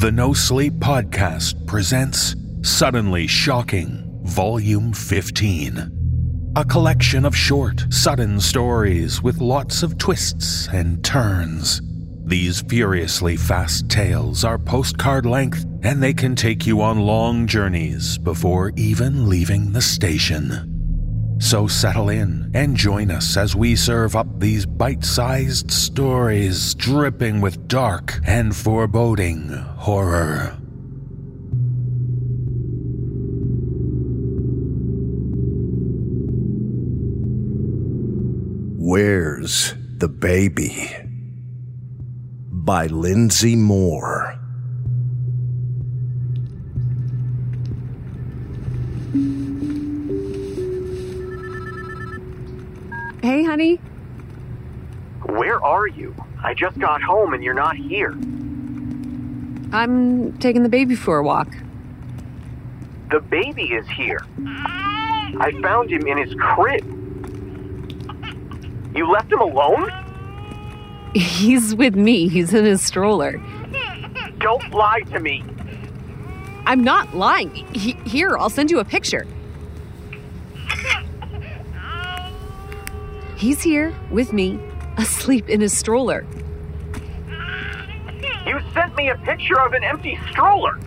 [0.00, 6.52] The No Sleep Podcast presents Suddenly Shocking, Volume 15.
[6.54, 11.80] A collection of short, sudden stories with lots of twists and turns.
[12.26, 18.18] These furiously fast tales are postcard length and they can take you on long journeys
[18.18, 20.75] before even leaving the station.
[21.38, 27.40] So settle in and join us as we serve up these bite sized stories dripping
[27.40, 30.56] with dark and foreboding horror.
[38.78, 40.90] Where's the Baby?
[42.50, 44.38] By Lindsay Moore.
[53.26, 53.80] Hey, honey.
[55.24, 56.14] Where are you?
[56.44, 58.12] I just got home and you're not here.
[59.72, 61.52] I'm taking the baby for a walk.
[63.10, 64.20] The baby is here.
[64.46, 66.84] I found him in his crib.
[68.94, 69.90] You left him alone?
[71.16, 72.28] He's with me.
[72.28, 73.42] He's in his stroller.
[74.38, 75.42] Don't lie to me.
[76.64, 77.50] I'm not lying.
[77.74, 79.26] He, here, I'll send you a picture.
[83.36, 84.58] He's here with me,
[84.96, 86.24] asleep in his stroller.
[88.46, 90.78] You sent me a picture of an empty stroller.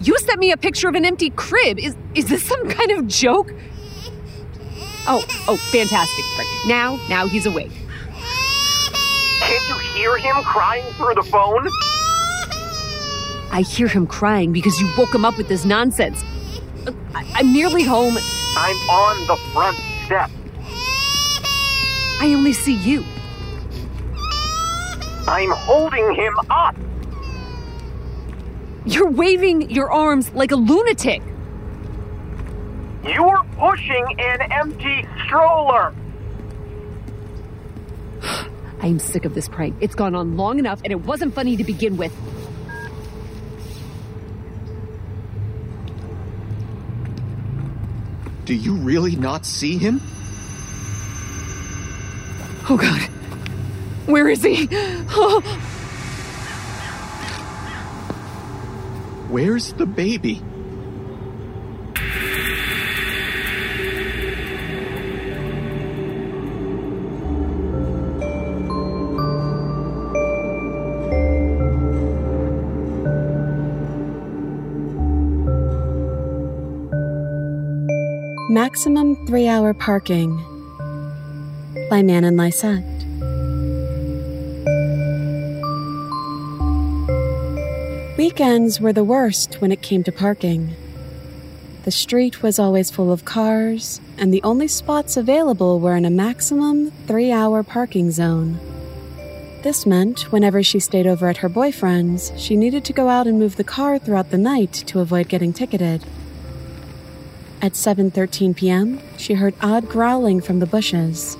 [0.00, 1.78] You sent me a picture of an empty crib.
[1.78, 3.54] Is is this some kind of joke?
[5.06, 6.24] Oh, oh, fantastic.
[6.36, 6.64] Right.
[6.66, 7.72] Now, now he's awake.
[9.40, 11.66] Can't you hear him crying through the phone?
[13.50, 16.22] I hear him crying because you woke him up with this nonsense.
[17.14, 18.16] I'm nearly home.
[18.56, 20.30] I'm on the front step.
[22.20, 23.04] I only see you.
[25.26, 26.76] I'm holding him up.
[28.84, 31.22] You're waving your arms like a lunatic.
[33.04, 35.94] You're pushing an empty stroller.
[38.80, 39.76] I am sick of this prank.
[39.80, 42.12] It's gone on long enough and it wasn't funny to begin with.
[48.48, 50.00] Do you really not see him?
[52.70, 53.02] Oh god.
[54.06, 54.66] Where is he?
[55.10, 55.42] Oh,
[59.28, 60.42] Where's the baby?
[78.68, 80.36] Maximum Three Hour Parking
[81.88, 82.84] by Manen Lyset.
[88.18, 90.76] Weekends were the worst when it came to parking.
[91.84, 96.10] The street was always full of cars, and the only spots available were in a
[96.10, 98.60] maximum three hour parking zone.
[99.62, 103.38] This meant whenever she stayed over at her boyfriend's, she needed to go out and
[103.38, 106.04] move the car throughout the night to avoid getting ticketed.
[107.60, 111.36] At 7:13 p.m., she heard odd growling from the bushes.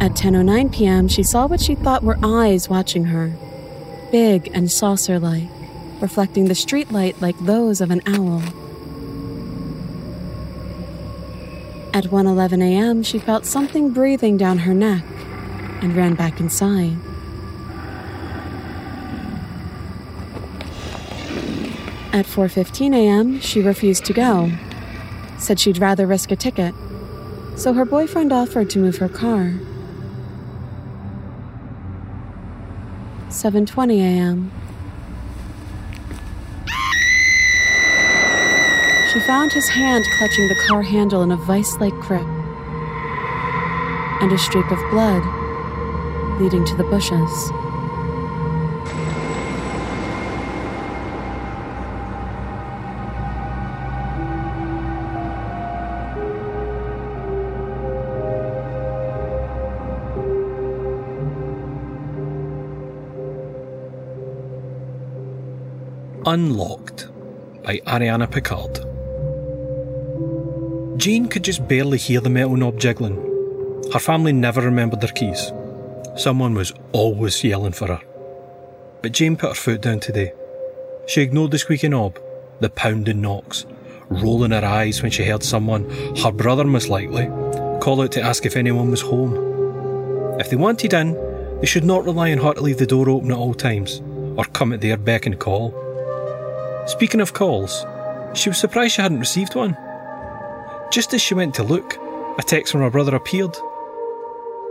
[0.00, 3.32] At 10:09 p.m., she saw what she thought were eyes watching her,
[4.12, 5.48] big and saucer-like,
[6.00, 8.42] reflecting the streetlight like those of an owl.
[11.92, 15.04] At 1:11 a.m., she felt something breathing down her neck
[15.82, 16.96] and ran back inside.
[22.14, 24.52] At 4:15 a.m., she refused to go.
[25.36, 26.72] Said she'd rather risk a ticket.
[27.56, 29.54] So her boyfriend offered to move her car.
[33.30, 34.52] 7:20 a.m.
[39.12, 42.28] She found his hand clutching the car handle in a vice-like grip.
[44.22, 45.24] And a streak of blood
[46.40, 47.63] leading to the bushes.
[66.34, 67.06] Unlocked
[67.62, 68.80] by Ariana Pickard.
[70.98, 73.14] Jane could just barely hear the metal knob jiggling.
[73.92, 75.52] Her family never remembered their keys.
[76.16, 78.00] Someone was always yelling for her.
[79.00, 80.32] But Jane put her foot down today.
[81.06, 82.18] She ignored the squeaky knob,
[82.58, 83.64] the pounding knocks,
[84.08, 87.26] rolling her eyes when she heard someone, her brother most likely,
[87.80, 89.36] call out to ask if anyone was home.
[90.40, 91.14] If they wanted in,
[91.60, 94.02] they should not rely on her to leave the door open at all times,
[94.36, 95.83] or come at their beck and call.
[96.86, 97.86] Speaking of calls,
[98.34, 99.76] she was surprised she hadn't received one.
[100.90, 101.96] Just as she went to look,
[102.38, 103.56] a text from her brother appeared.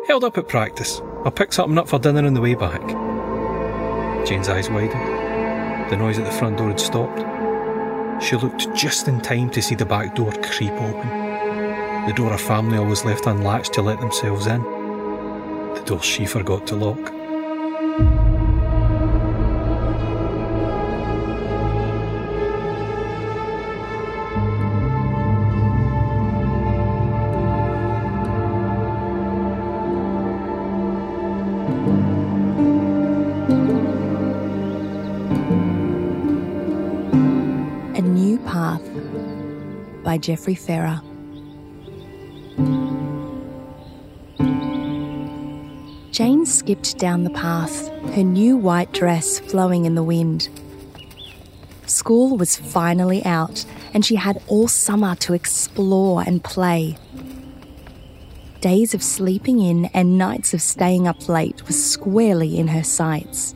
[0.08, 1.02] Held up at practice.
[1.26, 2.82] I'll pick something up for dinner on the way back.
[4.28, 5.90] Jane's eyes widened.
[5.90, 7.20] The noise at the front door had stopped.
[8.24, 11.10] She looked just in time to see the back door creep open.
[12.06, 14.62] The door her family always left unlatched to let themselves in.
[14.62, 17.23] The door she forgot to lock.
[40.14, 41.02] By Geoffrey Ferrer.
[46.12, 50.50] Jane skipped down the path, her new white dress flowing in the wind.
[51.88, 53.66] School was finally out,
[53.96, 56.96] and she had all summer to explore and play.
[58.62, 63.56] Days of sleeping in and nights of staying up late were squarely in her sights.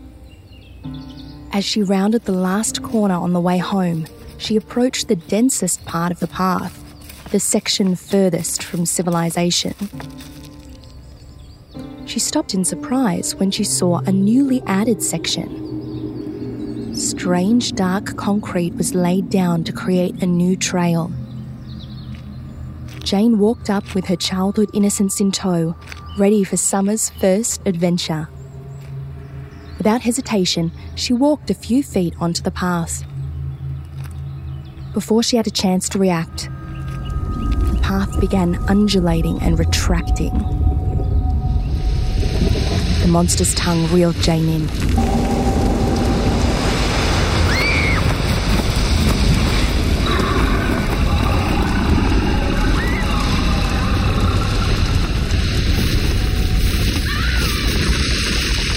[1.54, 6.12] As she rounded the last corner on the way home, she approached the densest part
[6.12, 6.84] of the path,
[7.32, 9.74] the section furthest from civilization.
[12.06, 15.66] She stopped in surprise when she saw a newly added section.
[16.96, 21.12] Strange dark concrete was laid down to create a new trail.
[23.04, 25.76] Jane walked up with her childhood innocence in tow,
[26.18, 28.28] ready for summer's first adventure.
[29.78, 33.04] Without hesitation, she walked a few feet onto the path.
[34.98, 40.34] Before she had a chance to react, the path began undulating and retracting.
[43.02, 44.64] The monster's tongue reeled Jane in.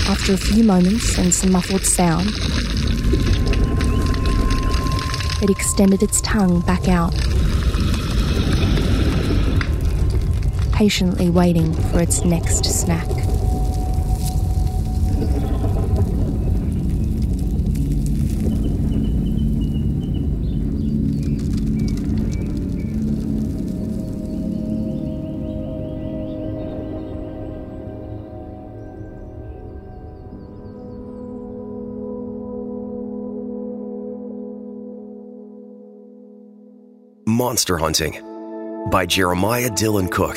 [0.07, 2.37] After a few moments and some muffled sound,
[5.43, 7.15] it extended its tongue back out,
[10.73, 13.20] patiently waiting for its next snack.
[37.31, 38.21] Monster Hunting
[38.91, 40.37] by Jeremiah Dylan Cook.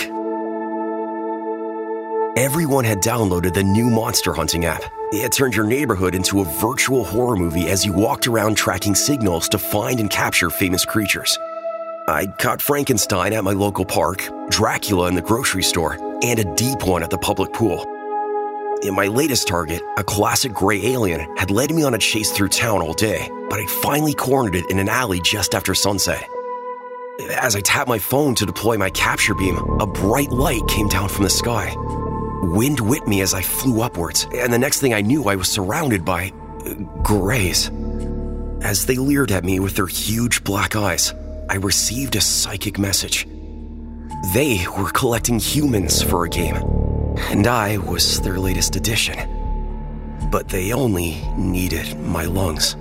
[2.38, 4.84] Everyone had downloaded the new Monster Hunting app.
[5.12, 9.50] It turned your neighborhood into a virtual horror movie as you walked around tracking signals
[9.50, 11.38] to find and capture famous creatures.
[12.08, 16.86] I caught Frankenstein at my local park, Dracula in the grocery store, and a deep
[16.86, 17.84] one at the public pool.
[18.84, 22.50] In my latest target, a classic gray alien had led me on a chase through
[22.50, 26.30] town all day, but I'd finally cornered it in an alley just after sunset.
[27.20, 31.10] As I tapped my phone to deploy my capture beam, a bright light came down
[31.10, 31.72] from the sky.
[32.42, 35.48] Wind whipped me as I flew upwards, and the next thing I knew, I was
[35.48, 36.34] surrounded by
[36.66, 37.70] uh, grays.
[38.62, 41.14] As they leered at me with their huge black eyes,
[41.50, 43.28] I received a psychic message.
[44.34, 46.56] They were collecting humans for a game,
[47.30, 49.20] and I was their latest addition.
[50.32, 52.76] But they only needed my lungs.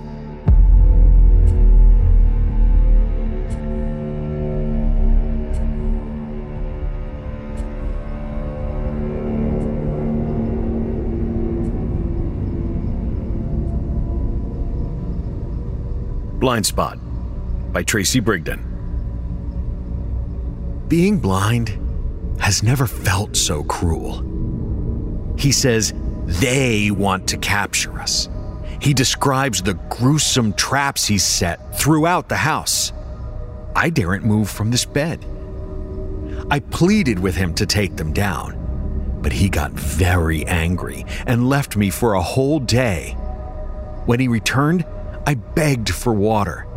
[16.43, 16.99] Blind Spot
[17.71, 18.59] by Tracy Brigden.
[20.89, 21.79] Being blind
[22.37, 25.35] has never felt so cruel.
[25.39, 25.93] He says
[26.25, 28.27] they want to capture us.
[28.81, 32.91] He describes the gruesome traps he's set throughout the house.
[33.73, 35.25] I daren't move from this bed.
[36.51, 41.77] I pleaded with him to take them down, but he got very angry and left
[41.77, 43.11] me for a whole day.
[44.07, 44.85] When he returned,
[45.25, 46.67] I begged for water.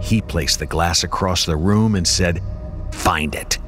[0.00, 2.42] He placed the glass across the room and said,
[2.92, 3.58] Find it.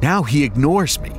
[0.00, 1.10] Now he ignores me.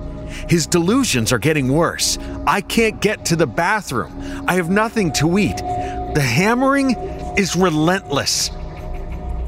[0.50, 2.18] His delusions are getting worse.
[2.48, 4.46] I can't get to the bathroom.
[4.48, 5.58] I have nothing to eat.
[5.58, 6.96] The hammering
[7.38, 8.50] is relentless.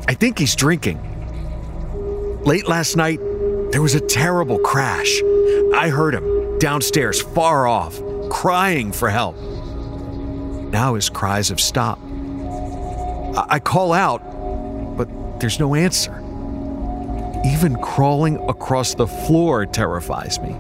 [0.08, 1.00] I think he's drinking.
[2.43, 3.20] Late last night,
[3.72, 5.22] there was a terrible crash.
[5.74, 9.36] I heard him downstairs, far off, crying for help.
[10.72, 12.02] Now his cries have stopped.
[13.35, 14.21] I, call out,
[14.97, 15.07] but
[15.39, 16.11] there's no answer.
[17.45, 20.55] Even crawling across the floor terrifies me.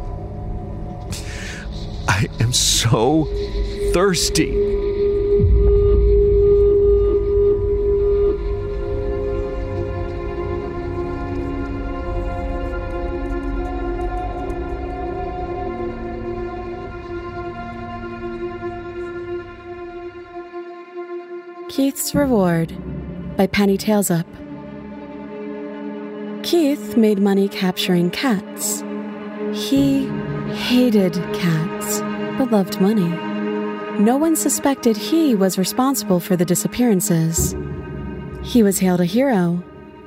[2.07, 3.25] I am so
[3.93, 4.51] thirsty.
[21.83, 22.71] Keith's Reward
[23.35, 24.23] by Penny Tailsup.
[26.41, 28.81] Keith made money capturing cats.
[29.51, 30.07] He
[30.53, 31.99] hated cats,
[32.37, 33.09] but loved money.
[34.01, 37.53] No one suspected he was responsible for the disappearances.
[38.43, 39.61] He was hailed a hero,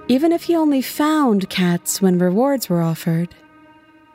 [0.09, 3.35] even if he only found cats when rewards were offered.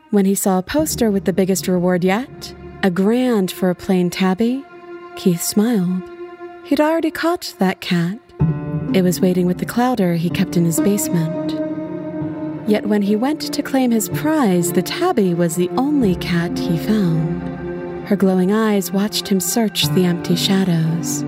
[0.09, 4.09] When he saw a poster with the biggest reward yet, a grand for a plain
[4.09, 4.65] tabby,
[5.15, 6.10] Keith smiled.
[6.63, 8.19] He'd already caught that cat.
[8.93, 11.51] It was waiting with the clowder he kept in his basement.
[12.67, 16.77] Yet when he went to claim his prize, the tabby was the only cat he
[16.77, 18.07] found.
[18.07, 21.23] Her glowing eyes watched him search the empty shadows.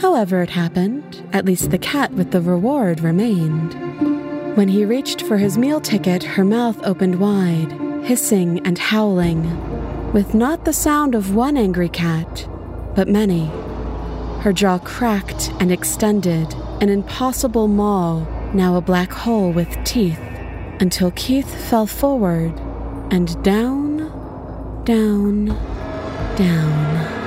[0.00, 3.74] However, it happened, at least the cat with the reward remained.
[4.56, 7.72] When he reached for his meal ticket, her mouth opened wide,
[8.04, 12.48] hissing and howling, with not the sound of one angry cat,
[12.94, 13.50] but many.
[14.40, 20.20] Her jaw cracked and extended, an impossible maw, now a black hole with teeth,
[20.80, 22.52] until Keith fell forward
[23.10, 23.98] and down,
[24.84, 25.46] down,
[26.36, 27.17] down.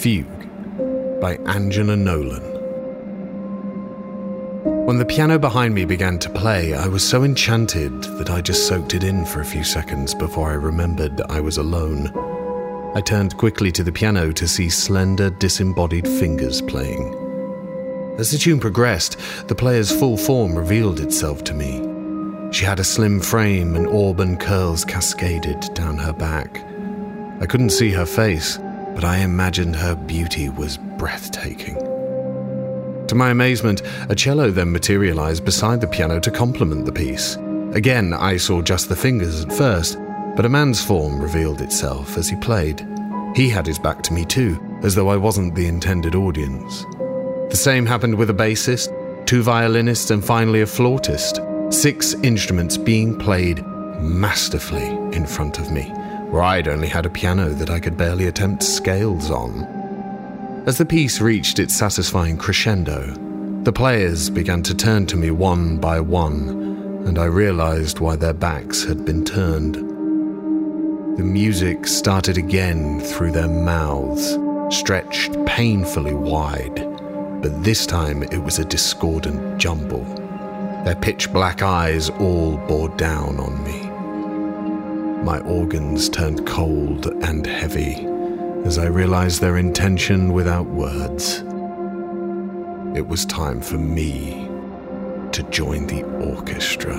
[0.00, 2.44] Fugue by Angela Nolan.
[4.86, 8.68] When the piano behind me began to play, I was so enchanted that I just
[8.68, 12.12] soaked it in for a few seconds before I remembered I was alone.
[12.94, 17.14] I turned quickly to the piano to see slender, disembodied fingers playing.
[18.18, 22.52] As the tune progressed, the player's full form revealed itself to me.
[22.52, 26.64] She had a slim frame and auburn curls cascaded down her back.
[27.40, 28.58] I couldn't see her face,
[28.98, 31.76] but I imagined her beauty was breathtaking.
[33.06, 37.36] To my amazement, a cello then materialized beside the piano to complement the piece.
[37.74, 39.98] Again, I saw just the fingers at first,
[40.34, 42.84] but a man's form revealed itself as he played.
[43.36, 46.84] He had his back to me too, as though I wasn't the intended audience.
[47.50, 48.88] The same happened with a bassist,
[49.26, 51.40] two violinists, and finally a flautist.
[51.70, 53.64] Six instruments being played
[54.00, 55.94] masterfully in front of me
[56.30, 59.64] where I'd only had a piano that I could barely attempt scales on.
[60.66, 63.14] As the piece reached its satisfying crescendo,
[63.62, 66.48] the players began to turn to me one by one,
[67.06, 69.76] and I realized why their backs had been turned.
[71.18, 74.38] The music started again through their mouths,
[74.74, 76.76] stretched painfully wide,
[77.42, 80.04] but this time it was a discordant jumble.
[80.84, 83.87] Their pitch black eyes all bore down on me.
[85.24, 88.06] My organs turned cold and heavy
[88.64, 91.42] as I realized their intention without words.
[92.96, 94.48] It was time for me
[95.32, 96.96] to join the orchestra.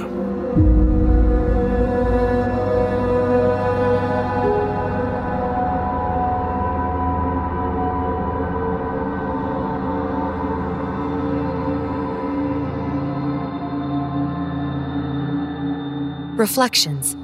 [16.35, 17.15] Reflections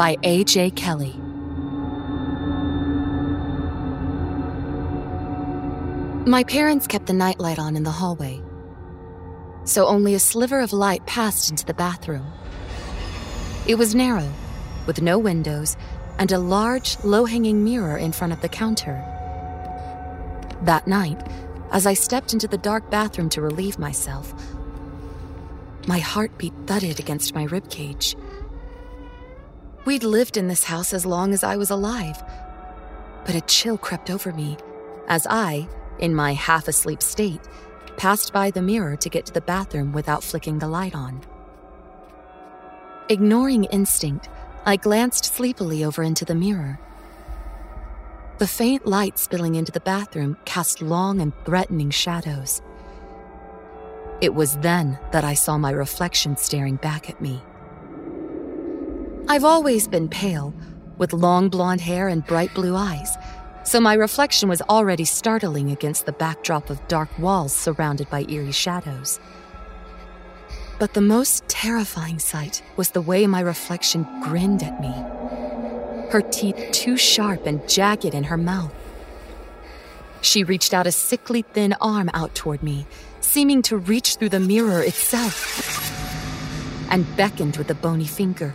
[0.00, 0.70] by A.J.
[0.70, 1.14] Kelly.
[6.26, 8.40] My parents kept the nightlight on in the hallway,
[9.64, 12.24] so only a sliver of light passed into the bathroom.
[13.66, 14.32] It was narrow,
[14.86, 15.76] with no windows,
[16.18, 19.04] and a large, low hanging mirror in front of the counter.
[20.62, 21.22] That night,
[21.72, 24.32] as I stepped into the dark bathroom to relieve myself,
[25.86, 28.16] my heartbeat thudded against my ribcage.
[29.84, 32.22] We'd lived in this house as long as I was alive,
[33.24, 34.56] but a chill crept over me
[35.08, 35.68] as I,
[35.98, 37.40] in my half asleep state,
[37.96, 41.22] passed by the mirror to get to the bathroom without flicking the light on.
[43.08, 44.28] Ignoring instinct,
[44.64, 46.78] I glanced sleepily over into the mirror.
[48.38, 52.62] The faint light spilling into the bathroom cast long and threatening shadows.
[54.20, 57.42] It was then that I saw my reflection staring back at me.
[59.30, 60.52] I've always been pale,
[60.98, 63.16] with long blonde hair and bright blue eyes,
[63.62, 68.50] so my reflection was already startling against the backdrop of dark walls surrounded by eerie
[68.50, 69.20] shadows.
[70.80, 74.92] But the most terrifying sight was the way my reflection grinned at me
[76.10, 78.74] her teeth too sharp and jagged in her mouth.
[80.22, 82.84] She reached out a sickly thin arm out toward me,
[83.20, 85.38] seeming to reach through the mirror itself,
[86.90, 88.52] and beckoned with a bony finger.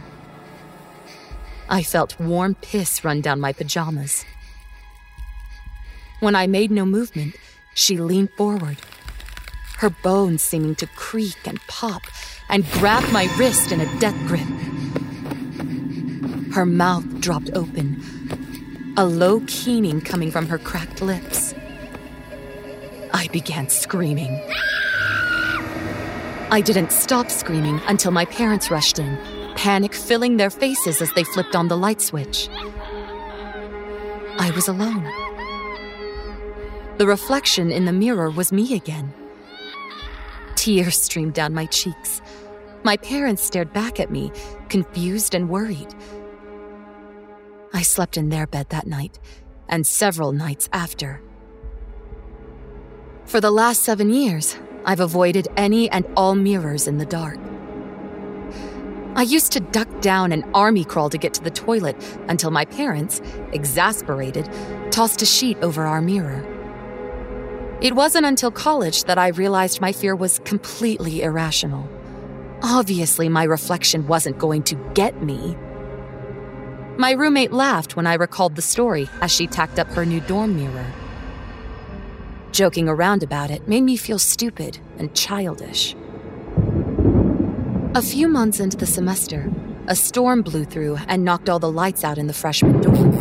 [1.67, 4.23] I felt warm piss run down my pajamas.
[6.19, 7.35] When I made no movement,
[7.73, 8.77] she leaned forward,
[9.77, 12.03] her bones seeming to creak and pop,
[12.49, 14.47] and grabbed my wrist in a death grip.
[16.53, 21.53] Her mouth dropped open, a low keening coming from her cracked lips.
[23.13, 24.39] I began screaming.
[26.51, 29.17] I didn't stop screaming until my parents rushed in,
[29.55, 32.49] panic filling their faces as they flipped on the light switch.
[34.37, 35.03] I was alone.
[36.97, 39.13] The reflection in the mirror was me again.
[40.55, 42.21] Tears streamed down my cheeks.
[42.83, 44.31] My parents stared back at me,
[44.69, 45.93] confused and worried.
[47.73, 49.19] I slept in their bed that night,
[49.67, 51.21] and several nights after.
[53.25, 57.39] For the last seven years, I've avoided any and all mirrors in the dark.
[59.17, 61.95] I used to duck down and army crawl to get to the toilet
[62.27, 63.21] until my parents,
[63.53, 64.49] exasperated,
[64.91, 66.43] tossed a sheet over our mirror.
[67.81, 71.87] It wasn't until college that I realized my fear was completely irrational.
[72.61, 75.55] Obviously, my reflection wasn't going to get me.
[76.97, 80.57] My roommate laughed when I recalled the story as she tacked up her new dorm
[80.57, 80.91] mirror.
[82.51, 85.95] Joking around about it made me feel stupid and childish.
[87.95, 89.49] A few months into the semester,
[89.87, 93.13] a storm blew through and knocked all the lights out in the freshman dorm.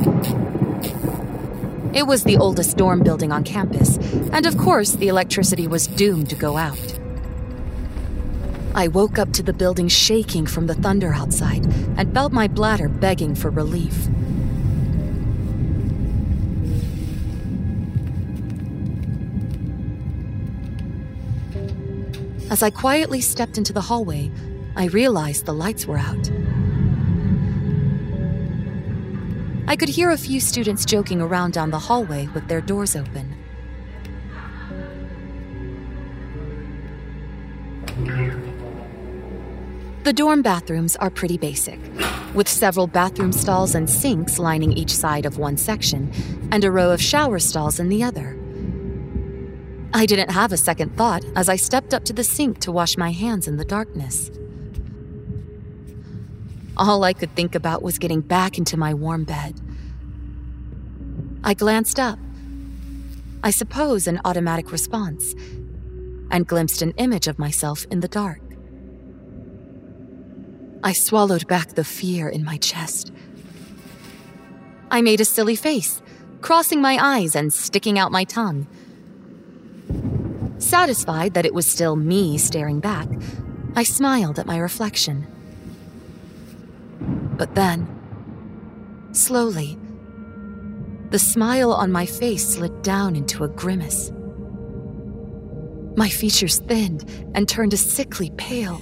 [1.95, 3.99] It was the oldest dorm building on campus,
[4.33, 6.99] and of course, the electricity was doomed to go out.
[8.75, 11.65] I woke up to the building shaking from the thunder outside
[11.97, 14.09] and felt my bladder begging for relief.
[22.51, 24.33] As I quietly stepped into the hallway,
[24.77, 26.31] I realized the lights were out.
[29.67, 33.35] I could hear a few students joking around down the hallway with their doors open.
[40.03, 41.81] The dorm bathrooms are pretty basic,
[42.35, 46.13] with several bathroom stalls and sinks lining each side of one section,
[46.53, 48.37] and a row of shower stalls in the other.
[49.95, 52.99] I didn't have a second thought as I stepped up to the sink to wash
[52.99, 54.31] my hands in the darkness.
[56.77, 59.61] All I could think about was getting back into my warm bed.
[61.45, 62.19] I glanced up.
[63.43, 65.35] I suppose an automatic response,
[66.31, 68.41] and glimpsed an image of myself in the dark.
[70.83, 73.13] I swallowed back the fear in my chest.
[74.91, 76.03] I made a silly face,
[76.41, 78.67] crossing my eyes and sticking out my tongue.
[80.59, 83.09] Satisfied that it was still me staring back,
[83.77, 85.27] I smiled at my reflection.
[87.37, 87.89] But then,
[89.13, 89.79] slowly,
[91.11, 94.13] the smile on my face slid down into a grimace.
[95.97, 98.81] My features thinned and turned a sickly pale.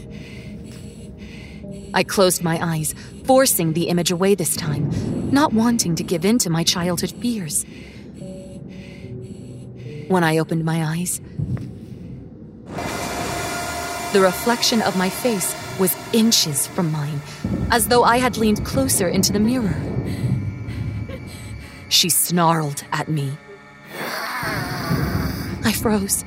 [1.94, 4.90] I closed my eyes, forcing the image away this time,
[5.30, 7.64] not wanting to give in to my childhood fears.
[10.08, 11.20] When I opened my eyes,
[14.12, 17.20] the reflection of my face was inches from mine,
[17.72, 19.74] as though I had leaned closer into the mirror.
[21.88, 23.38] She snarled at me.
[25.64, 26.22] I froze.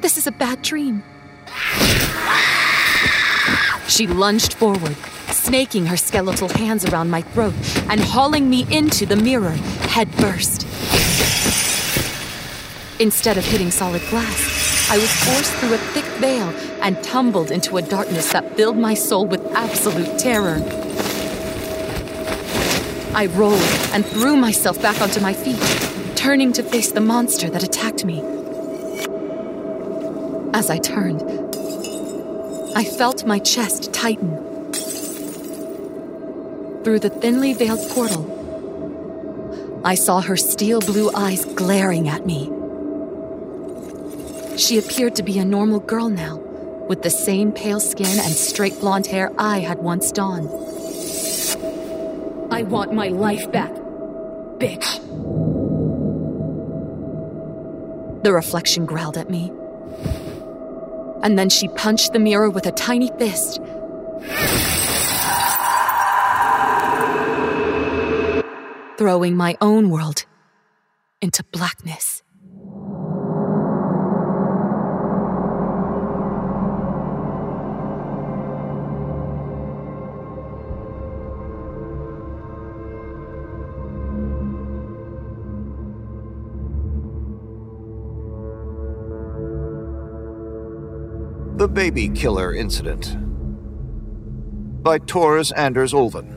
[0.00, 1.04] This is a bad dream.
[3.86, 4.96] She lunged forward,
[5.30, 7.54] snaking her skeletal hands around my throat
[7.88, 9.56] and hauling me into the mirror,
[9.94, 10.64] head first.
[13.00, 17.76] Instead of hitting solid glass, I was forced through a thick veil and tumbled into
[17.76, 20.62] a darkness that filled my soul with absolute terror.
[23.14, 23.60] I rolled
[23.92, 25.58] and threw myself back onto my feet,
[26.16, 28.20] turning to face the monster that attacked me.
[30.54, 31.22] As I turned,
[32.76, 34.36] I felt my chest tighten.
[36.84, 38.36] Through the thinly veiled portal,
[39.84, 42.52] I saw her steel blue eyes glaring at me.
[44.56, 46.38] She appeared to be a normal girl now,
[46.88, 50.48] with the same pale skin and straight blonde hair I had once donned.
[52.50, 53.70] I want my life back,
[54.58, 55.04] bitch.
[58.22, 59.52] The reflection growled at me.
[61.22, 63.60] And then she punched the mirror with a tiny fist.
[68.96, 70.24] Throwing my own world
[71.20, 72.22] into blackness.
[91.68, 93.14] The Baby Killer Incident
[94.82, 96.34] by Tors-Anders Ulven.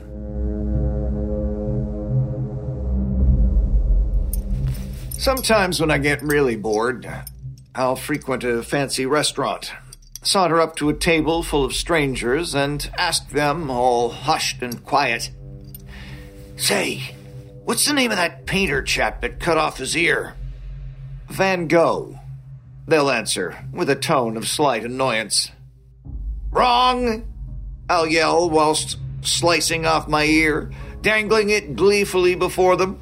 [5.18, 7.10] Sometimes when I get really bored,
[7.74, 9.72] I'll frequent a fancy restaurant,
[10.22, 15.30] saunter up to a table full of strangers, and ask them, all hushed and quiet,
[16.56, 17.14] Say,
[17.64, 20.34] what's the name of that painter chap that cut off his ear?
[21.30, 22.18] Van Gogh.
[22.86, 25.50] They'll answer, with a tone of slight annoyance.
[26.50, 27.26] Wrong!
[27.88, 33.00] I'll yell whilst slicing off my ear, dangling it gleefully before them.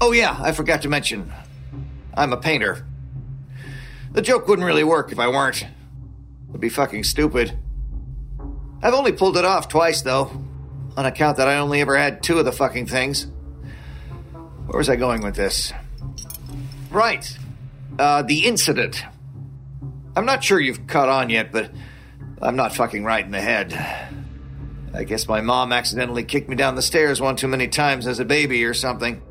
[0.00, 1.32] Oh, yeah, I forgot to mention.
[2.14, 2.84] I'm a painter.
[4.12, 5.64] The joke wouldn't really work if I weren't.
[6.48, 7.56] It'd be fucking stupid.
[8.82, 10.42] I've only pulled it off twice, though,
[10.96, 13.26] on account that I only ever had two of the fucking things.
[14.66, 15.72] Where was I going with this?
[16.90, 17.36] Right.
[17.98, 19.02] Uh, the incident.
[20.16, 21.70] I'm not sure you've caught on yet, but
[22.42, 23.72] I'm not fucking right in the head.
[24.92, 28.18] I guess my mom accidentally kicked me down the stairs one too many times as
[28.18, 29.22] a baby or something.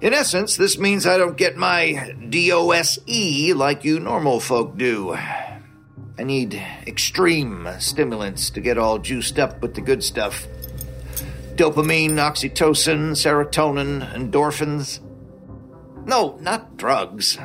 [0.00, 5.12] In essence, this means I don't get my DOSE like you normal folk do.
[5.12, 6.54] I need
[6.86, 10.46] extreme stimulants to get all juiced up with the good stuff
[11.54, 15.00] dopamine, oxytocin, serotonin, endorphins.
[16.10, 17.38] No, not drugs.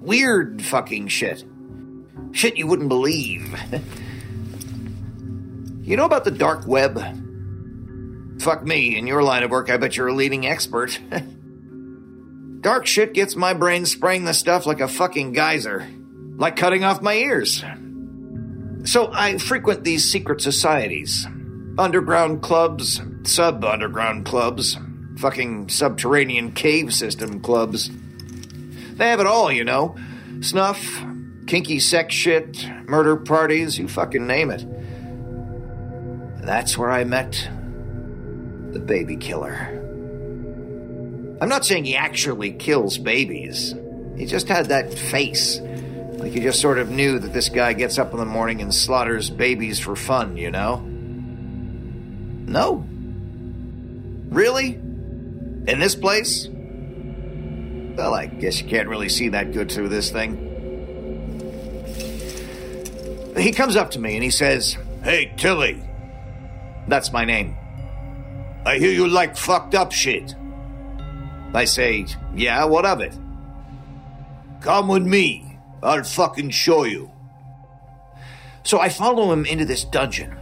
[0.00, 1.44] Weird fucking shit.
[2.32, 3.56] Shit you wouldn't believe.
[5.82, 6.96] you know about the dark web?
[8.40, 10.98] Fuck me, in your line of work, I bet you're a leading expert.
[12.60, 15.86] dark shit gets my brain spraying the stuff like a fucking geyser,
[16.36, 17.62] like cutting off my ears.
[18.82, 21.24] So I frequent these secret societies
[21.78, 24.76] underground clubs, sub underground clubs,
[25.16, 27.90] fucking subterranean cave system clubs.
[28.94, 29.96] They have it all, you know
[30.44, 31.02] snuff,
[31.46, 34.64] kinky sex shit, murder parties, you fucking name it.
[36.44, 37.48] That's where I met
[38.72, 39.70] the baby killer.
[41.40, 43.74] I'm not saying he actually kills babies.
[44.16, 45.58] He just had that face.
[45.58, 48.74] Like you just sort of knew that this guy gets up in the morning and
[48.74, 50.76] slaughters babies for fun, you know?
[52.46, 52.86] No.
[54.28, 54.80] Really?
[55.66, 56.48] In this place?
[57.96, 60.50] Well, I guess you can't really see that good through this thing.
[63.36, 65.82] He comes up to me and he says, Hey, Tilly.
[66.88, 67.56] That's my name.
[68.66, 70.34] I hear you like fucked up shit.
[71.54, 73.16] I say, Yeah, what of it?
[74.60, 75.58] Come with me.
[75.82, 77.10] I'll fucking show you.
[78.62, 80.34] So I follow him into this dungeon,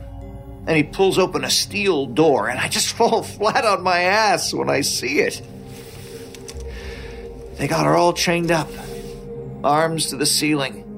[0.66, 4.53] and he pulls open a steel door, and I just fall flat on my ass
[4.53, 5.42] when I see it.
[7.57, 8.68] They got her all chained up,
[9.62, 10.88] arms to the ceiling.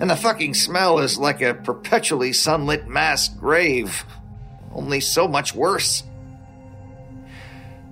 [0.00, 4.04] And the fucking smell is like a perpetually sunlit mass grave,
[4.72, 6.02] only so much worse.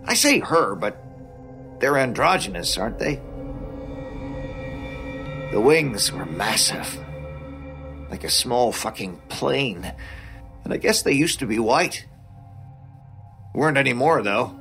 [0.04, 0.96] I say her, but
[1.78, 3.20] they're androgynous, aren't they?
[5.52, 6.98] The wings were massive,
[8.10, 9.92] like a small fucking plane,
[10.64, 12.07] and I guess they used to be white.
[13.55, 14.59] Weren't anymore, though.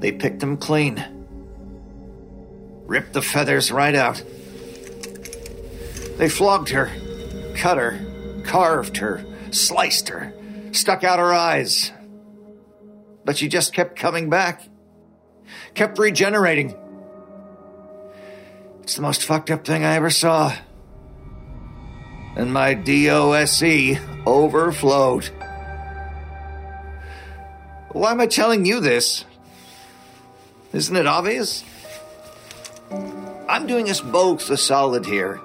[0.00, 1.14] They picked them clean
[2.86, 4.22] ripped the feathers right out.
[6.16, 6.90] They flogged her,
[7.56, 10.32] cut her, carved her, sliced her,
[10.72, 11.92] stuck out her eyes.
[13.24, 14.62] But she just kept coming back,
[15.74, 16.76] kept regenerating.
[18.82, 20.54] It's the most fucked up thing I ever saw.
[22.36, 25.30] And my DOSE overflowed.
[27.90, 29.24] Why am I telling you this?
[30.72, 31.62] Isn't it obvious?
[33.48, 35.40] I'm doing us both a solid here.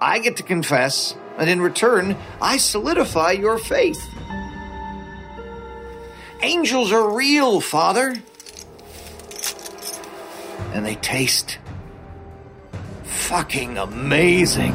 [0.00, 4.00] I get to confess, and in return, I solidify your faith.
[6.42, 8.14] Angels are real, Father.
[10.74, 11.58] And they taste
[13.04, 14.74] fucking amazing.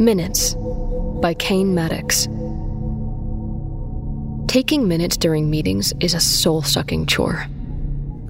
[0.00, 0.54] Minutes
[1.20, 2.26] by Cain Maddox.
[4.50, 7.44] Taking minutes during meetings is a soul sucking chore.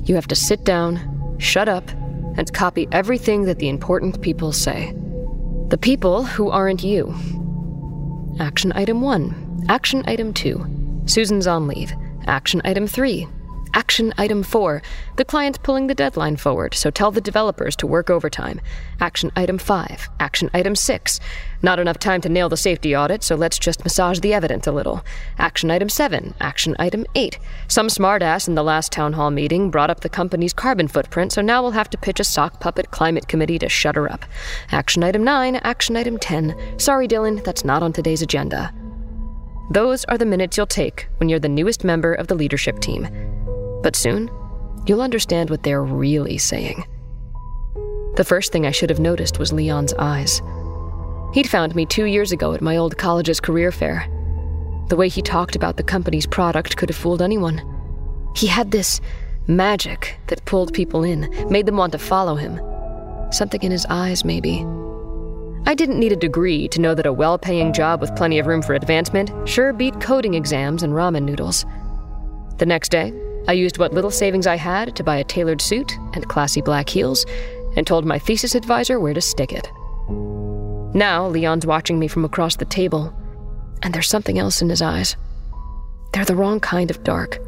[0.03, 1.89] You have to sit down, shut up,
[2.37, 4.93] and copy everything that the important people say.
[5.69, 7.15] The people who aren't you.
[8.41, 9.67] Action item 1.
[9.69, 11.03] Action item 2.
[11.07, 11.93] Susan's on leave.
[12.27, 13.29] Action item 3.
[13.73, 14.83] Action item 4.
[15.17, 18.61] The client's pulling the deadline forward, so tell the developers to work overtime.
[19.01, 20.09] Action item 5.
[20.19, 21.21] Action item 6.
[21.63, 24.73] Not enough time to nail the safety audit, so let's just massage the evidence a
[24.73, 25.05] little.
[25.39, 26.35] Action item 7.
[26.41, 27.39] Action item 8.
[27.69, 31.41] Some smartass in the last town hall meeting brought up the company's carbon footprint, so
[31.41, 34.25] now we'll have to pitch a sock puppet climate committee to shut her up.
[34.73, 35.57] Action item 9.
[35.57, 36.79] Action item 10.
[36.79, 38.73] Sorry, Dylan, that's not on today's agenda.
[39.71, 43.07] Those are the minutes you'll take when you're the newest member of the leadership team.
[43.83, 44.31] But soon,
[44.87, 46.85] you'll understand what they're really saying.
[48.17, 50.43] The first thing I should have noticed was Leon's eyes.
[51.33, 54.07] He'd found me two years ago at my old college's career fair.
[54.89, 57.63] The way he talked about the company's product could have fooled anyone.
[58.35, 59.01] He had this
[59.47, 62.61] magic that pulled people in, made them want to follow him.
[63.33, 64.67] Something in his eyes, maybe.
[65.67, 68.47] I didn't need a degree to know that a well paying job with plenty of
[68.47, 71.65] room for advancement sure beat coding exams and ramen noodles.
[72.59, 73.13] The next day,
[73.51, 76.89] I used what little savings I had to buy a tailored suit and classy black
[76.89, 77.27] heels,
[77.75, 79.69] and told my thesis advisor where to stick it.
[80.95, 83.13] Now, Leon's watching me from across the table,
[83.83, 85.17] and there's something else in his eyes.
[86.13, 87.41] They're the wrong kind of dark.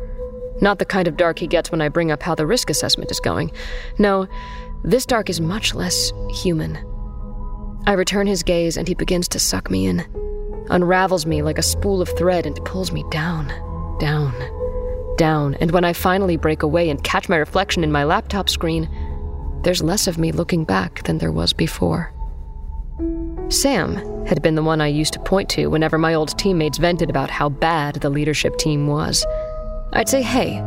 [0.60, 3.12] Not the kind of dark he gets when I bring up how the risk assessment
[3.12, 3.52] is going.
[4.00, 4.26] No,
[4.82, 6.78] this dark is much less human.
[7.86, 10.00] I return his gaze, and he begins to suck me in,
[10.68, 13.46] unravels me like a spool of thread, and pulls me down,
[14.00, 14.34] down,
[15.16, 18.88] down, and when I finally break away and catch my reflection in my laptop screen,
[19.62, 22.12] there's less of me looking back than there was before.
[23.48, 27.10] Sam had been the one I used to point to whenever my old teammates vented
[27.10, 29.26] about how bad the leadership team was.
[29.92, 30.60] I'd say, hey,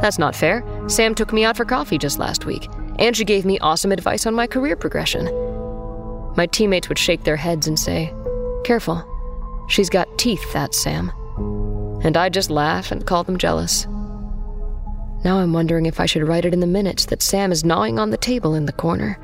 [0.00, 0.64] that's not fair.
[0.88, 4.26] Sam took me out for coffee just last week, and she gave me awesome advice
[4.26, 5.26] on my career progression.
[6.36, 8.12] My teammates would shake their heads and say,
[8.64, 9.04] Careful,
[9.68, 11.12] she's got teeth, that Sam.
[12.02, 13.86] And I'd just laugh and call them jealous.
[15.24, 17.98] Now I'm wondering if I should write it in the minutes that Sam is gnawing
[17.98, 19.18] on the table in the corner.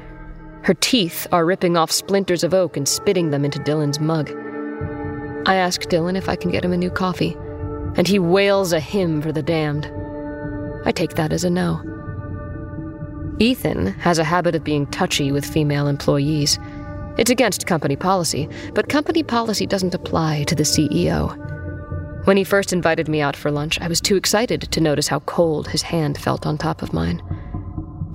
[0.62, 4.30] Her teeth are ripping off splinters of oak and spitting them into Dylan's mug.
[5.48, 7.36] I ask Dylan if I can get him a new coffee,
[7.96, 9.90] and he wails a hymn for the damned.
[10.84, 11.82] I take that as a no.
[13.40, 16.58] Ethan has a habit of being touchy with female employees.
[17.16, 21.58] It's against company policy, but company policy doesn't apply to the CEO.
[22.24, 25.20] When he first invited me out for lunch, I was too excited to notice how
[25.20, 27.22] cold his hand felt on top of mine.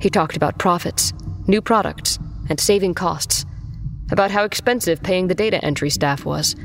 [0.01, 1.13] He talked about profits,
[1.47, 3.45] new products, and saving costs,
[4.11, 6.55] about how expensive paying the data entry staff was,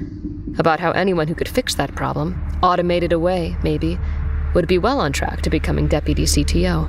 [0.59, 3.99] about how anyone who could fix that problem, automated away, maybe,
[4.55, 6.89] would be well on track to becoming deputy CTO.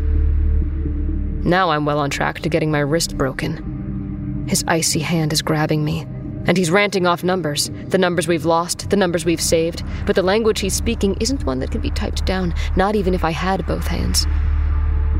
[1.43, 4.45] Now I'm well on track to getting my wrist broken.
[4.47, 6.05] His icy hand is grabbing me,
[6.45, 10.23] and he's ranting off numbers the numbers we've lost, the numbers we've saved, but the
[10.23, 13.65] language he's speaking isn't one that can be typed down, not even if I had
[13.65, 14.25] both hands.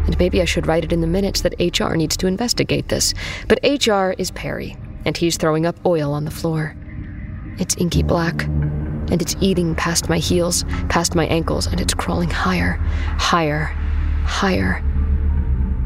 [0.05, 3.13] And maybe I should write it in the minutes that HR needs to investigate this.
[3.47, 6.75] But HR is Perry, and he's throwing up oil on the floor.
[7.59, 12.29] It's inky black, and it's eating past my heels, past my ankles, and it's crawling
[12.29, 12.73] higher,
[13.17, 13.65] higher,
[14.25, 14.83] higher.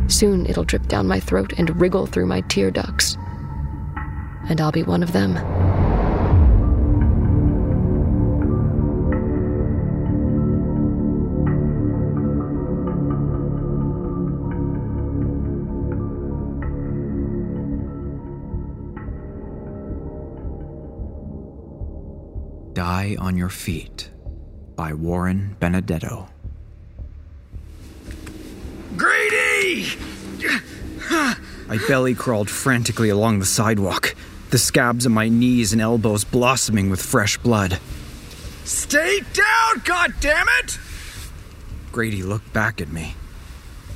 [0.08, 3.18] Soon it'll drip down my throat and wriggle through my tear ducts.
[4.50, 5.34] And I'll be one of them.
[22.74, 24.10] Die on Your Feet
[24.76, 26.28] by Warren Benedetto.
[28.98, 29.88] Grady!
[31.10, 34.16] I belly crawled frantically along the sidewalk,
[34.54, 37.80] the scabs on my knees and elbows blossoming with fresh blood.
[38.66, 40.78] Stay down, goddammit!
[41.92, 43.16] Grady looked back at me.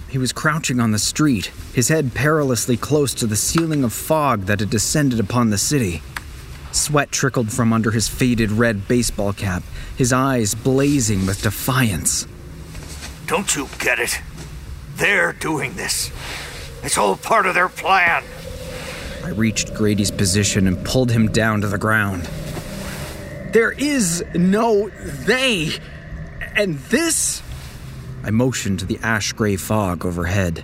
[0.10, 4.46] He was crouching on the street, his head perilously close to the ceiling of fog
[4.46, 6.02] that had descended upon the city.
[6.72, 9.62] Sweat trickled from under his faded red baseball cap,
[9.96, 12.26] his eyes blazing with defiance.
[13.28, 14.20] Don't you get it?
[14.96, 16.12] They're doing this.
[16.82, 18.24] It's all part of their plan.
[19.28, 22.24] I reached Grady's position and pulled him down to the ground.
[23.52, 25.72] There is no they.
[26.56, 27.44] And this,
[28.24, 30.64] I motioned to the ash gray fog overhead,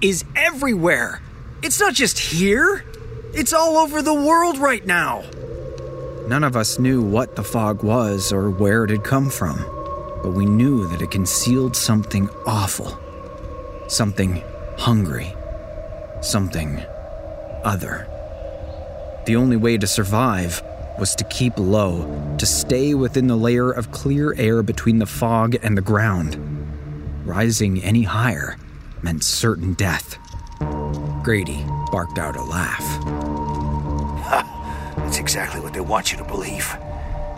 [0.00, 1.20] is everywhere.
[1.62, 2.82] It's not just here,
[3.34, 5.24] it's all over the world right now.
[6.28, 9.58] None of us knew what the fog was or where it had come from,
[10.22, 12.98] but we knew that it concealed something awful,
[13.86, 14.42] something
[14.78, 15.36] hungry,
[16.22, 16.82] something
[17.66, 18.06] other.
[19.26, 20.62] The only way to survive
[20.98, 25.56] was to keep low, to stay within the layer of clear air between the fog
[25.62, 26.38] and the ground.
[27.26, 28.56] Rising any higher
[29.02, 30.16] meant certain death.
[31.22, 32.86] Grady barked out a laugh.
[34.96, 36.74] That's exactly what they want you to believe.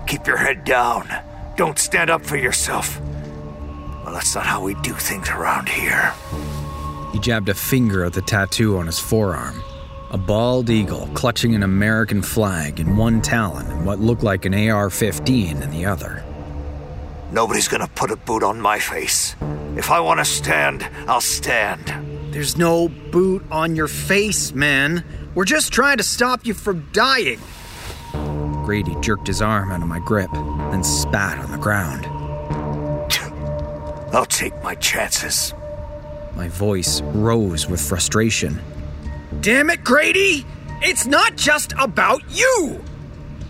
[0.07, 1.09] Keep your head down.
[1.57, 3.01] Don't stand up for yourself.
[3.01, 6.13] Well, that's not how we do things around here.
[7.13, 9.63] He jabbed a finger at the tattoo on his forearm.
[10.11, 14.55] A bald eagle clutching an American flag in one talon and what looked like an
[14.55, 16.25] AR 15 in the other.
[17.31, 19.37] Nobody's gonna put a boot on my face.
[19.77, 21.93] If I want to stand, I'll stand.
[22.33, 25.05] There's no boot on your face, man.
[25.35, 27.41] We're just trying to stop you from dying.
[28.65, 32.07] Grady jerked his arm out of my grip, then spat on the ground.
[34.15, 35.53] I'll take my chances.
[36.35, 38.59] My voice rose with frustration.
[39.41, 40.47] Damn it, Grady!
[40.81, 42.83] It's not just about you!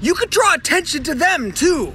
[0.00, 1.92] You could draw attention to them, too!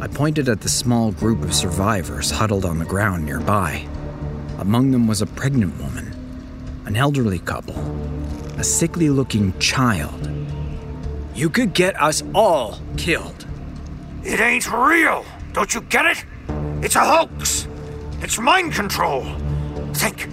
[0.00, 3.86] I pointed at the small group of survivors huddled on the ground nearby.
[4.58, 6.12] Among them was a pregnant woman,
[6.86, 7.78] an elderly couple,
[8.58, 10.28] a sickly looking child.
[11.34, 13.46] You could get us all killed.
[14.24, 15.24] It ain't real!
[15.52, 16.24] Don't you get it?
[16.82, 17.68] It's a hoax!
[18.22, 19.24] It's mind control!
[19.94, 20.28] Think,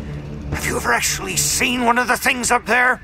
[0.60, 3.02] have you ever actually seen one of the things up there?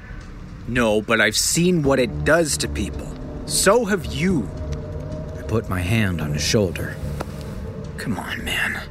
[0.67, 3.09] No, but I've seen what it does to people.
[3.45, 4.49] So have you.
[5.37, 6.97] I put my hand on his shoulder.
[7.97, 8.81] Come on, man.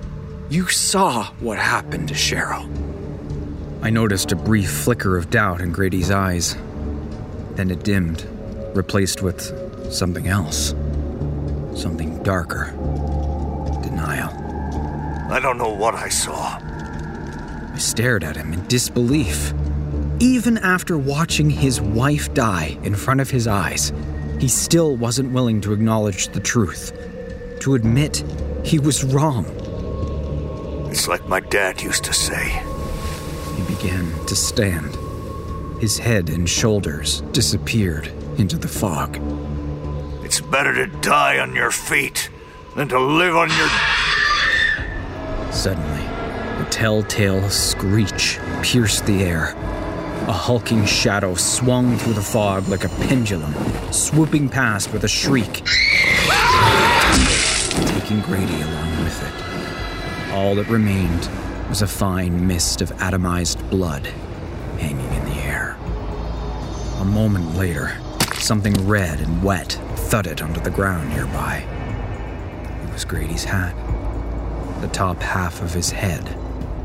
[0.48, 2.64] You saw what happened to Cheryl.
[3.82, 6.56] I noticed a brief flicker of doubt in Grady's eyes.
[7.56, 8.26] Then it dimmed,
[8.74, 10.68] replaced with something else.
[11.74, 12.70] Something darker.
[13.82, 14.30] Denial.
[15.30, 16.63] I don't know what I saw.
[17.74, 19.52] I stared at him in disbelief.
[20.20, 23.92] Even after watching his wife die in front of his eyes,
[24.38, 26.92] he still wasn't willing to acknowledge the truth,
[27.62, 28.24] to admit
[28.62, 29.44] he was wrong.
[30.88, 32.62] It's like my dad used to say.
[33.56, 34.96] He began to stand.
[35.80, 38.06] His head and shoulders disappeared
[38.38, 39.18] into the fog.
[40.24, 42.30] It's better to die on your feet
[42.76, 43.68] than to live on your.
[45.52, 45.93] Suddenly,
[46.74, 49.54] telltale screech pierced the air.
[50.26, 53.54] A hulking shadow swung through the fog like a pendulum,
[53.92, 55.62] swooping past with a shriek,
[57.86, 60.32] taking Grady along with it.
[60.32, 61.28] All that remained
[61.68, 64.06] was a fine mist of atomized blood
[64.80, 65.76] hanging in the air.
[66.98, 67.96] A moment later,
[68.34, 71.64] something red and wet thudded onto the ground nearby.
[72.82, 73.76] It was Grady's hat.
[74.80, 76.36] The top half of his head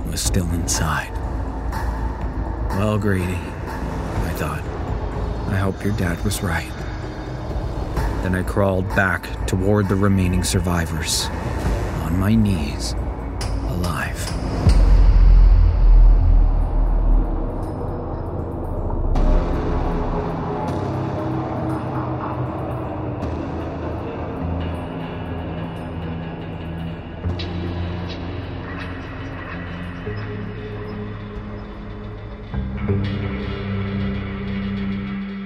[0.09, 1.11] was still inside.
[2.71, 4.63] Well, Grady, I thought,
[5.51, 6.71] I hope your dad was right.
[8.23, 11.25] Then I crawled back toward the remaining survivors,
[12.03, 12.95] on my knees,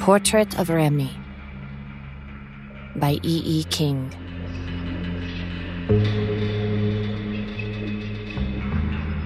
[0.04, 1.10] Portrait of Remi
[2.98, 3.42] by E.
[3.46, 3.64] E.
[3.70, 4.12] King.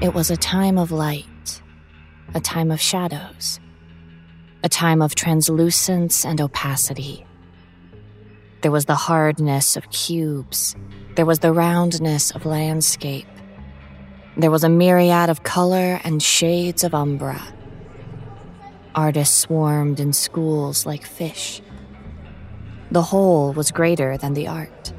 [0.04, 1.64] It was a time of light,
[2.36, 3.60] a time of shadows,
[4.64, 7.26] a time of translucence and opacity.
[8.62, 10.76] There was the hardness of cubes,
[11.16, 13.26] there was the roundness of landscape,
[14.38, 17.42] there was a myriad of color and shades of umbra.
[18.98, 21.62] Artists swarmed in schools like fish.
[22.90, 24.92] The whole was greater than the art.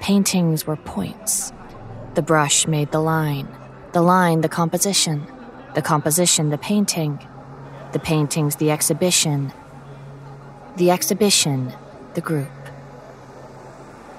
[0.00, 1.52] Paintings were points.
[2.14, 3.48] The brush made the line,
[3.92, 5.26] the line the composition,
[5.74, 7.20] the composition the painting,
[7.92, 9.52] the paintings the exhibition.
[10.76, 11.72] the exhibition,
[12.14, 12.50] the group.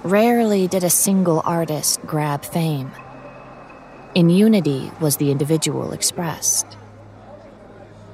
[0.04, 2.92] Rarely did a single artist grab fame.
[4.14, 6.78] In unity was the individual expressed.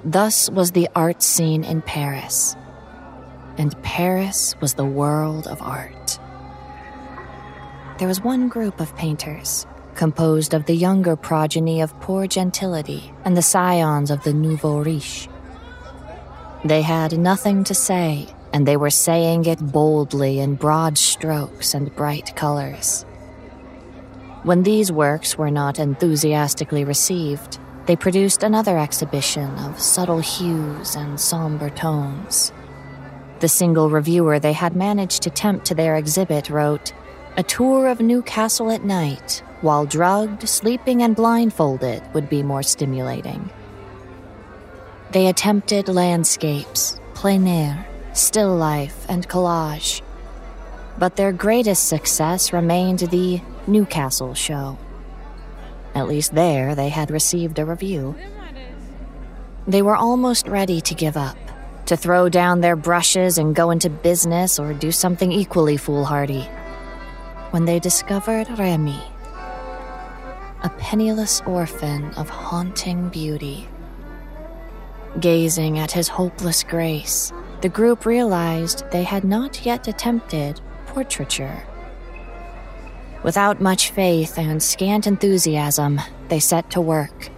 [0.03, 2.55] Thus was the art scene in Paris,
[3.57, 6.19] and Paris was the world of art.
[7.99, 13.37] There was one group of painters, composed of the younger progeny of poor gentility and
[13.37, 15.29] the scions of the nouveau riche.
[16.65, 21.95] They had nothing to say, and they were saying it boldly in broad strokes and
[21.95, 23.03] bright colors.
[24.41, 31.19] When these works were not enthusiastically received, they produced another exhibition of subtle hues and
[31.19, 32.53] somber tones.
[33.39, 36.93] The single reviewer they had managed to tempt to their exhibit wrote,
[37.37, 43.49] A tour of Newcastle at night, while drugged, sleeping, and blindfolded, would be more stimulating.
[45.11, 50.01] They attempted landscapes, plein air, still life, and collage.
[50.99, 54.77] But their greatest success remained the Newcastle show.
[55.93, 58.15] At least there they had received a review.
[59.67, 61.37] They were almost ready to give up,
[61.85, 66.43] to throw down their brushes and go into business or do something equally foolhardy,
[67.51, 68.99] when they discovered Remi,
[70.63, 73.67] a penniless orphan of haunting beauty.
[75.19, 81.63] Gazing at his hopeless grace, the group realized they had not yet attempted portraiture.
[83.23, 87.29] Without much faith and scant enthusiasm, they set to work,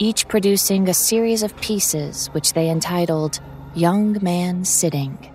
[0.00, 3.38] each producing a series of pieces which they entitled
[3.76, 5.32] Young Man Sitting.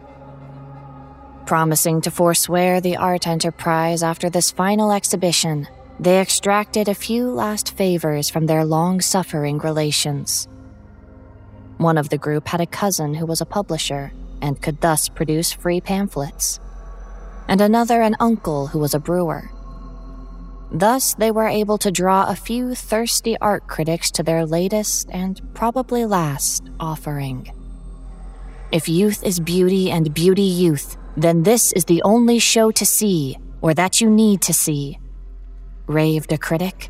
[1.45, 7.74] Promising to forswear the art enterprise after this final exhibition, they extracted a few last
[7.78, 10.47] favors from their long suffering relations.
[11.78, 14.11] One of the group had a cousin who was a publisher
[14.41, 16.59] and could thus produce free pamphlets,
[17.47, 19.49] and another an uncle who was a brewer.
[20.74, 25.40] Thus, they were able to draw a few thirsty art critics to their latest and
[25.54, 27.54] probably last offering.
[28.72, 33.38] If youth is beauty and beauty youth, then this is the only show to see,
[33.62, 34.98] or that you need to see,
[35.86, 36.90] raved a critic.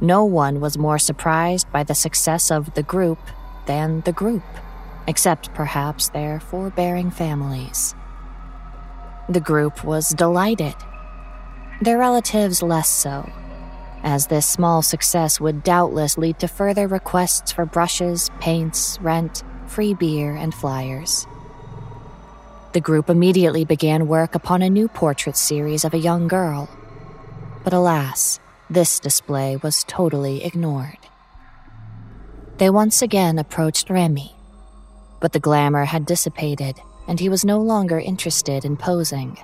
[0.00, 3.18] No one was more surprised by the success of the group
[3.66, 4.44] than the group,
[5.08, 7.96] except perhaps their forbearing families.
[9.28, 10.76] The group was delighted
[11.80, 13.30] their relatives less so,
[14.02, 19.94] as this small success would doubtless lead to further requests for brushes, paints, rent, free
[19.94, 21.26] beer, and flyers.
[22.72, 26.68] The group immediately began work upon a new portrait series of a young girl.
[27.64, 30.98] But alas, this display was totally ignored.
[32.58, 34.34] They once again approached Remi,
[35.20, 39.38] but the glamour had dissipated and he was no longer interested in posing.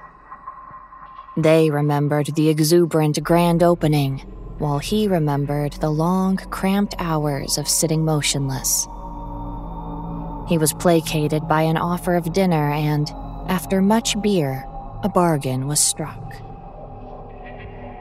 [1.37, 4.19] They remembered the exuberant grand opening,
[4.59, 8.87] while he remembered the long, cramped hours of sitting motionless.
[10.49, 13.11] He was placated by an offer of dinner, and,
[13.49, 14.65] after much beer,
[15.03, 16.37] a bargain was struck.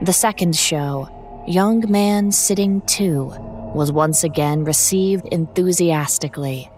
[0.01, 1.09] The second show,
[1.47, 3.34] Young Man Sitting Two,
[3.73, 6.69] was once again received enthusiastically.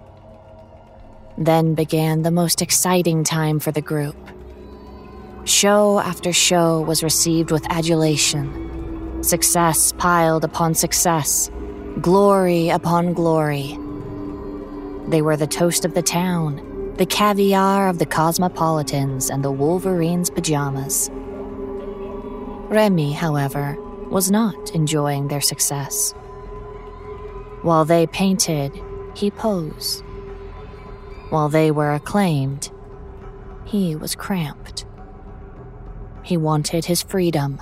[1.38, 4.16] Then began the most exciting time for the group.
[5.46, 9.22] Show after show was received with adulation.
[9.22, 11.52] Success piled upon success,
[12.02, 13.78] glory upon glory.
[15.08, 20.32] They were the toast of the town, the caviar of the cosmopolitans, and the Wolverine's
[20.32, 21.12] pajamas.
[22.72, 23.78] Remi, however,
[24.10, 26.14] was not enjoying their success.
[27.62, 28.72] While they painted,
[29.14, 30.04] he posed.
[31.30, 32.72] While they were acclaimed,
[33.64, 34.75] he was cramped.
[36.26, 37.62] He wanted his freedom.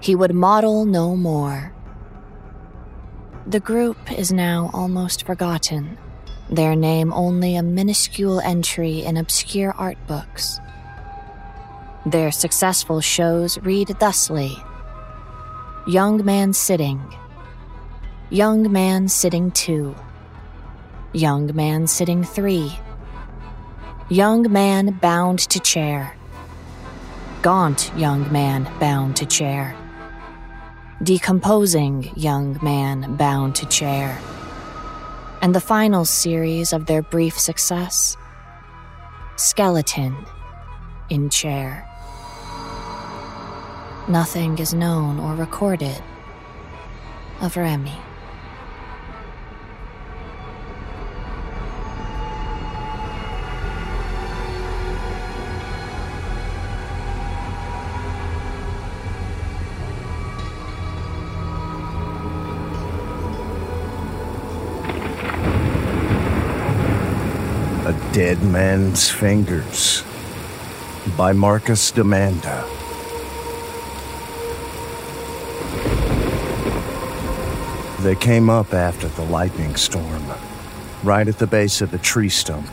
[0.00, 1.72] He would model no more.
[3.46, 5.96] The group is now almost forgotten,
[6.50, 10.58] their name only a minuscule entry in obscure art books.
[12.04, 14.56] Their successful shows read thusly
[15.86, 17.00] Young Man Sitting,
[18.30, 19.94] Young Man Sitting 2,
[21.12, 22.76] Young Man Sitting 3,
[24.08, 26.16] Young Man Bound to Chair
[27.44, 29.76] gaunt young man bound to chair.
[31.02, 34.18] Decomposing young man bound to chair.
[35.42, 38.16] And the final series of their brief success
[39.36, 40.16] Skeleton
[41.10, 41.86] in chair.
[44.08, 46.02] Nothing is known or recorded
[47.42, 47.98] of Remi.
[68.24, 70.02] Dead Man's Fingers
[71.14, 72.64] by Marcus Damanda.
[78.02, 80.24] They came up after the lightning storm,
[81.02, 82.66] right at the base of a tree stump.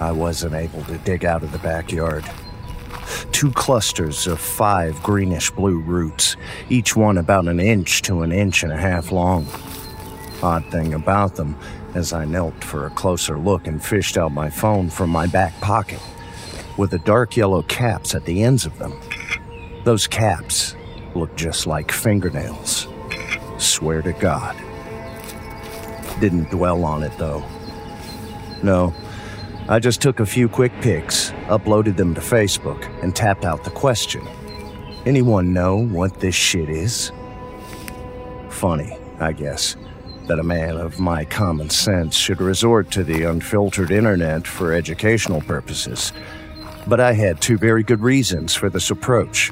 [0.00, 2.24] I wasn't able to dig out of the backyard.
[3.32, 6.36] Two clusters of five greenish blue roots,
[6.70, 9.48] each one about an inch to an inch and a half long.
[10.40, 11.56] Odd thing about them,
[11.94, 15.58] as I knelt for a closer look and fished out my phone from my back
[15.60, 16.00] pocket,
[16.76, 18.98] with the dark yellow caps at the ends of them.
[19.84, 20.76] Those caps
[21.14, 22.88] looked just like fingernails.
[23.58, 24.56] Swear to God.
[26.20, 27.44] Didn't dwell on it though.
[28.62, 28.94] No,
[29.68, 33.70] I just took a few quick pics, uploaded them to Facebook, and tapped out the
[33.70, 34.26] question
[35.06, 37.12] Anyone know what this shit is?
[38.48, 39.76] Funny, I guess,
[40.26, 45.40] that a man of my common sense should resort to the unfiltered internet for educational
[45.42, 46.12] purposes.
[46.86, 49.48] But I had two very good reasons for this approach.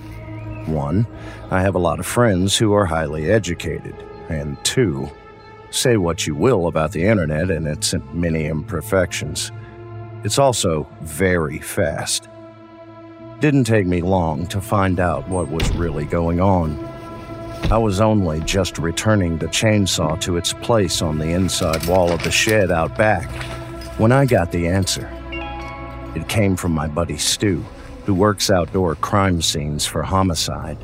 [0.66, 1.06] One,
[1.50, 3.94] I have a lot of friends who are highly educated.
[4.28, 5.10] And two,
[5.70, 9.50] say what you will about the internet and its many imperfections.
[10.24, 12.28] It's also very fast.
[13.40, 16.76] Didn't take me long to find out what was really going on.
[17.70, 22.22] I was only just returning the chainsaw to its place on the inside wall of
[22.22, 23.30] the shed out back
[23.98, 25.10] when I got the answer.
[26.14, 27.64] It came from my buddy Stu,
[28.04, 30.76] who works outdoor crime scenes for homicide.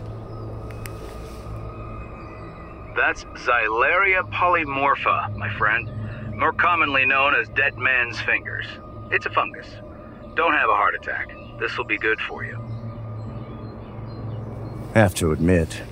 [2.97, 5.91] That's Xylaria polymorpha, my friend,
[6.37, 8.67] more commonly known as dead man's fingers.
[9.11, 9.69] It's a fungus.
[10.35, 11.29] Don't have a heart attack.
[11.59, 12.59] This will be good for you.
[14.95, 15.83] Have to admit,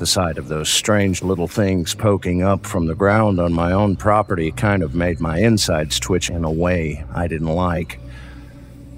[0.00, 3.94] the sight of those strange little things poking up from the ground on my own
[3.94, 8.00] property kind of made my insides twitch in a way I didn't like.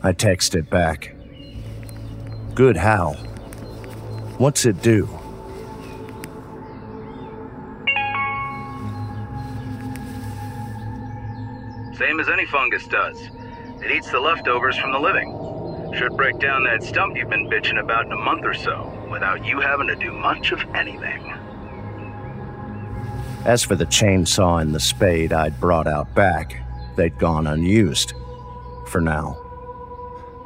[0.00, 1.12] I texted back.
[2.54, 3.14] Good Hal.
[4.38, 5.08] What's it do?
[11.98, 13.20] Same as any fungus does.
[13.84, 15.92] It eats the leftovers from the living.
[15.98, 19.44] Should break down that stump you've been bitching about in a month or so, without
[19.44, 21.30] you having to do much of anything.
[23.44, 26.60] As for the chainsaw and the spade I'd brought out back,
[26.96, 28.14] they'd gone unused.
[28.88, 29.38] For now.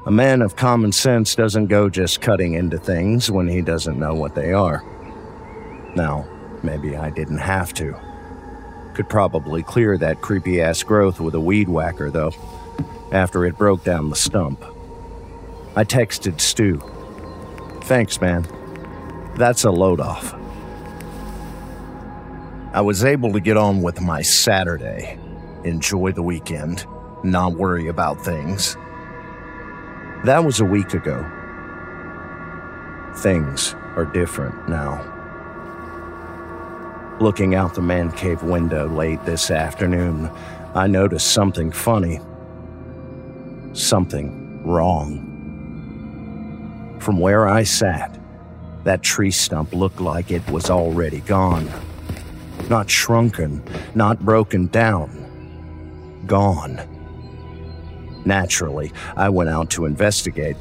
[0.05, 4.15] A man of common sense doesn't go just cutting into things when he doesn't know
[4.15, 4.85] what they are.
[5.95, 6.27] Now,
[6.63, 7.97] maybe I didn't have to.
[8.95, 12.33] Could probably clear that creepy ass growth with a weed whacker, though,
[13.13, 14.65] after it broke down the stump.
[15.75, 16.81] I texted Stu.
[17.87, 18.45] Thanks, man.
[19.37, 20.35] That's a load off.
[22.75, 25.21] I was able to get on with my Saturday,
[25.63, 26.85] enjoy the weekend,
[27.23, 28.75] not worry about things.
[30.25, 31.25] That was a week ago.
[33.19, 35.01] Things are different now.
[37.21, 40.29] Looking out the man cave window late this afternoon,
[40.75, 42.19] I noticed something funny.
[43.75, 45.26] Something wrong.
[46.99, 48.19] From where I sat,
[48.85, 51.69] that tree stump looked like it was already gone.
[52.69, 53.63] Not shrunken,
[53.95, 56.23] not broken down.
[56.27, 56.81] Gone.
[58.25, 60.57] Naturally, I went out to investigate.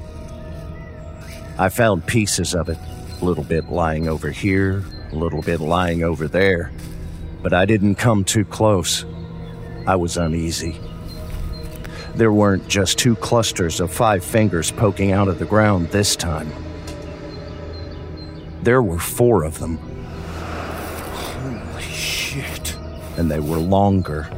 [1.57, 2.77] I found pieces of it,
[3.21, 6.71] a little bit lying over here, a little bit lying over there,
[7.41, 9.05] but I didn't come too close.
[9.87, 10.79] I was uneasy.
[12.15, 16.49] There weren't just two clusters of five fingers poking out of the ground this time.
[18.63, 19.77] There were four of them.
[21.19, 22.77] Holy shit.
[23.17, 24.29] And they were longer,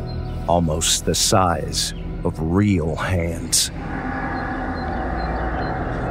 [0.48, 3.70] almost the size of real hands.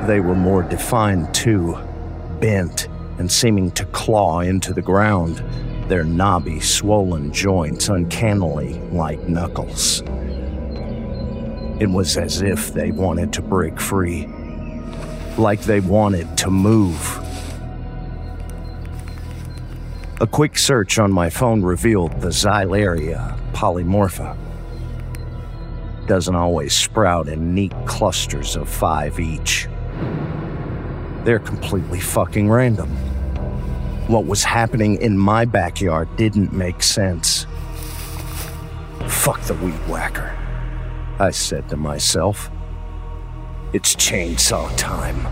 [0.06, 1.76] They were more defined too,
[2.38, 2.86] bent
[3.18, 5.42] and seeming to claw into the ground,
[5.88, 10.04] their knobby, swollen joints uncannily like knuckles.
[11.78, 14.28] It was as if they wanted to break free,
[15.36, 17.20] like they wanted to move.
[20.18, 24.34] A quick search on my phone revealed the Xylaria polymorpha.
[26.06, 29.68] Doesn't always sprout in neat clusters of five each.
[31.24, 32.88] They're completely fucking random.
[34.06, 37.46] What was happening in my backyard didn't make sense.
[39.08, 40.34] Fuck the weed whacker.
[41.18, 42.50] I said to myself.
[43.72, 45.26] It's chainsaw time.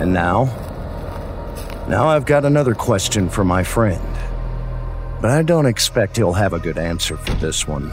[0.00, 0.44] And now?
[1.86, 4.02] Now I've got another question for my friend.
[5.20, 7.90] But I don't expect he'll have a good answer for this one.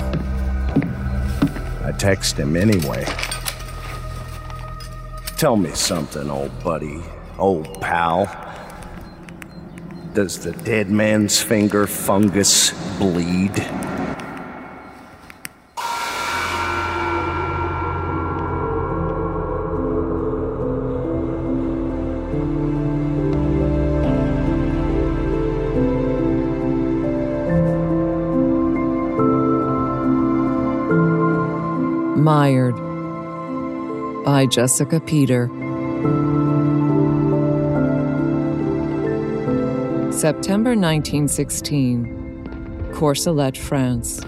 [1.84, 3.06] I text him anyway.
[5.36, 7.02] Tell me something, old buddy,
[7.38, 8.28] old pal.
[10.14, 13.81] Does the dead man's finger fungus bleed?
[32.52, 32.76] Mired
[34.26, 35.48] by Jessica Peter.
[40.12, 44.20] September 1916, Courcelette, France.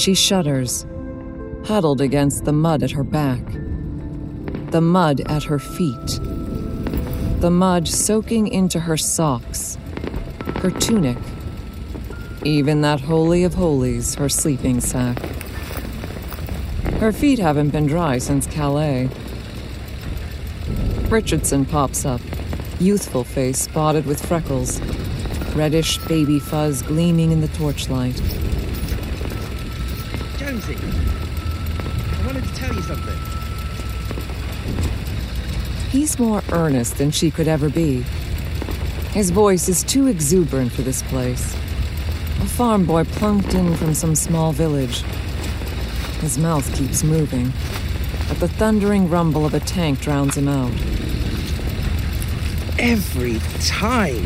[0.00, 0.86] She shudders,
[1.64, 3.44] huddled against the mud at her back,
[4.70, 6.20] the mud at her feet,
[7.40, 9.76] the mud soaking into her socks,
[10.58, 11.18] her tunic,
[12.44, 15.29] even that holy of holies, her sleeping sack.
[17.00, 19.08] Her feet haven't been dry since Calais.
[21.08, 22.20] Richardson pops up,
[22.78, 24.78] youthful face spotted with freckles,
[25.56, 28.16] reddish baby fuzz gleaming in the torchlight.
[30.36, 33.18] Jonesy, I wanted to tell you something.
[35.88, 38.04] He's more earnest than she could ever be.
[39.12, 41.54] His voice is too exuberant for this place.
[42.42, 45.02] A farm boy plunked in from some small village.
[46.20, 47.52] His mouth keeps moving,
[48.28, 50.72] but the thundering rumble of a tank drowns him out.
[52.78, 54.24] Every time.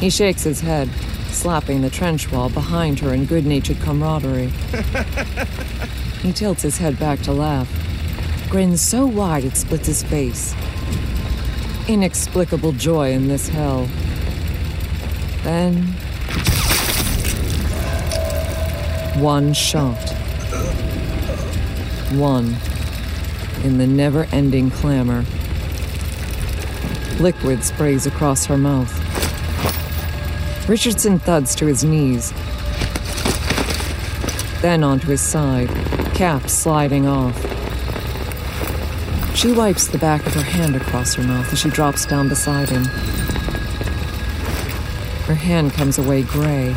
[0.00, 0.88] He shakes his head,
[1.28, 4.48] slapping the trench wall behind her in good natured camaraderie.
[6.22, 7.68] he tilts his head back to laugh,
[8.48, 10.54] grins so wide it splits his face.
[11.88, 13.86] Inexplicable joy in this hell.
[15.42, 15.82] Then.
[19.22, 20.07] One shot.
[22.12, 22.56] One.
[23.64, 25.24] In the never ending clamor.
[27.20, 28.94] Liquid sprays across her mouth.
[30.68, 32.32] Richardson thuds to his knees,
[34.60, 35.68] then onto his side,
[36.14, 37.36] cap sliding off.
[39.34, 42.68] She wipes the back of her hand across her mouth as she drops down beside
[42.68, 42.84] him.
[45.24, 46.74] Her hand comes away gray.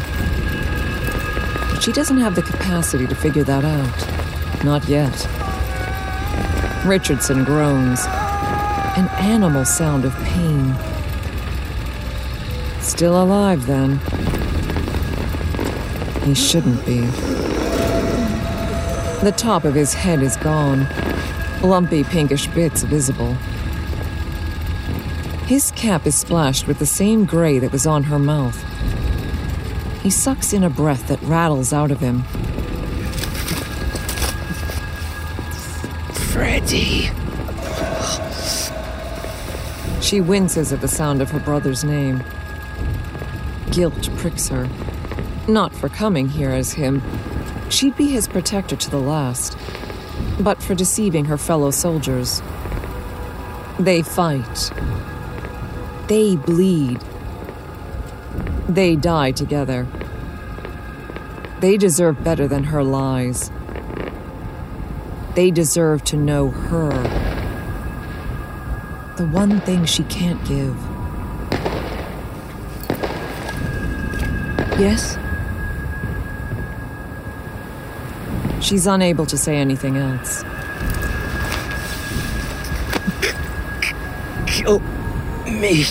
[1.72, 4.21] But she doesn't have the capacity to figure that out.
[4.64, 5.28] Not yet.
[6.86, 8.00] Richardson groans.
[8.96, 10.76] An animal sound of pain.
[12.80, 14.00] Still alive, then.
[16.24, 17.02] He shouldn't be.
[19.22, 20.88] The top of his head is gone,
[21.62, 23.34] lumpy pinkish bits visible.
[25.46, 28.64] His cap is splashed with the same gray that was on her mouth.
[30.02, 32.24] He sucks in a breath that rattles out of him.
[36.42, 37.12] Freddie.
[40.02, 42.24] She winces at the sound of her brother's name.
[43.70, 44.68] Guilt pricks her.
[45.48, 47.04] Not for coming here as him.
[47.70, 49.56] She'd be his protector to the last.
[50.40, 52.42] But for deceiving her fellow soldiers.
[53.78, 54.72] They fight.
[56.08, 57.00] They bleed.
[58.68, 59.86] They die together.
[61.60, 63.52] They deserve better than her lies.
[65.36, 66.92] They deserve to know her.
[69.18, 70.76] The one thing she can't give.
[74.80, 75.18] Yes?
[78.62, 80.44] She's unable to say anything else.
[84.48, 84.80] Kill
[85.46, 85.84] me.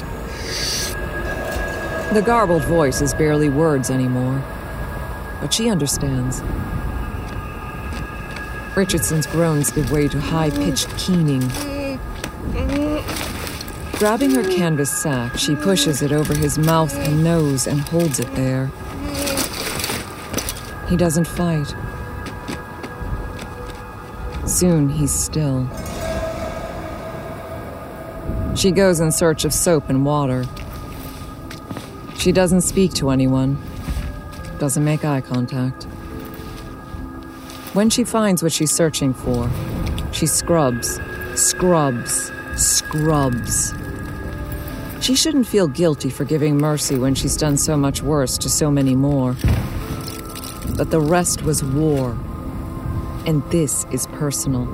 [2.13, 4.43] The garbled voice is barely words anymore,
[5.41, 6.43] but she understands.
[8.81, 11.47] Richardson's groans give way to high pitched keening.
[13.99, 18.35] Grabbing her canvas sack, she pushes it over his mouth and nose and holds it
[18.35, 18.71] there.
[20.89, 21.75] He doesn't fight.
[24.47, 25.69] Soon he's still.
[28.57, 30.47] She goes in search of soap and water.
[32.17, 33.59] She doesn't speak to anyone,
[34.59, 35.87] doesn't make eye contact.
[37.73, 39.49] When she finds what she's searching for,
[40.13, 40.99] she scrubs,
[41.37, 43.73] scrubs, scrubs.
[45.01, 48.73] She shouldn't feel guilty for giving mercy when she's done so much worse to so
[48.73, 49.37] many more.
[50.77, 52.19] But the rest was war.
[53.25, 54.65] And this is personal.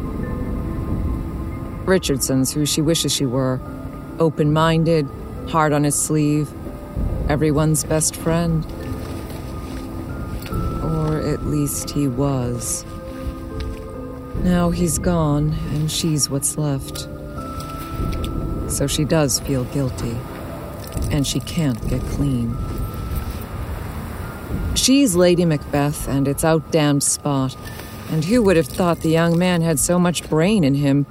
[1.84, 3.60] Richardson's who she wishes she were
[4.18, 5.06] open minded,
[5.48, 6.48] hard on his sleeve,
[7.28, 8.64] everyone's best friend.
[11.46, 12.84] At least he was.
[14.42, 17.02] Now he's gone, and she's what's left.
[18.68, 20.16] So she does feel guilty,
[21.12, 22.56] and she can't get clean.
[24.74, 27.56] She's Lady Macbeth, and it's out damned spot.
[28.10, 31.06] And who would have thought the young man had so much brain in him?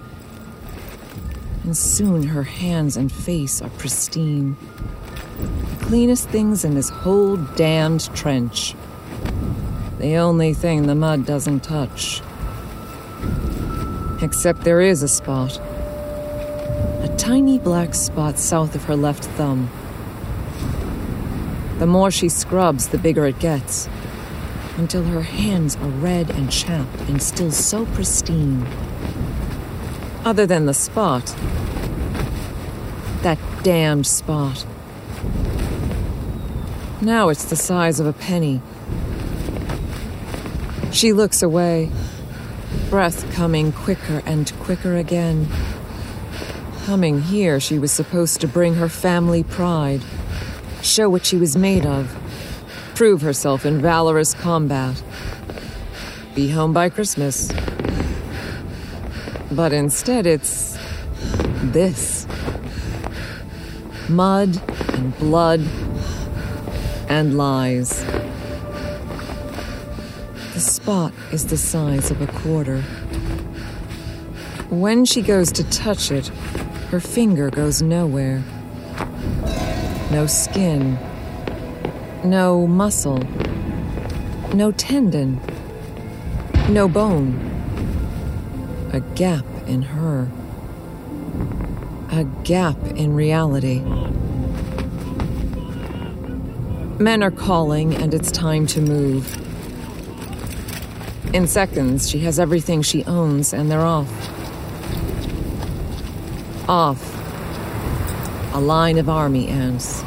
[1.63, 4.57] And soon her hands and face are pristine.
[5.79, 8.75] The cleanest things in this whole damned trench.
[10.05, 12.21] The only thing the mud doesn't touch.
[14.21, 15.57] Except there is a spot.
[17.01, 19.67] A tiny black spot south of her left thumb.
[21.79, 23.89] The more she scrubs, the bigger it gets,
[24.77, 28.63] until her hands are red and chapped and still so pristine.
[30.23, 31.35] Other than the spot,
[33.23, 34.67] that damned spot.
[37.01, 38.61] Now it's the size of a penny.
[40.95, 41.91] She looks away,
[42.89, 45.49] breath coming quicker and quicker again.
[46.85, 50.01] Coming here, she was supposed to bring her family pride,
[50.81, 52.15] show what she was made of,
[52.95, 55.03] prove herself in valorous combat,
[56.33, 57.51] be home by Christmas.
[59.51, 60.77] But instead, it's
[61.61, 62.25] this
[64.07, 64.61] mud
[64.93, 65.59] and blood
[67.09, 68.14] and lies.
[70.66, 72.82] Spot is the size of a quarter.
[74.72, 76.28] When she goes to touch it,
[76.89, 78.43] her finger goes nowhere.
[80.09, 80.97] No skin.
[82.24, 83.20] No muscle.
[84.55, 85.39] No tendon.
[86.70, 87.38] No bone.
[88.91, 90.32] A gap in her.
[92.09, 93.82] A gap in reality.
[96.99, 99.44] Men are calling, and it's time to move.
[101.36, 104.09] In seconds, she has everything she owns, and they're off.
[106.69, 108.53] Off.
[108.53, 110.01] A line of army ants.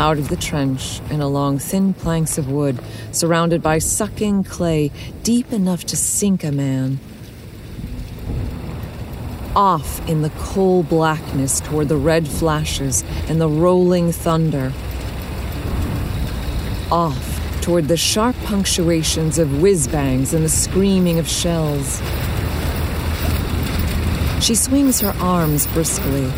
[0.00, 2.80] Out of the trench and along thin planks of wood,
[3.12, 4.90] surrounded by sucking clay
[5.22, 6.98] deep enough to sink a man.
[9.54, 14.72] Off in the coal blackness toward the red flashes and the rolling thunder.
[16.90, 17.37] Off
[17.68, 21.98] toward the sharp punctuations of whiz bangs and the screaming of shells.
[24.42, 26.30] She swings her arms briskly.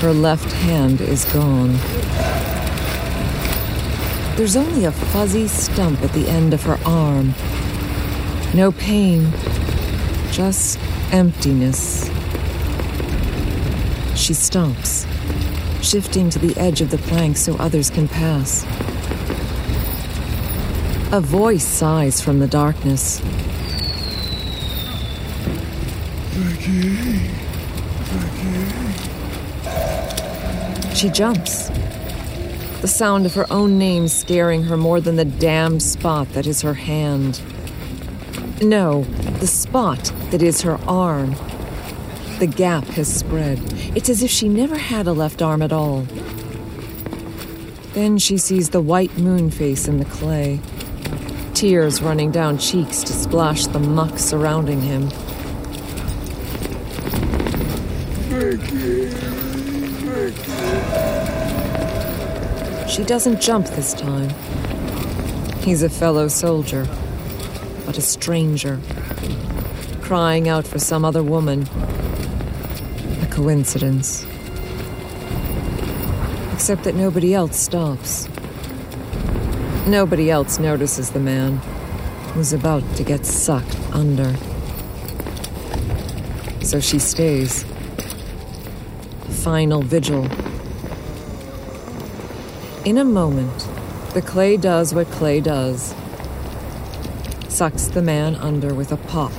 [0.00, 1.72] Her left hand is gone.
[4.36, 7.32] There's only a fuzzy stump at the end of her arm.
[8.52, 9.32] No pain,
[10.32, 10.78] just
[11.12, 12.08] emptiness.
[14.14, 15.06] She stomps,
[15.82, 18.66] shifting to the edge of the plank so others can pass.
[21.10, 23.20] A voice sighs from the darkness.
[26.34, 27.30] Vicky.
[30.84, 30.94] Vicky.
[30.94, 31.70] She jumps.
[32.82, 36.60] The sound of her own name scaring her more than the damned spot that is
[36.60, 37.40] her hand.
[38.60, 39.04] No,
[39.40, 41.36] the spot that is her arm.
[42.38, 43.58] The gap has spread.
[43.96, 46.02] It's as if she never had a left arm at all.
[47.94, 50.60] Then she sees the white moon face in the clay
[51.58, 55.10] tears running down cheeks to splash the muck surrounding him.
[62.88, 64.30] She doesn't jump this time.
[65.62, 66.86] He's a fellow soldier,
[67.84, 68.78] but a stranger,
[70.00, 71.68] crying out for some other woman.
[73.20, 74.24] A coincidence.
[76.52, 78.28] Except that nobody else stops.
[79.88, 81.56] Nobody else notices the man
[82.34, 84.34] who's about to get sucked under.
[86.62, 87.64] So she stays.
[89.42, 90.24] Final vigil.
[92.84, 93.66] In a moment,
[94.12, 95.94] the clay does what clay does
[97.48, 99.32] sucks the man under with a pop,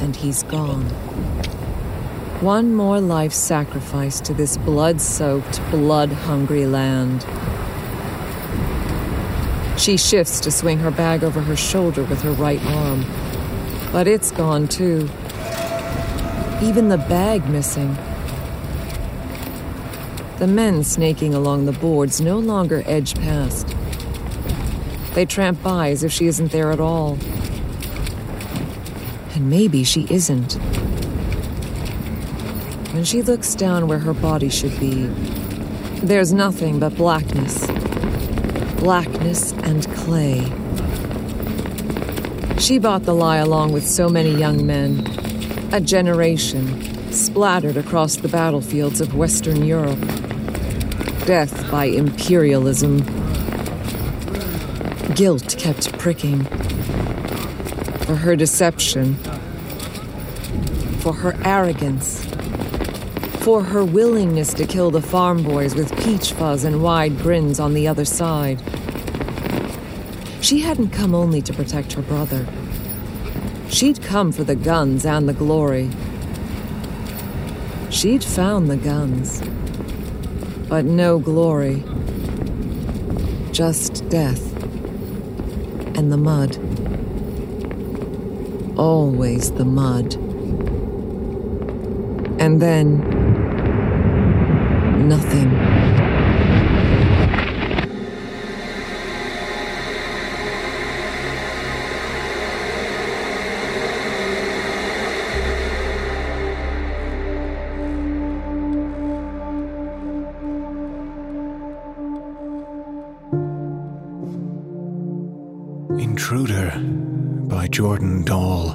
[0.00, 0.84] and he's gone.
[2.40, 7.24] One more life sacrifice to this blood soaked, blood hungry land.
[9.78, 13.04] She shifts to swing her bag over her shoulder with her right arm.
[13.92, 15.08] But it's gone too.
[16.60, 17.96] Even the bag missing.
[20.40, 23.68] The men snaking along the boards no longer edge past.
[25.14, 27.16] They tramp by as if she isn't there at all.
[29.34, 30.54] And maybe she isn't.
[32.94, 35.04] When she looks down where her body should be,
[36.02, 37.77] there's nothing but blackness
[38.78, 40.40] blackness and clay.
[42.58, 45.04] She bought the lie along with so many young men,
[45.72, 49.98] a generation splattered across the battlefields of Western Europe.
[51.26, 52.98] Death by imperialism.
[55.14, 56.44] Guilt kept pricking.
[58.04, 59.16] For her deception.
[61.00, 62.27] For her arrogance.
[63.48, 67.72] For her willingness to kill the farm boys with peach fuzz and wide grins on
[67.72, 68.60] the other side.
[70.42, 72.46] She hadn't come only to protect her brother.
[73.70, 75.88] She'd come for the guns and the glory.
[77.88, 79.40] She'd found the guns.
[80.68, 81.82] But no glory.
[83.50, 84.44] Just death.
[85.96, 86.58] And the mud.
[88.78, 90.16] Always the mud.
[92.38, 93.07] And then.
[95.28, 95.58] Nothing.
[116.00, 116.72] Intruder
[117.48, 118.72] by Jordan Dahl.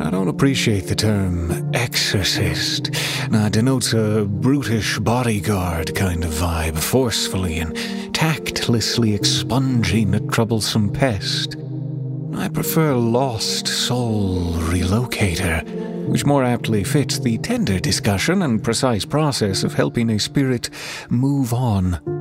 [0.00, 2.90] I don't appreciate the term exorcist.
[3.30, 7.74] Now, it denotes a brutish bodyguard kind of vibe, forcefully and
[8.14, 11.56] tactlessly expunging a troublesome pest.
[12.36, 19.64] I prefer Lost Soul Relocator, which more aptly fits the tender discussion and precise process
[19.64, 20.70] of helping a spirit
[21.10, 22.11] move on.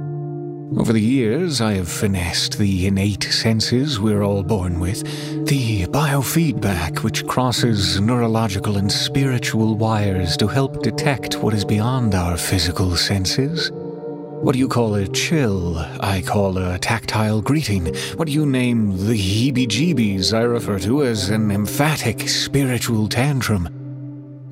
[0.77, 5.03] Over the years, I have finessed the innate senses we're all born with,
[5.45, 12.37] the biofeedback which crosses neurological and spiritual wires to help detect what is beyond our
[12.37, 13.69] physical senses.
[13.73, 15.77] What you call a chill?
[15.99, 17.93] I call a tactile greeting.
[18.15, 23.67] What you name the heebie jeebies I refer to as an emphatic spiritual tantrum?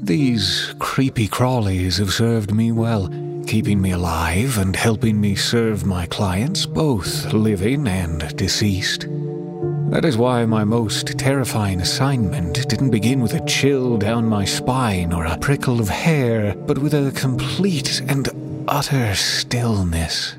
[0.02, 3.10] These creepy crawlies have served me well
[3.50, 9.08] keeping me alive and helping me serve my clients, both living and deceased.
[9.90, 15.12] That is why my most terrifying assignment didn't begin with a chill down my spine
[15.12, 18.30] or a prickle of hair, but with a complete and
[18.68, 20.36] utter stillness.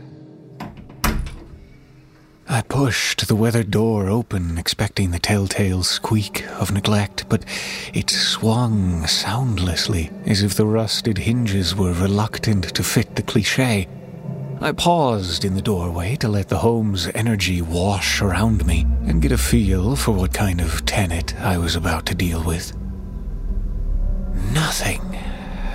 [2.53, 7.45] I pushed the weathered door open, expecting the telltale squeak of neglect, but
[7.95, 13.87] it swung soundlessly, as if the rusted hinges were reluctant to fit the cliche.
[14.61, 19.31] I paused in the doorway to let the home's energy wash around me and get
[19.31, 22.77] a feel for what kind of tenant I was about to deal with.
[24.53, 25.01] Nothing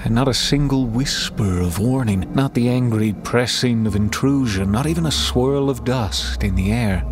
[0.09, 5.11] not a single whisper of warning, not the angry pressing of intrusion, not even a
[5.11, 7.03] swirl of dust in the air.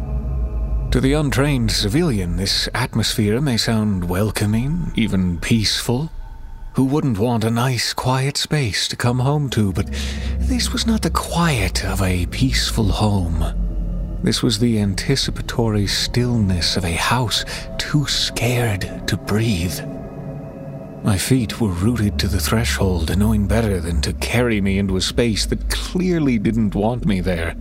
[0.91, 6.11] To the untrained civilian, this atmosphere may sound welcoming, even peaceful.
[6.75, 9.73] Who wouldn't want a nice, quiet space to come home to?
[9.73, 9.87] But
[10.37, 14.19] this was not the quiet of a peaceful home.
[14.23, 17.43] This was the anticipatory stillness of a house
[17.77, 19.79] too scared to breathe.
[21.03, 25.01] My feet were rooted to the threshold, knowing better than to carry me into a
[25.01, 27.55] space that clearly didn't want me there.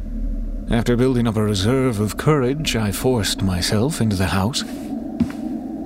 [0.70, 4.62] After building up a reserve of courage, I forced myself into the house.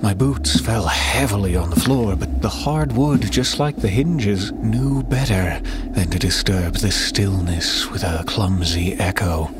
[0.03, 4.51] My boots fell heavily on the floor, but the hard wood, just like the hinges,
[4.51, 9.51] knew better than to disturb the stillness with a clumsy echo.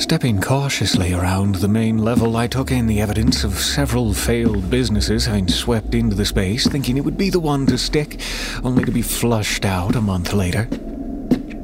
[0.00, 5.26] Stepping cautiously around the main level, I took in the evidence of several failed businesses
[5.26, 8.18] having swept into the space, thinking it would be the one to stick,
[8.64, 10.64] only to be flushed out a month later.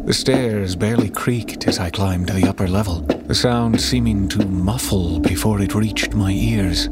[0.05, 4.47] The stairs barely creaked as I climbed to the upper level, the sound seeming to
[4.47, 6.91] muffle before it reached my ears.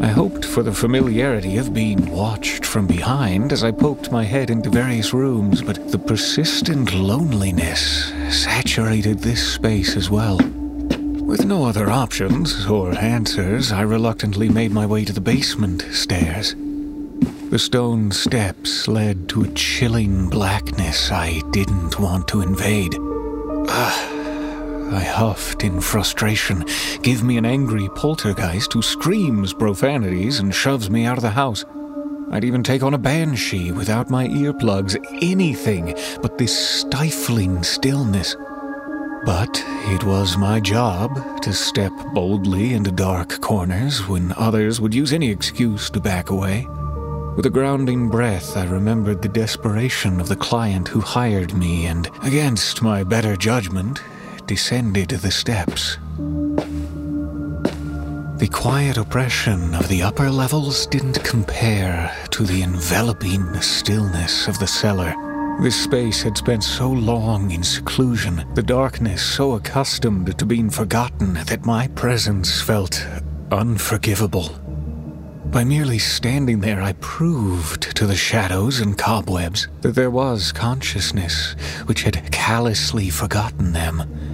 [0.00, 4.48] I hoped for the familiarity of being watched from behind as I poked my head
[4.48, 10.38] into various rooms, but the persistent loneliness saturated this space as well.
[10.38, 16.54] With no other options or answers, I reluctantly made my way to the basement stairs.
[17.50, 22.94] The stone steps led to a chilling blackness I didn't want to invade.
[22.98, 24.17] Ugh.
[24.90, 26.64] I huffed in frustration.
[27.02, 31.64] Give me an angry poltergeist who screams profanities and shoves me out of the house.
[32.30, 38.34] I'd even take on a banshee without my earplugs, anything but this stifling stillness.
[39.24, 45.12] But it was my job to step boldly into dark corners when others would use
[45.12, 46.66] any excuse to back away.
[47.36, 52.10] With a grounding breath, I remembered the desperation of the client who hired me and,
[52.22, 54.02] against my better judgment,
[54.48, 55.98] descended the steps.
[58.38, 64.66] The quiet oppression of the upper levels didn't compare to the enveloping stillness of the
[64.66, 65.14] cellar.
[65.60, 71.34] This space had spent so long in seclusion, the darkness so accustomed to being forgotten,
[71.34, 73.06] that my presence felt
[73.52, 74.48] unforgivable.
[75.50, 81.54] By merely standing there, I proved to the shadows and cobwebs that there was consciousness
[81.86, 84.27] which had callously forgotten them.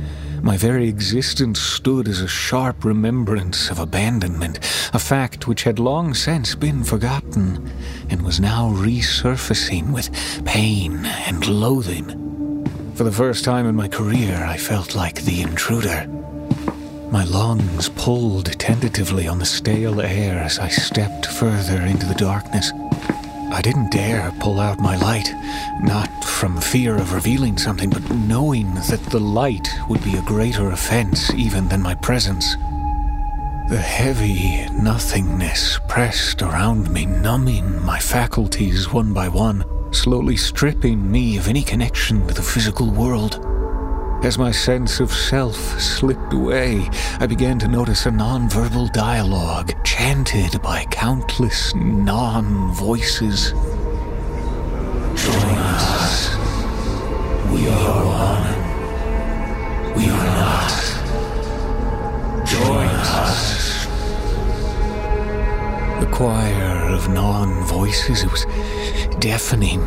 [0.44, 4.58] My very existence stood as a sharp remembrance of abandonment,
[4.92, 7.72] a fact which had long since been forgotten
[8.10, 10.10] and was now resurfacing with
[10.44, 12.62] pain and loathing.
[12.94, 16.06] For the first time in my career, I felt like the intruder.
[17.10, 22.70] My lungs pulled tentatively on the stale air as I stepped further into the darkness.
[23.54, 25.32] I didn't dare pull out my light,
[25.80, 30.72] not from fear of revealing something, but knowing that the light would be a greater
[30.72, 32.56] offense even than my presence.
[33.68, 41.36] The heavy nothingness pressed around me, numbing my faculties one by one, slowly stripping me
[41.36, 43.38] of any connection to the physical world.
[44.24, 46.88] As my sense of self slipped away,
[47.20, 53.50] I began to notice a nonverbal dialogue chanted by countless non voices.
[55.12, 56.34] Join us.
[57.52, 58.48] We are one.
[59.94, 60.72] We are not.
[62.46, 62.88] Join
[63.28, 63.84] us.
[66.00, 68.46] The choir of non voices, it was
[69.20, 69.82] deafening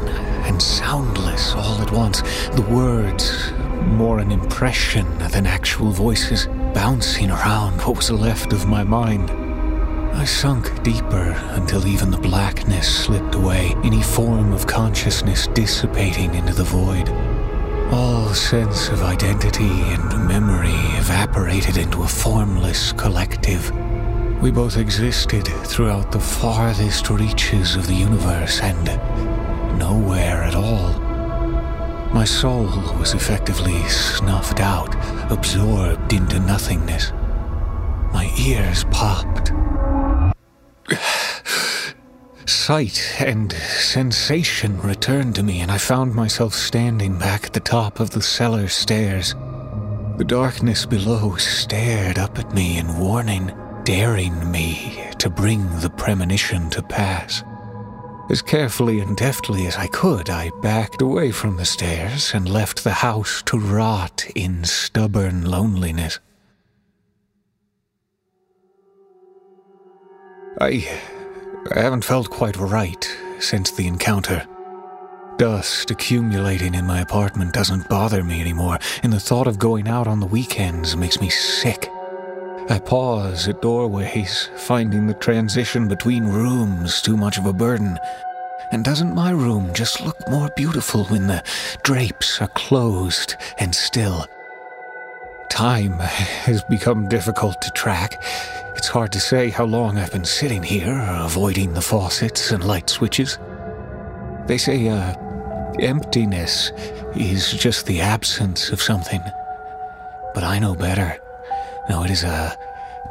[0.46, 2.22] and soundless all at once.
[2.50, 3.52] The words
[3.82, 9.32] more an impression than actual voices bouncing around what was left of my mind.
[10.18, 16.54] I sunk deeper until even the blackness slipped away, any form of consciousness dissipating into
[16.54, 17.10] the void.
[17.92, 23.72] All sense of identity and memory evaporated into a formless collective.
[24.42, 28.86] We both existed throughout the farthest reaches of the universe and
[29.80, 31.07] nowhere at all.
[32.18, 32.66] My soul
[32.98, 34.96] was effectively snuffed out,
[35.32, 37.12] absorbed into nothingness.
[38.12, 39.52] My ears popped.
[42.48, 48.00] Sight and sensation returned to me, and I found myself standing back at the top
[48.00, 49.36] of the cellar stairs.
[50.18, 53.52] The darkness below stared up at me in warning,
[53.84, 57.44] daring me to bring the premonition to pass.
[58.30, 62.84] As carefully and deftly as I could, I backed away from the stairs and left
[62.84, 66.20] the house to rot in stubborn loneliness.
[70.60, 70.86] I,
[71.74, 74.46] I haven't felt quite right since the encounter.
[75.38, 80.08] Dust accumulating in my apartment doesn't bother me anymore, and the thought of going out
[80.08, 81.90] on the weekends makes me sick.
[82.70, 87.98] I pause at doorways, finding the transition between rooms too much of a burden.
[88.72, 91.44] And doesn't my room just look more beautiful when the
[91.84, 94.26] drapes are closed and still?
[95.50, 98.22] Time has become difficult to track.
[98.76, 102.90] It's hard to say how long I've been sitting here, avoiding the faucets and light
[102.90, 103.40] switches.
[104.46, 105.14] They say, uh,
[105.80, 106.74] emptiness
[107.16, 109.24] is just the absence of something.
[110.34, 111.18] But I know better.
[111.90, 112.58] No, it is a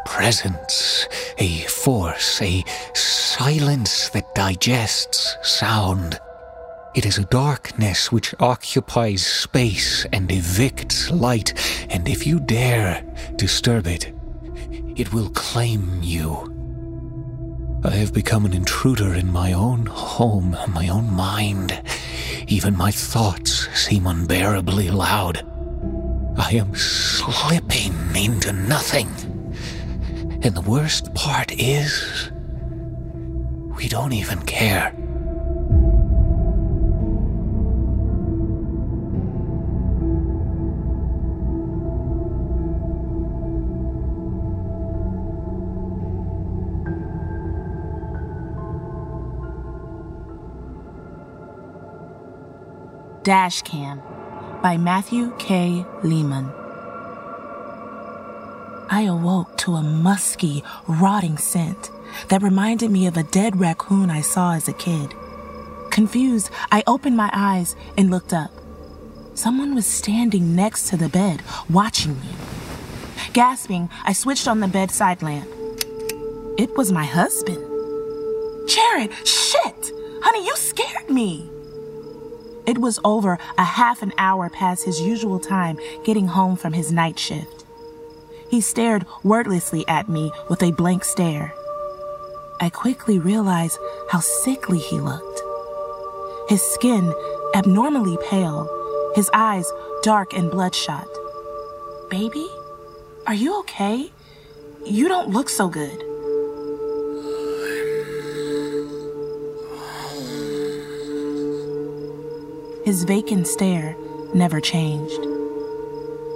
[0.04, 1.08] presence,
[1.38, 2.64] a force, a
[2.94, 6.18] silence that digests sound.
[6.94, 11.52] It is a darkness which occupies space and evicts light,
[11.90, 13.02] and if you dare
[13.36, 14.12] disturb it,
[14.96, 16.52] it will claim you.
[17.84, 21.80] I have become an intruder in my own home, my own mind.
[22.46, 25.44] Even my thoughts seem unbearably loud.
[26.38, 29.08] I am slipping into nothing.
[30.42, 32.30] And the worst part is,
[33.76, 34.94] we don't even care.
[53.24, 54.15] Dash Dashcam
[54.66, 55.86] by Matthew K.
[56.02, 56.50] Leman.
[58.90, 61.92] I awoke to a musky, rotting scent
[62.30, 65.14] that reminded me of a dead raccoon I saw as a kid.
[65.92, 68.50] Confused, I opened my eyes and looked up.
[69.34, 72.30] Someone was standing next to the bed, watching me.
[73.34, 75.48] Gasping, I switched on the bedside lamp.
[76.58, 77.62] It was my husband.
[78.68, 79.92] Jared, shit!
[80.24, 81.52] Honey, you scared me.
[82.66, 86.90] It was over a half an hour past his usual time getting home from his
[86.90, 87.64] night shift.
[88.50, 91.54] He stared wordlessly at me with a blank stare.
[92.60, 93.78] I quickly realized
[94.10, 95.42] how sickly he looked.
[96.48, 97.12] His skin
[97.54, 99.70] abnormally pale, his eyes
[100.02, 101.06] dark and bloodshot.
[102.10, 102.48] Baby,
[103.26, 104.10] are you okay?
[104.84, 106.15] You don't look so good.
[112.86, 113.96] His vacant stare
[114.32, 115.18] never changed.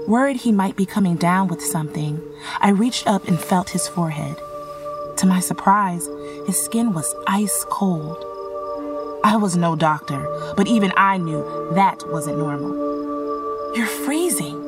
[0.08, 2.20] Worried he might be coming down with something,
[2.58, 4.36] I reached up and felt his forehead.
[5.18, 6.08] To my surprise,
[6.48, 8.16] his skin was ice cold.
[9.22, 10.26] I was no doctor,
[10.56, 13.76] but even I knew that wasn't normal.
[13.76, 14.60] You're freezing.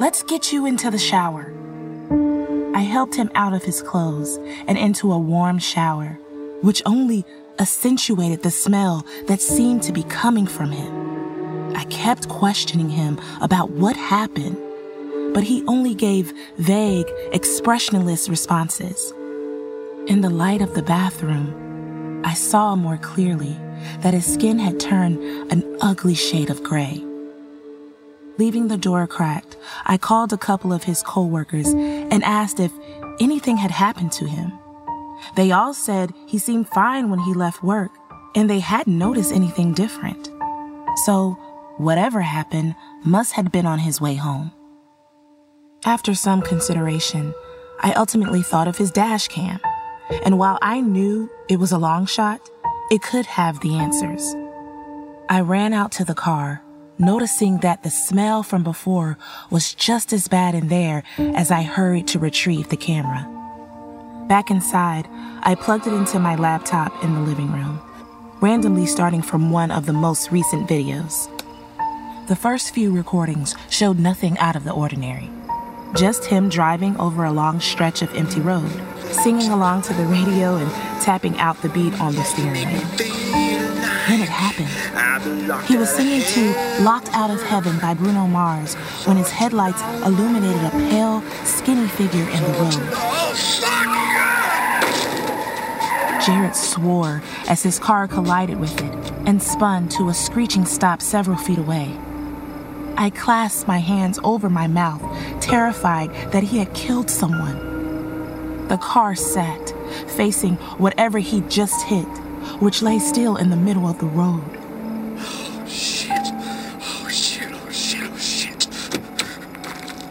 [0.00, 1.54] Let's get you into the shower.
[2.74, 4.36] I helped him out of his clothes
[4.66, 6.18] and into a warm shower,
[6.60, 7.24] which only
[7.60, 11.03] accentuated the smell that seemed to be coming from him.
[11.74, 14.56] I kept questioning him about what happened,
[15.34, 19.12] but he only gave vague, expressionless responses.
[20.06, 23.56] In the light of the bathroom, I saw more clearly
[24.00, 25.18] that his skin had turned
[25.52, 27.04] an ugly shade of gray.
[28.38, 29.56] Leaving the door cracked,
[29.86, 32.72] I called a couple of his coworkers and asked if
[33.20, 34.52] anything had happened to him.
[35.36, 37.92] They all said he seemed fine when he left work,
[38.34, 40.30] and they hadn't noticed anything different.
[41.04, 41.38] So
[41.78, 44.52] Whatever happened must had been on his way home.
[45.84, 47.34] After some consideration,
[47.80, 49.58] I ultimately thought of his dash cam,
[50.24, 52.40] and while I knew it was a long shot,
[52.92, 54.36] it could have the answers.
[55.28, 56.62] I ran out to the car,
[56.96, 59.18] noticing that the smell from before
[59.50, 63.28] was just as bad in there as I hurried to retrieve the camera.
[64.28, 65.08] Back inside,
[65.42, 67.80] I plugged it into my laptop in the living room,
[68.40, 71.33] randomly starting from one of the most recent videos.
[72.26, 75.28] The first few recordings showed nothing out of the ordinary.
[75.94, 78.70] Just him driving over a long stretch of empty road,
[79.10, 80.70] singing along to the radio and
[81.02, 82.80] tapping out the beat on the steering wheel.
[84.08, 85.66] Then it happened.
[85.66, 90.64] He was singing to Locked Out of Heaven by Bruno Mars when his headlights illuminated
[90.64, 92.90] a pale, skinny figure in the road.
[96.24, 101.36] Jared swore as his car collided with it and spun to a screeching stop several
[101.36, 101.94] feet away.
[102.96, 105.02] I clasped my hands over my mouth,
[105.40, 108.66] terrified that he had killed someone.
[108.68, 109.74] The car sat,
[110.08, 112.06] facing whatever he'd just hit,
[112.60, 114.58] which lay still in the middle of the road.
[115.18, 116.12] Oh, shit.
[116.22, 117.52] Oh, shit.
[117.52, 118.10] Oh, shit.
[118.10, 118.68] Oh, shit.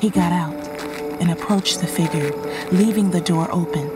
[0.01, 0.53] He got out
[1.21, 2.31] and approached the figure,
[2.71, 3.89] leaving the door open.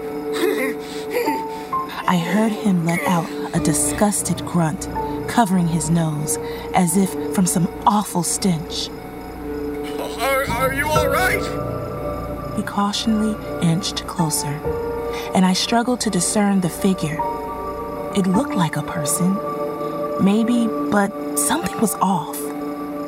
[2.10, 4.88] I heard him let out a disgusted grunt,
[5.28, 6.38] covering his nose,
[6.74, 8.90] as if from some awful stench.
[10.20, 11.42] Are, are you all right?
[12.58, 13.34] He cautiously
[13.66, 14.60] inched closer,
[15.34, 17.18] and I struggled to discern the figure.
[18.14, 19.38] It looked like a person,
[20.22, 22.38] maybe, but something was off.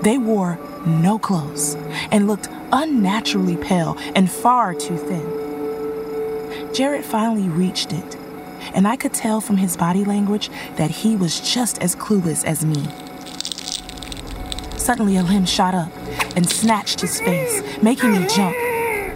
[0.02, 1.76] They wore no clothes
[2.10, 6.74] and looked unnaturally pale and far too thin.
[6.74, 8.16] Jared finally reached it,
[8.74, 12.64] and I could tell from his body language that he was just as clueless as
[12.64, 13.09] me.
[14.90, 15.92] Suddenly, a limb shot up
[16.36, 18.56] and snatched his face, making me jump.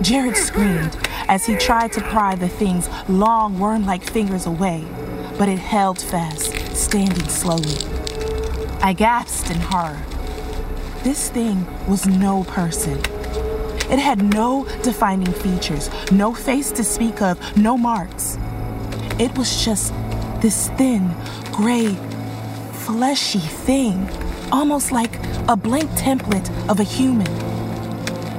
[0.03, 0.95] Jared screamed
[1.27, 4.85] as he tried to pry the thing's long, worm like fingers away,
[5.39, 7.79] but it held fast, standing slowly.
[8.83, 9.99] I gasped in horror.
[11.01, 12.99] This thing was no person.
[13.89, 18.37] It had no defining features, no face to speak of, no marks.
[19.17, 19.91] It was just
[20.39, 21.15] this thin,
[21.51, 21.95] gray,
[22.73, 24.07] fleshy thing
[24.53, 25.15] almost like
[25.49, 27.27] a blank template of a human.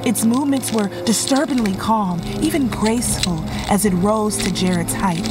[0.07, 5.27] Its movements were disturbingly calm, even graceful, as it rose to Jared's height.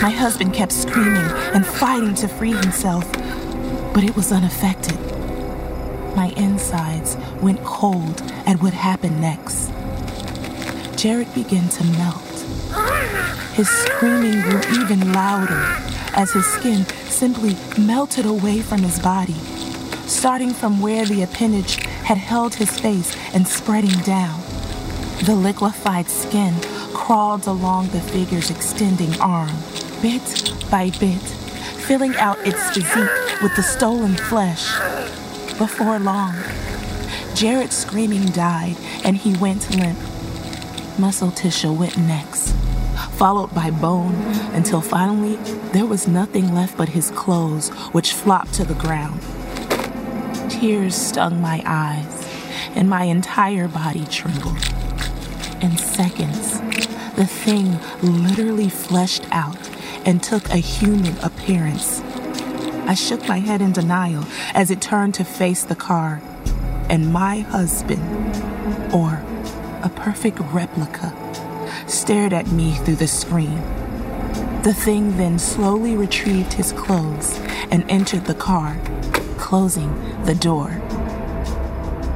[0.00, 3.04] My husband kept screaming and fighting to free himself,
[3.92, 4.98] but it was unaffected.
[6.16, 9.70] My insides went cold at what happened next.
[10.96, 12.22] Jared began to melt.
[13.52, 15.60] His screaming grew even louder
[16.14, 19.36] as his skin simply melted away from his body,
[20.10, 24.40] starting from where the appendage had held his face and spreading down.
[25.24, 26.54] The liquefied skin
[26.92, 29.54] crawled along the figure's extending arm,
[30.02, 31.22] bit by bit,
[31.86, 34.68] filling out its physique with the stolen flesh.
[35.58, 36.34] Before long,
[37.34, 39.98] Jared's screaming died and he went limp.
[40.98, 42.54] Muscle tissue went next
[43.20, 44.14] followed by bone,
[44.54, 45.36] until finally
[45.72, 49.20] there was nothing left but his clothes, which flopped to the ground.
[50.60, 52.28] Tears stung my eyes,
[52.74, 54.58] and my entire body trembled.
[55.62, 56.60] In seconds,
[57.16, 59.56] the thing literally fleshed out
[60.04, 62.02] and took a human appearance.
[62.86, 66.20] I shook my head in denial as it turned to face the car,
[66.90, 68.02] and my husband,
[68.92, 69.22] or
[69.82, 71.14] a perfect replica,
[71.86, 73.62] stared at me through the screen.
[74.60, 78.76] The thing then slowly retrieved his clothes and entered the car,
[79.50, 79.92] closing
[80.26, 80.68] the door.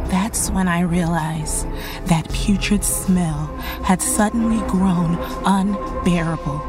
[0.09, 1.67] That's when I realized
[2.07, 3.47] that putrid smell
[3.83, 6.61] had suddenly grown unbearable,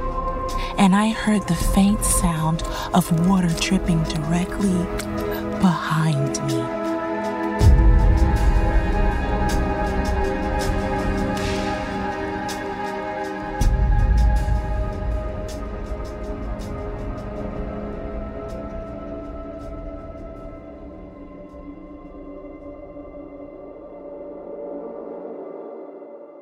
[0.79, 2.63] and I heard the faint sound
[2.95, 4.73] of water dripping directly
[5.61, 6.64] behind me.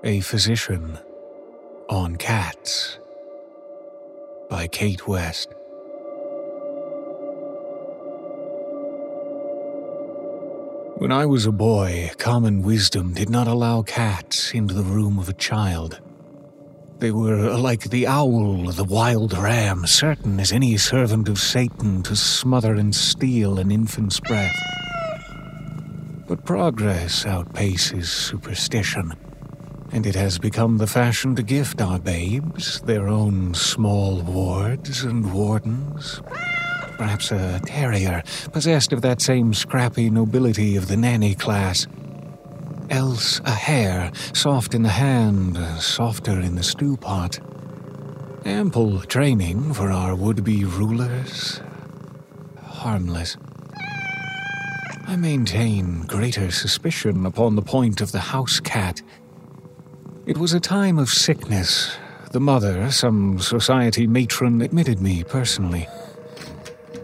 [0.06, 1.00] A Physician
[1.88, 3.00] on Cats
[4.50, 5.48] by Kate West.
[10.98, 15.30] When I was a boy, common wisdom did not allow cats into the room of
[15.30, 16.02] a child.
[17.00, 22.18] They were like the owl the wild ram, certain as any servant of Satan to
[22.18, 24.60] smother and steal an infant's breath.
[26.28, 29.14] But progress outpaces superstition
[29.94, 35.32] and it has become the fashion to gift our babes their own small wards and
[35.32, 36.20] wardens.
[36.98, 41.88] Perhaps a terrier, possessed of that same scrappy nobility of the nanny class.
[42.90, 47.40] Else a hare, soft in the hand, softer in the stew pot.
[48.46, 51.62] Ample training for our would be rulers.
[52.62, 53.38] Harmless.
[55.06, 59.02] I maintain greater suspicion upon the point of the house cat
[60.26, 61.96] it was a time of sickness.
[62.32, 65.88] The mother, some society matron, admitted me personally.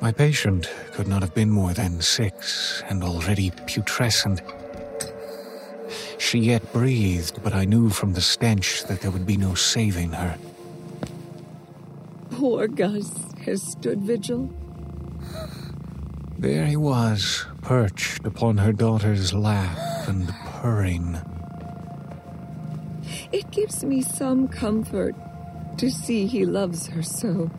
[0.02, 4.42] My patient could not have been more than six and already putrescent.
[6.18, 10.12] She yet breathed, but I knew from the stench that there would be no saving
[10.14, 10.38] her.
[12.32, 13.12] Poor Gus
[13.46, 14.50] has stood vigil.
[16.38, 19.78] There he was, perched upon her daughter's lap
[20.08, 21.18] and purring.
[23.32, 25.16] It gives me some comfort
[25.78, 27.52] to see he loves her so.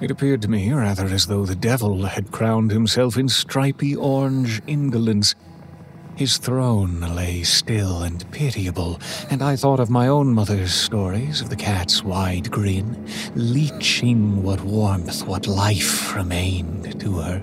[0.00, 4.62] It appeared to me rather as though the devil had crowned himself in stripy orange
[4.68, 5.34] indolence.
[6.14, 11.50] His throne lay still and pitiable, and I thought of my own mother's stories of
[11.50, 17.42] the cat's wide grin, leeching what warmth, what life remained to her.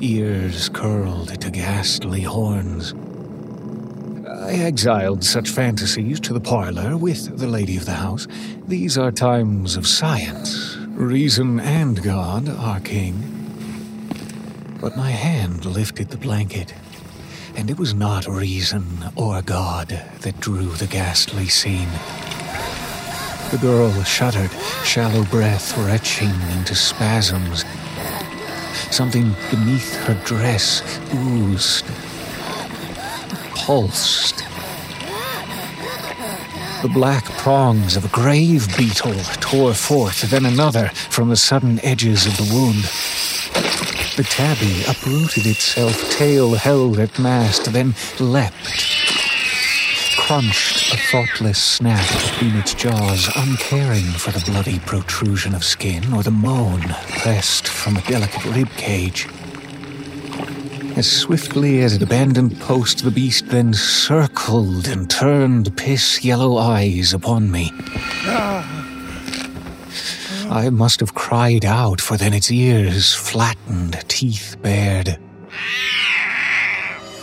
[0.00, 2.94] Ears curled to ghastly horns.
[4.50, 8.26] I exiled such fantasies to the parlor with the lady of the house.
[8.66, 10.76] These are times of science.
[10.88, 13.14] Reason and God are king.
[14.80, 16.74] But my hand lifted the blanket,
[17.54, 21.92] and it was not reason or God that drew the ghastly scene.
[23.52, 24.50] The girl shuddered,
[24.82, 27.64] shallow breath retching into spasms.
[28.90, 30.82] Something beneath her dress
[31.14, 31.86] oozed
[33.64, 34.44] pulsed.
[36.82, 42.26] The black prongs of a grave beetle tore forth, then another from the sudden edges
[42.26, 42.84] of the wound.
[44.16, 48.56] The tabby uprooted itself, tail held at mast, then leapt.
[50.16, 56.22] Crunched a thoughtless snap between its jaws, uncaring for the bloody protrusion of skin or
[56.22, 56.80] the moan
[57.20, 59.26] pressed from a delicate rib cage.
[61.00, 67.14] As swiftly as it abandoned post, the beast then circled and turned piss yellow eyes
[67.14, 67.72] upon me.
[70.50, 75.18] I must have cried out, for then its ears flattened, teeth bared.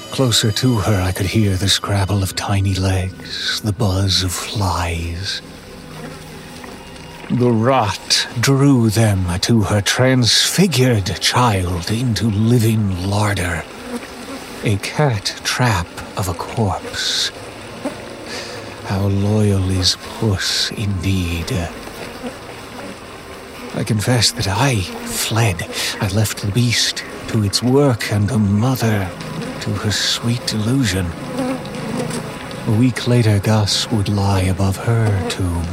[0.10, 5.44] Closer to her, I could hear the scrabble of tiny legs, the buzz of flies.
[7.30, 13.66] The rot drew them to her transfigured child into living larder.
[14.64, 15.88] A cat trap
[16.18, 17.32] of a corpse.
[18.86, 21.52] How loyal is puss indeed.
[23.76, 25.64] I confess that I fled.
[26.00, 29.12] I left the beast to its work and the mother
[29.62, 31.06] to her sweet delusion.
[32.68, 35.66] A week later, Gus would lie above her tomb,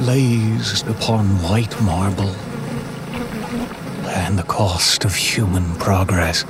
[0.00, 2.30] lazed upon white marble,
[4.08, 6.44] and the cost of human progress.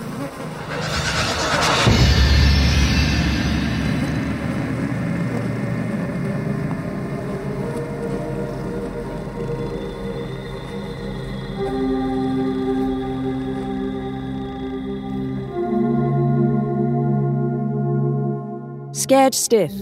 [18.92, 19.72] Scared Stiff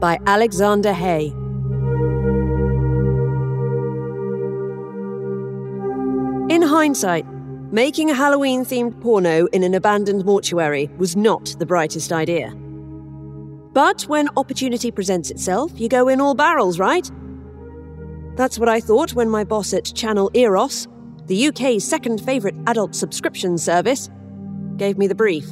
[0.00, 1.37] by Alexander Hay.
[6.78, 7.26] Hindsight,
[7.72, 12.54] making a Halloween themed porno in an abandoned mortuary was not the brightest idea.
[13.72, 17.10] But when opportunity presents itself, you go in all barrels, right?
[18.36, 20.86] That's what I thought when my boss at Channel Eros,
[21.26, 24.08] the UK's second favourite adult subscription service,
[24.76, 25.50] gave me the brief.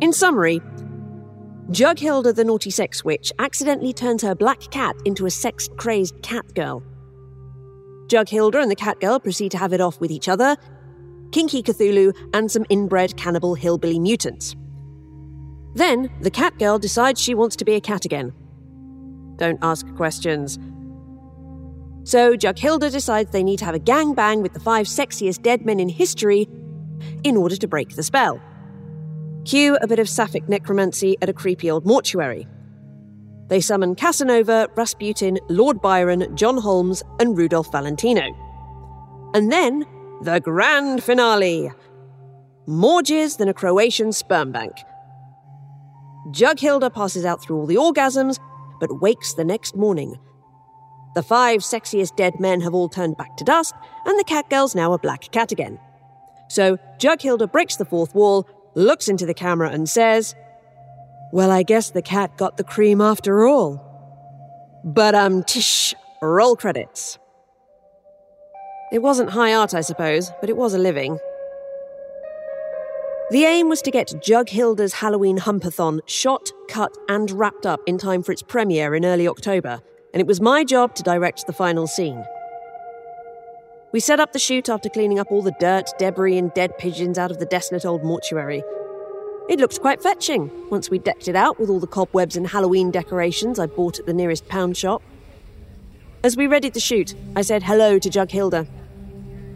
[0.00, 0.62] In summary,
[1.72, 6.54] Jughilda the naughty sex witch accidentally turns her black cat into a sex crazed cat
[6.54, 6.82] girl.
[8.08, 10.56] Jughilda and the cat girl proceed to have it off with each other,
[11.30, 14.56] Kinky Cthulhu, and some inbred cannibal hillbilly mutants.
[15.74, 18.32] Then, the cat girl decides she wants to be a cat again.
[19.36, 20.58] Don't ask questions.
[22.04, 25.66] So, Jughilda decides they need to have a gang bang with the five sexiest dead
[25.66, 26.48] men in history
[27.22, 28.40] in order to break the spell.
[29.44, 32.46] Cue a bit of sapphic necromancy at a creepy old mortuary.
[33.48, 38.22] They summon Casanova, Rasputin, Lord Byron, John Holmes, and Rudolph Valentino.
[39.34, 39.84] And then,
[40.22, 41.70] the grand finale
[42.68, 44.72] more jizz than a Croatian sperm bank.
[46.30, 48.38] Jughilda passes out through all the orgasms,
[48.78, 50.18] but wakes the next morning.
[51.14, 54.74] The five sexiest dead men have all turned back to dust, and the cat girl's
[54.74, 55.80] now a black cat again.
[56.48, 60.34] So Jughilda breaks the fourth wall, looks into the camera, and says,
[61.32, 63.84] Well, I guess the cat got the cream after all.
[64.84, 67.18] But um, tish, roll credits.
[68.90, 71.18] It wasn't high art, I suppose, but it was a living.
[73.30, 78.22] The aim was to get Jughilda's Halloween Humpathon shot, cut, and wrapped up in time
[78.22, 79.82] for its premiere in early October,
[80.14, 82.24] and it was my job to direct the final scene.
[83.92, 87.18] We set up the shoot after cleaning up all the dirt, debris, and dead pigeons
[87.18, 88.62] out of the desolate old mortuary.
[89.48, 92.90] It looked quite fetching once we decked it out with all the cobwebs and Halloween
[92.90, 95.02] decorations I bought at the nearest pound shop.
[96.22, 98.66] As we readied the shoot, I said hello to Jughilda.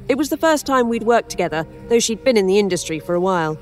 [0.08, 3.14] It was the first time we'd worked together, though she'd been in the industry for
[3.14, 3.58] a while.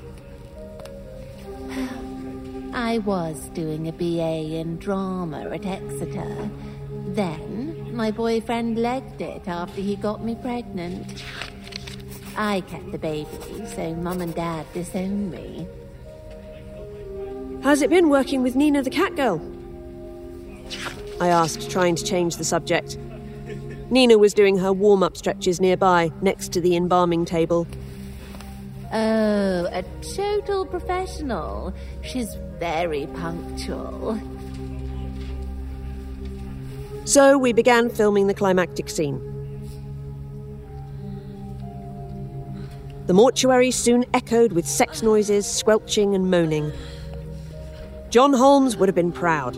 [2.73, 6.49] I was doing a BA in drama at Exeter.
[7.07, 11.23] Then my boyfriend legged it after he got me pregnant.
[12.37, 13.27] I kept the baby,
[13.75, 15.67] so mum and dad disowned me.
[17.63, 19.39] How's it been working with Nina the cat girl?
[21.19, 22.97] I asked, trying to change the subject.
[23.91, 27.67] Nina was doing her warm up stretches nearby, next to the embalming table.
[28.91, 29.83] Oh, a
[30.15, 31.73] total professional.
[32.01, 34.19] She's very punctual.
[37.05, 39.19] So we began filming the climactic scene.
[43.05, 46.71] The mortuary soon echoed with sex noises, squelching, and moaning.
[48.11, 49.55] John Holmes would have been proud.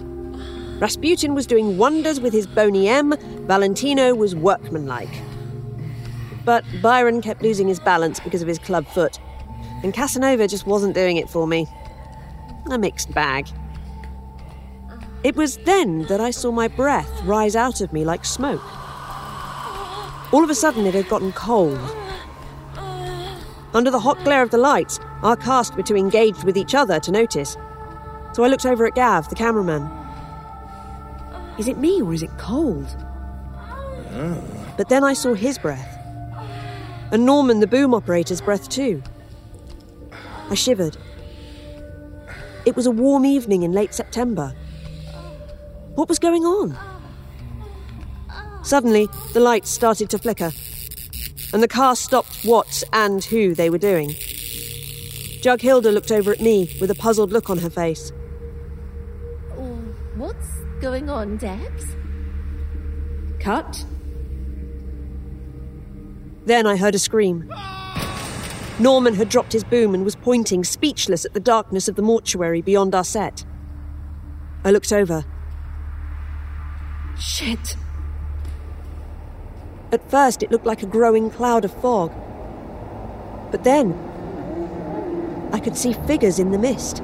[0.79, 3.15] Rasputin was doing wonders with his Boney M,
[3.47, 5.09] Valentino was workmanlike.
[6.45, 9.19] But Byron kept losing his balance because of his club foot,
[9.81, 11.65] and Casanova just wasn't doing it for me.
[12.69, 13.49] A mixed bag.
[15.23, 18.61] It was then that I saw my breath rise out of me like smoke.
[20.31, 21.79] All of a sudden, it had gotten cold.
[23.73, 26.99] Under the hot glare of the lights, our cast were too engaged with each other
[26.99, 27.57] to notice.
[28.33, 29.89] So I looked over at Gav, the cameraman.
[31.59, 32.87] Is it me or is it cold?
[34.13, 34.43] Oh.
[34.75, 35.99] But then I saw his breath.
[37.11, 39.03] And Norman, the boom operator's breath, too.
[40.49, 40.97] I shivered.
[42.65, 44.55] It was a warm evening in late September.
[45.93, 46.75] What was going on?
[48.63, 50.51] Suddenly, the lights started to flicker,
[51.53, 54.09] and the car stopped what and who they were doing.
[55.41, 58.11] Jughilda looked over at me with a puzzled look on her face.
[60.15, 60.47] What's
[60.79, 61.95] going on, Debs?
[63.39, 63.83] Cut.
[66.45, 67.51] Then I heard a scream.
[68.79, 72.61] Norman had dropped his boom and was pointing, speechless, at the darkness of the mortuary
[72.61, 73.43] beyond our set.
[74.63, 75.25] I looked over.
[77.19, 77.75] Shit.
[79.91, 82.11] At first, it looked like a growing cloud of fog.
[83.51, 83.93] But then,
[85.53, 87.01] I could see figures in the mist.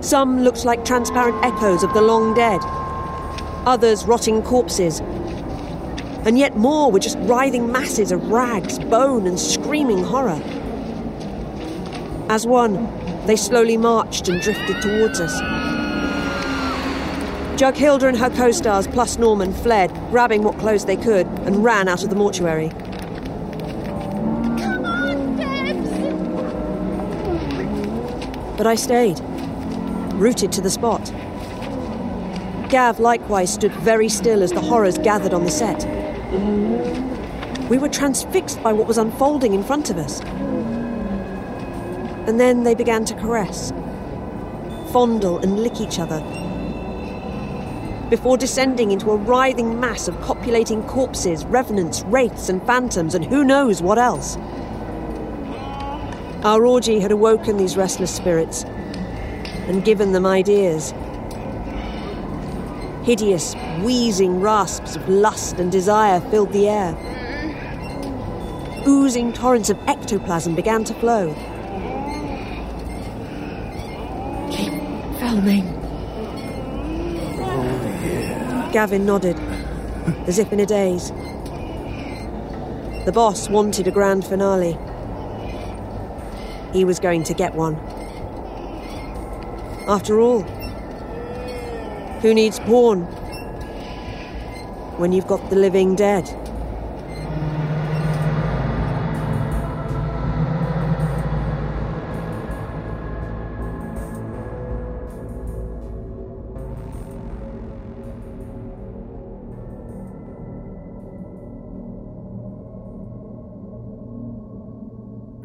[0.00, 2.60] Some looked like transparent echoes of the long dead,
[3.66, 5.00] others rotting corpses.
[6.24, 10.40] And yet more were just writhing masses of rags, bone, and screaming horror.
[12.30, 12.88] As one,
[13.26, 15.38] they slowly marched and drifted towards us.
[17.60, 21.88] Jughilda and her co stars, plus Norman, fled, grabbing what clothes they could, and ran
[21.88, 22.70] out of the mortuary.
[28.56, 29.20] But I stayed,
[30.20, 31.10] rooted to the spot.
[32.68, 35.84] Gav likewise stood very still as the horrors gathered on the set.
[37.70, 40.20] We were transfixed by what was unfolding in front of us.
[42.28, 43.72] And then they began to caress,
[44.92, 46.20] fondle, and lick each other.
[48.10, 53.42] Before descending into a writhing mass of copulating corpses, revenants, wraiths, and phantoms, and who
[53.42, 54.36] knows what else.
[56.44, 58.64] Our orgy had awoken these restless spirits
[59.70, 60.92] and given them ideas.
[63.04, 66.96] Hideous, wheezing rasps of lust and desire filled the air.
[68.86, 71.32] Oozing torrents of ectoplasm began to flow.
[74.50, 74.72] Keep
[75.20, 75.64] filming.
[78.72, 79.38] Gavin nodded,
[80.26, 81.10] as if in a daze.
[83.04, 84.76] The boss wanted a grand finale.
[86.72, 87.76] He was going to get one.
[89.90, 90.42] After all,
[92.20, 93.00] who needs porn
[95.00, 96.28] when you've got the living dead?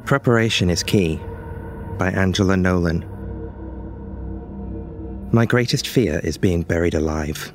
[0.05, 1.19] Preparation is Key
[1.97, 3.14] by Angela Nolan.
[5.31, 7.51] My greatest fear is being buried alive.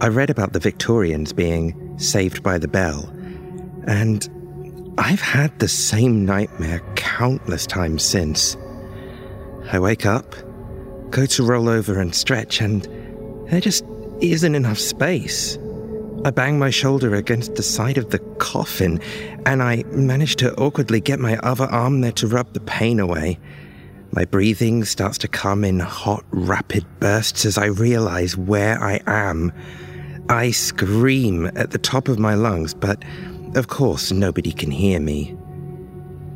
[0.00, 3.10] I read about the Victorians being saved by the bell,
[3.86, 4.28] and
[4.98, 8.56] I've had the same nightmare countless times since.
[9.72, 10.34] I wake up,
[11.10, 12.82] go to roll over and stretch, and
[13.48, 13.84] there just
[14.20, 15.58] isn't enough space.
[16.24, 19.00] I bang my shoulder against the side of the coffin,
[19.46, 23.38] and I manage to awkwardly get my other arm there to rub the pain away.
[24.14, 29.52] My breathing starts to come in hot, rapid bursts as I realize where I am.
[30.28, 33.02] I scream at the top of my lungs, but
[33.56, 35.36] of course nobody can hear me.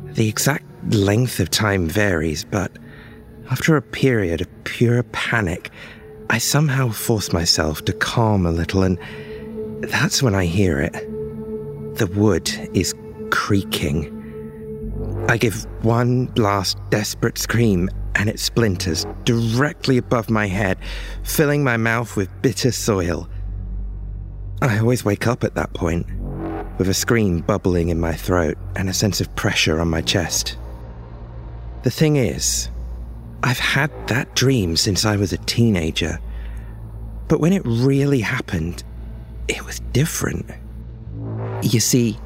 [0.07, 2.69] The exact length of time varies, but
[3.49, 5.71] after a period of pure panic,
[6.29, 8.99] I somehow force myself to calm a little and
[9.83, 10.91] that's when I hear it.
[11.95, 12.93] The wood is
[13.31, 14.18] creaking.
[15.29, 20.79] I give one last desperate scream, and it splinters directly above my head,
[21.21, 23.29] filling my mouth with bitter soil.
[24.63, 26.07] I always wake up at that point,
[26.79, 30.57] with a scream bubbling in my throat and a sense of pressure on my chest.
[31.83, 32.71] The thing is,
[33.43, 36.17] I've had that dream since I was a teenager.
[37.27, 38.83] But when it really happened,
[39.47, 40.49] it was different.
[41.61, 42.17] You see,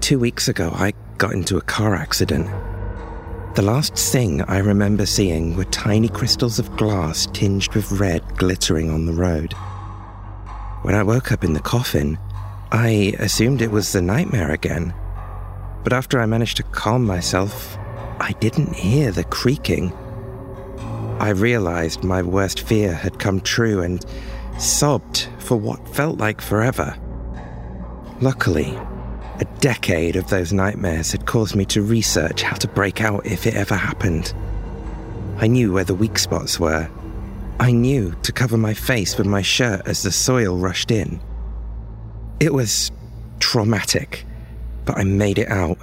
[0.00, 2.46] two weeks ago I got into a car accident.
[3.54, 8.90] The last thing I remember seeing were tiny crystals of glass tinged with red glittering
[8.90, 9.52] on the road.
[10.80, 12.18] When I woke up in the coffin,
[12.72, 14.94] I assumed it was the nightmare again.
[15.84, 17.76] But after I managed to calm myself,
[18.18, 19.92] I didn't hear the creaking.
[21.20, 24.02] I realized my worst fear had come true and
[24.58, 26.96] sobbed for what felt like forever.
[28.22, 28.78] Luckily,
[29.40, 33.46] a decade of those nightmares had caused me to research how to break out if
[33.46, 34.34] it ever happened.
[35.38, 36.90] I knew where the weak spots were.
[37.58, 41.20] I knew to cover my face with my shirt as the soil rushed in.
[42.38, 42.90] It was
[43.38, 44.26] traumatic,
[44.84, 45.78] but I made it out.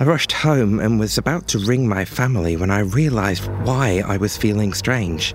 [0.00, 4.16] I rushed home and was about to ring my family when I realized why I
[4.16, 5.34] was feeling strange.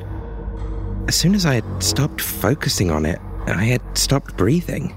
[1.08, 4.96] As soon as I had stopped focusing on it, I had stopped breathing.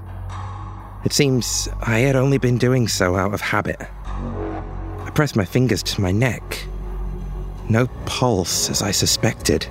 [1.05, 3.81] It seems I had only been doing so out of habit.
[3.81, 6.65] I pressed my fingers to my neck.
[7.69, 9.67] No pulse, as I suspected.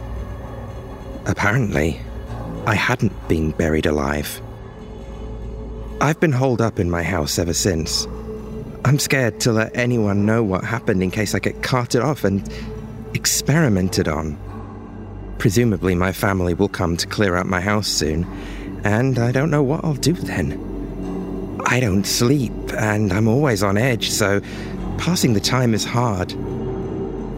[1.26, 2.00] Apparently,
[2.66, 4.40] I hadn't been buried alive.
[6.00, 8.06] I've been holed up in my house ever since.
[8.84, 12.48] I'm scared to let anyone know what happened in case I get carted off and
[13.14, 14.38] experimented on.
[15.38, 18.24] Presumably, my family will come to clear out my house soon,
[18.84, 20.75] and I don't know what I'll do then.
[21.68, 24.40] I don't sleep, and I'm always on edge, so
[24.98, 26.30] passing the time is hard.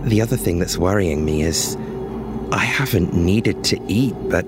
[0.04, 1.76] The other thing that's worrying me is
[2.52, 4.46] I haven't needed to eat, but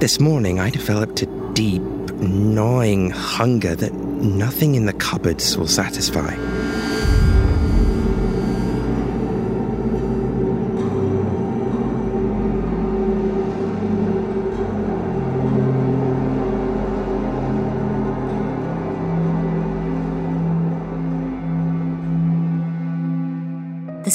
[0.00, 6.34] this morning I developed a deep, gnawing hunger that nothing in the cupboards will satisfy.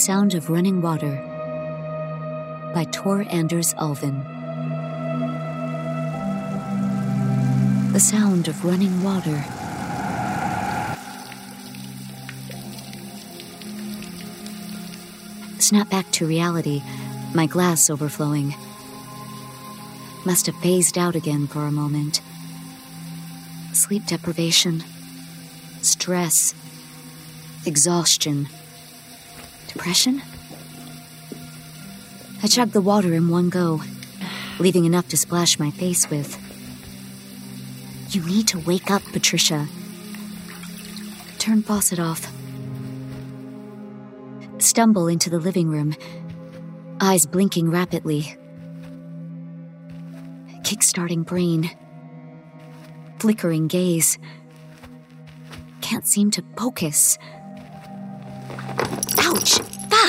[0.06, 1.16] Sound of Running Water
[2.76, 4.24] by Tors-Anders Ulven.
[7.92, 9.44] The sound of running water.
[15.58, 16.84] Snap back to reality,
[17.34, 18.54] my glass overflowing.
[20.24, 22.22] Must have phased out again for a moment.
[23.74, 24.84] Sleep deprivation,
[25.82, 26.54] stress,
[27.66, 28.48] exhaustion.
[29.76, 30.22] Depression?
[32.42, 33.82] I chugged the water in one go,
[34.58, 36.40] leaving enough to splash my face with.
[38.12, 39.68] You need to wake up, Patricia.
[41.40, 42.32] Turn faucet off.
[44.60, 45.94] Stumble into the living room,
[47.02, 48.38] eyes blinking rapidly.
[50.64, 51.70] Kickstarting brain.
[53.20, 54.18] Flickering gaze.
[55.82, 57.18] Can't seem to focus.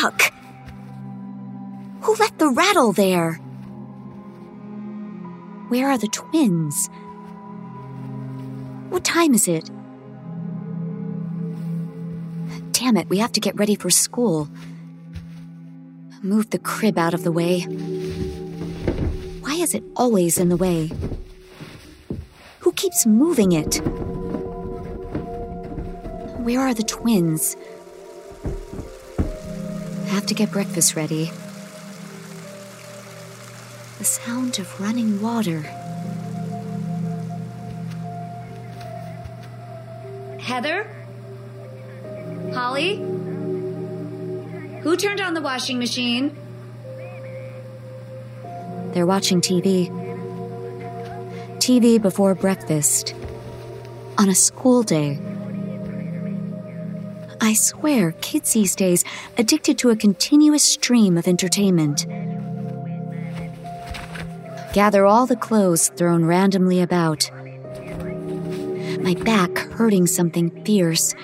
[0.01, 0.31] Fuck!
[2.03, 3.35] Who left the rattle there?
[5.69, 6.91] Where are the twins?
[8.91, 9.71] What time is it?
[12.73, 14.51] Damn it, we have to get ready for school.
[16.21, 17.61] Move the crib out of the way.
[19.41, 20.91] Why is it always in the way?
[22.61, 23.77] Who keeps moving it?
[26.45, 27.57] Where are the twins?
[30.17, 31.31] Have to get breakfast ready.
[33.99, 35.61] The sound of running water.
[40.41, 40.87] Heather?
[42.55, 42.97] Holly?
[44.81, 46.35] Who turned on the washing machine?
[48.95, 49.91] They're watching TV.
[51.59, 53.15] TV before breakfast.
[54.17, 55.21] On a school day.
[57.47, 59.05] I swear, kids these days
[59.39, 62.05] addicted to a continuous stream of entertainment.
[64.75, 67.31] Gather all the clothes thrown randomly about.
[69.01, 71.15] My back hurting something fierce.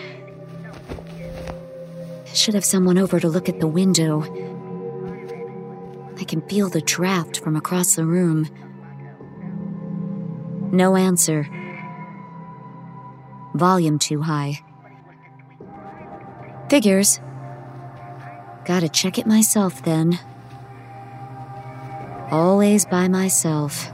[2.32, 4.22] Should have someone over to look at the window.
[6.20, 8.48] I can feel the draft from across the room.
[10.70, 11.48] No answer.
[13.56, 14.60] Volume too high.
[16.72, 17.20] Figures.
[18.64, 20.18] Gotta check it myself then.
[22.30, 23.92] Always by myself.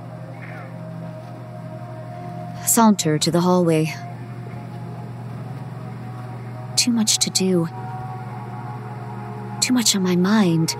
[2.64, 3.92] Saunter to the hallway.
[6.76, 7.66] Too much to do.
[9.60, 10.76] Too much on my mind.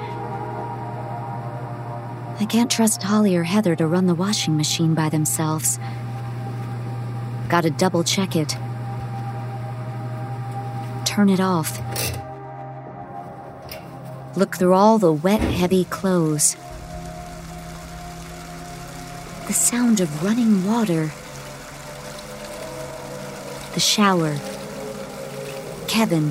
[2.39, 5.81] I can't trust Holly or Heather to run the washing machine by themselves.
[7.49, 8.57] Gotta double check it.
[11.19, 11.81] Turn it off.
[14.37, 16.55] Look through all the wet, heavy clothes.
[19.49, 21.11] The sound of running water.
[23.75, 24.37] The shower.
[25.89, 26.31] Kevin.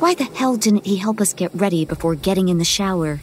[0.00, 3.20] Why the hell didn't he help us get ready before getting in the shower?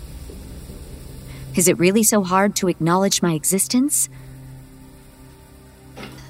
[1.55, 4.07] Is it really so hard to acknowledge my existence?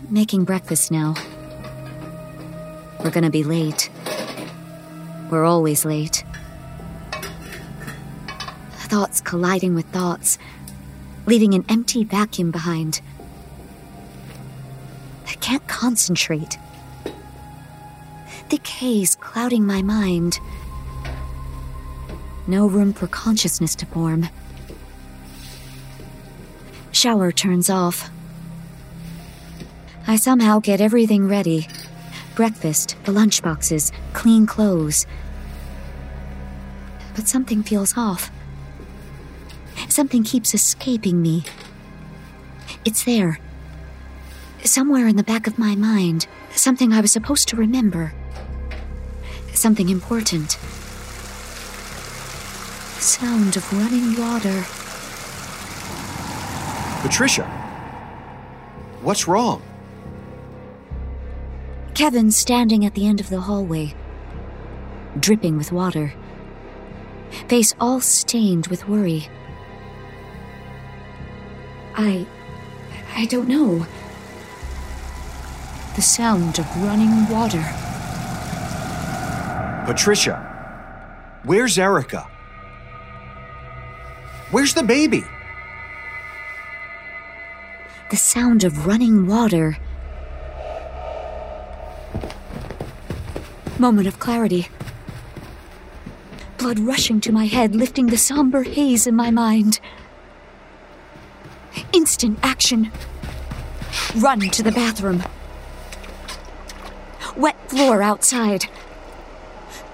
[0.10, 1.16] Making breakfast now.
[3.04, 3.90] We're gonna be late.
[5.32, 6.24] We're always late.
[8.74, 10.38] Thoughts colliding with thoughts,
[11.26, 13.02] leaving an empty vacuum behind.
[15.28, 16.60] I can't concentrate.
[18.50, 20.40] Thick haze clouding my mind.
[22.46, 24.30] No room for consciousness to form.
[26.92, 28.12] Shower turns off.
[30.06, 31.68] I somehow get everything ready
[32.42, 35.06] breakfast, the lunchboxes, clean clothes.
[37.16, 38.32] But something feels off.
[39.90, 41.44] Something keeps escaping me.
[42.84, 43.40] It's there.
[44.64, 46.26] Somewhere in the back of my mind.
[46.56, 48.12] Something I was supposed to remember.
[49.54, 50.58] Something important.
[53.00, 54.66] Sound of running water.
[57.04, 57.46] Patricia,
[59.04, 59.62] what's wrong?
[62.02, 63.94] Kevin standing at the end of the hallway,
[65.20, 66.16] dripping with water.
[67.48, 69.30] face all stained with worry.
[71.94, 72.26] I.
[73.16, 73.86] I don't know.
[75.96, 77.64] The sound of running water.
[79.86, 80.42] Patricia,
[81.44, 82.28] where's Erica?
[84.50, 85.24] Where's the baby?
[88.10, 89.78] The sound of running water.
[93.82, 94.68] Moment of clarity.
[96.60, 99.80] Blood rushing to my head, lifting the somber haze in my mind.
[101.92, 102.92] Instant action.
[104.16, 105.24] Run to the bathroom.
[107.36, 108.68] Wet floor outside.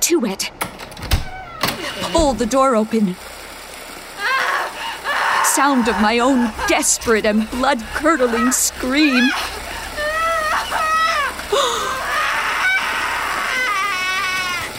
[0.02, 0.52] Too wet.
[2.12, 3.16] Pull the door open.
[5.46, 9.30] Sound of my own desperate and blood curdling scream.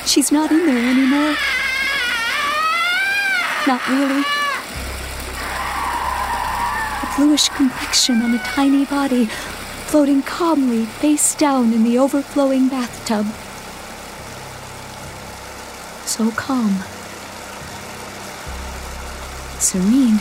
[0.09, 1.37] She's not in there anymore.
[3.67, 4.25] Not really.
[7.03, 13.27] A bluish complexion on a tiny body, floating calmly face down in the overflowing bathtub.
[16.07, 16.79] So calm.
[19.61, 20.21] Serene.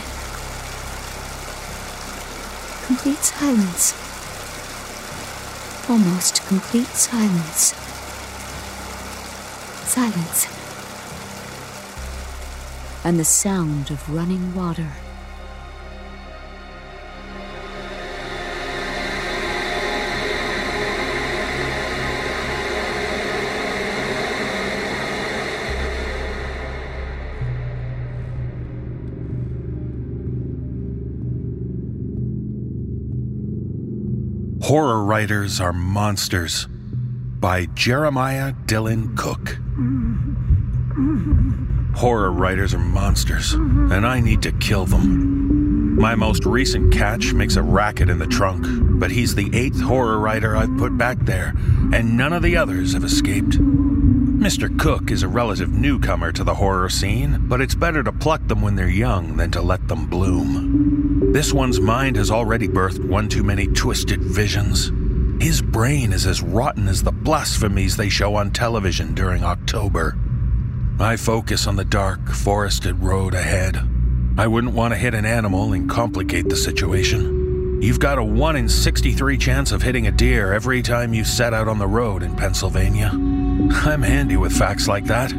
[2.86, 3.94] Complete silence.
[5.90, 7.87] Almost complete silence.
[9.98, 10.46] Silence.
[13.04, 14.92] And the sound of running water.
[34.62, 36.68] Horror Writers Are Monsters
[37.40, 39.58] by Jeremiah Dylan Cook.
[41.98, 45.96] Horror writers are monsters, and I need to kill them.
[45.96, 48.68] My most recent catch makes a racket in the trunk,
[49.00, 51.56] but he's the eighth horror writer I've put back there,
[51.92, 53.58] and none of the others have escaped.
[53.58, 54.78] Mr.
[54.78, 58.62] Cook is a relative newcomer to the horror scene, but it's better to pluck them
[58.62, 61.34] when they're young than to let them bloom.
[61.34, 64.92] This one's mind has already birthed one too many twisted visions.
[65.42, 70.16] His brain is as rotten as the blasphemies they show on television during October.
[71.00, 73.80] I focus on the dark, forested road ahead.
[74.36, 77.80] I wouldn't want to hit an animal and complicate the situation.
[77.84, 81.54] You've got a 1 in 63 chance of hitting a deer every time you set
[81.54, 83.12] out on the road in Pennsylvania.
[83.14, 85.32] I'm handy with facts like that.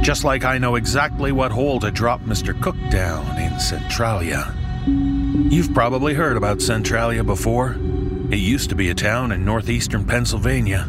[0.00, 2.58] Just like I know exactly what hole to drop Mr.
[2.62, 4.54] Cook down in Centralia.
[4.86, 7.72] You've probably heard about Centralia before.
[8.30, 10.88] It used to be a town in northeastern Pennsylvania.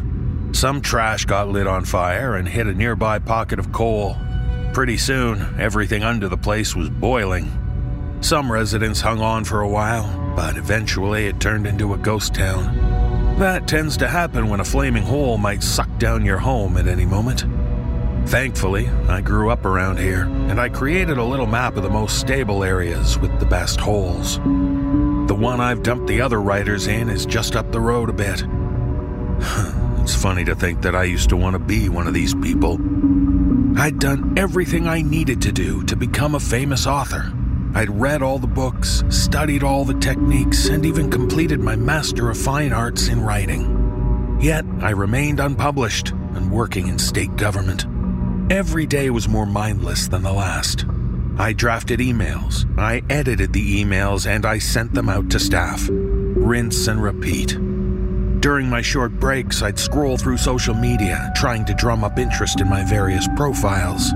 [0.53, 4.17] Some trash got lit on fire and hit a nearby pocket of coal.
[4.73, 7.49] Pretty soon, everything under the place was boiling.
[8.21, 13.39] Some residents hung on for a while, but eventually it turned into a ghost town.
[13.39, 17.05] That tends to happen when a flaming hole might suck down your home at any
[17.05, 17.45] moment.
[18.29, 22.19] Thankfully, I grew up around here, and I created a little map of the most
[22.19, 24.37] stable areas with the best holes.
[24.37, 28.43] The one I've dumped the other writers in is just up the road a bit.
[30.11, 32.73] it's funny to think that I used to want to be one of these people.
[33.79, 37.31] I'd done everything I needed to do to become a famous author.
[37.73, 42.37] I'd read all the books, studied all the techniques, and even completed my Master of
[42.37, 44.37] Fine Arts in writing.
[44.41, 47.85] Yet, I remained unpublished and working in state government.
[48.51, 50.83] Every day was more mindless than the last.
[51.37, 55.87] I drafted emails, I edited the emails, and I sent them out to staff.
[55.89, 57.57] Rinse and repeat.
[58.41, 62.67] During my short breaks, I'd scroll through social media, trying to drum up interest in
[62.67, 64.11] my various profiles.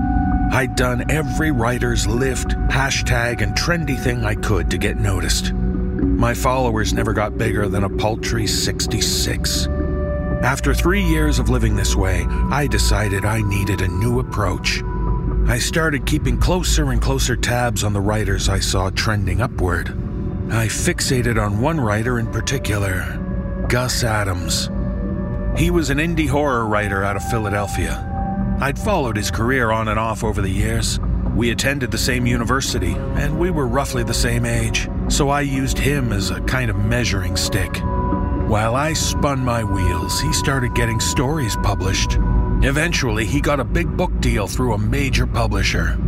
[0.50, 5.52] I'd done every writer's lift, hashtag, and trendy thing I could to get noticed.
[5.52, 9.68] My followers never got bigger than a paltry 66.
[10.42, 14.82] After three years of living this way, I decided I needed a new approach.
[15.46, 19.90] I started keeping closer and closer tabs on the writers I saw trending upward.
[20.50, 23.22] I fixated on one writer in particular,
[23.68, 24.70] Gus Adams.
[25.58, 28.12] He was an indie horror writer out of Philadelphia.
[28.60, 31.00] I'd followed his career on and off over the years.
[31.34, 35.78] We attended the same university, and we were roughly the same age, so I used
[35.78, 37.76] him as a kind of measuring stick.
[38.46, 42.18] While I spun my wheels, he started getting stories published.
[42.62, 45.98] Eventually, he got a big book deal through a major publisher.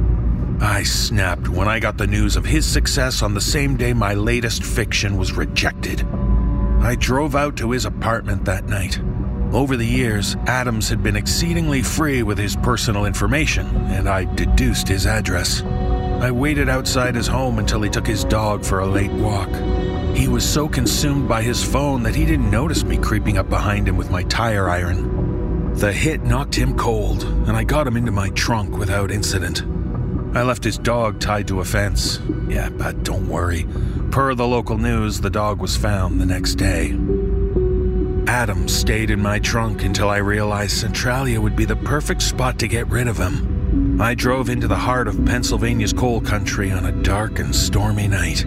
[0.61, 4.15] I snapped when I got the news of his success on the same day my
[4.15, 6.07] latest fiction was rejected.
[6.81, 9.01] I drove out to his apartment that night.
[9.53, 14.89] Over the years, Adams had been exceedingly free with his personal information, and I deduced
[14.89, 15.63] his address.
[15.63, 19.49] I waited outside his home until he took his dog for a late walk.
[20.17, 23.89] He was so consumed by his phone that he didn't notice me creeping up behind
[23.89, 25.75] him with my tire iron.
[25.75, 29.63] The hit knocked him cold, and I got him into my trunk without incident.
[30.35, 32.21] I left his dog tied to a fence.
[32.49, 33.67] Yeah, but don't worry.
[34.11, 36.97] Per the local news, the dog was found the next day.
[38.29, 42.69] Adams stayed in my trunk until I realized Centralia would be the perfect spot to
[42.69, 44.01] get rid of him.
[44.01, 48.45] I drove into the heart of Pennsylvania's coal country on a dark and stormy night.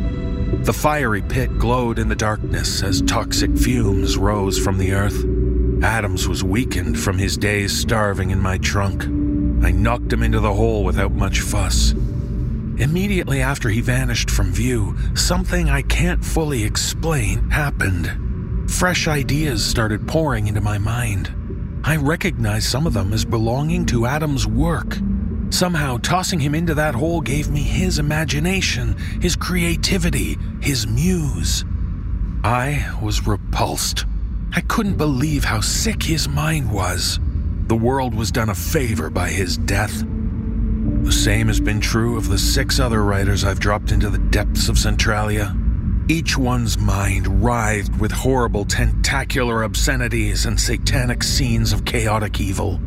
[0.64, 5.26] The fiery pit glowed in the darkness as toxic fumes rose from the earth.
[5.84, 9.04] Adams was weakened from his days starving in my trunk.
[9.62, 11.92] I knocked him into the hole without much fuss.
[12.78, 18.72] Immediately after he vanished from view, something I can't fully explain happened.
[18.72, 21.32] Fresh ideas started pouring into my mind.
[21.84, 24.98] I recognized some of them as belonging to Adam's work.
[25.52, 31.66] Somehow, tossing him into that hole gave me his imagination, his creativity, his muse.
[32.44, 34.06] I was repulsed.
[34.54, 37.20] I couldn't believe how sick his mind was.
[37.72, 40.04] The world was done a favor by his death.
[41.06, 44.68] The same has been true of the six other writers I've dropped into the depths
[44.68, 45.56] of Centralia.
[46.10, 52.78] Each one's mind writhed with horrible tentacular obscenities and satanic scenes of chaotic evil.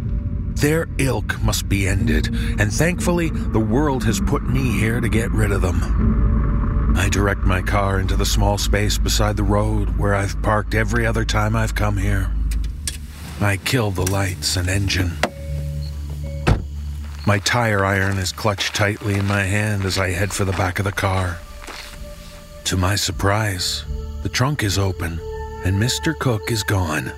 [0.56, 2.26] Their ilk must be ended,
[2.60, 6.92] and thankfully, the world has put me here to get rid of them.
[6.94, 11.06] I direct my car into the small space beside the road where I've parked every
[11.06, 12.30] other time I've come here.
[13.40, 15.12] I kill the lights and engine.
[17.26, 20.78] My tire iron is clutched tightly in my hand as I head for the back
[20.78, 21.38] of the car.
[22.64, 23.84] To my surprise,
[24.22, 25.20] the trunk is open
[25.64, 26.18] and Mr.
[26.18, 27.12] Cook is gone.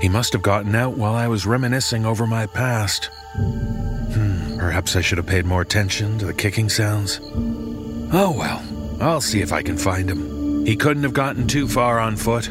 [0.00, 3.10] He must have gotten out while I was reminiscing over my past.
[3.34, 7.20] Hmm, perhaps I should have paid more attention to the kicking sounds.
[8.12, 8.62] Oh well,
[9.00, 10.64] I'll see if I can find him.
[10.66, 12.50] He couldn't have gotten too far on foot.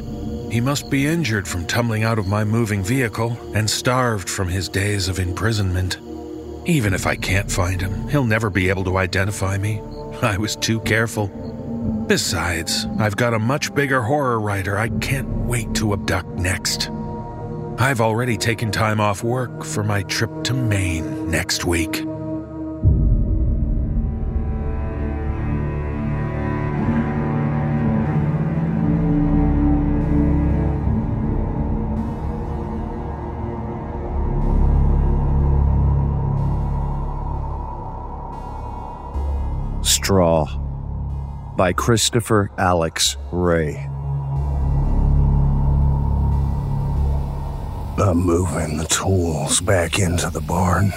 [0.56, 4.70] He must be injured from tumbling out of my moving vehicle and starved from his
[4.70, 5.98] days of imprisonment.
[6.66, 9.82] Even if I can't find him, he'll never be able to identify me.
[10.22, 11.28] I was too careful.
[12.08, 16.90] Besides, I've got a much bigger horror writer I can't wait to abduct next.
[17.78, 22.06] I've already taken time off work for my trip to Maine next week.
[40.06, 40.46] Straw
[41.58, 43.88] by Christopher Alex Ray.
[47.98, 50.94] I'm moving the tools back into the barn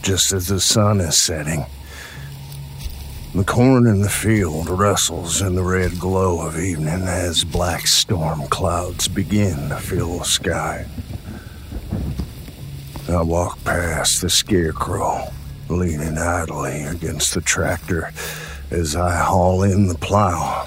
[0.00, 1.66] just as the sun is setting.
[3.34, 8.48] The corn in the field rustles in the red glow of evening as black storm
[8.48, 10.86] clouds begin to fill the sky.
[13.06, 15.30] I walk past the scarecrow,
[15.68, 18.12] leaning idly against the tractor
[18.70, 20.66] as I haul in the plow.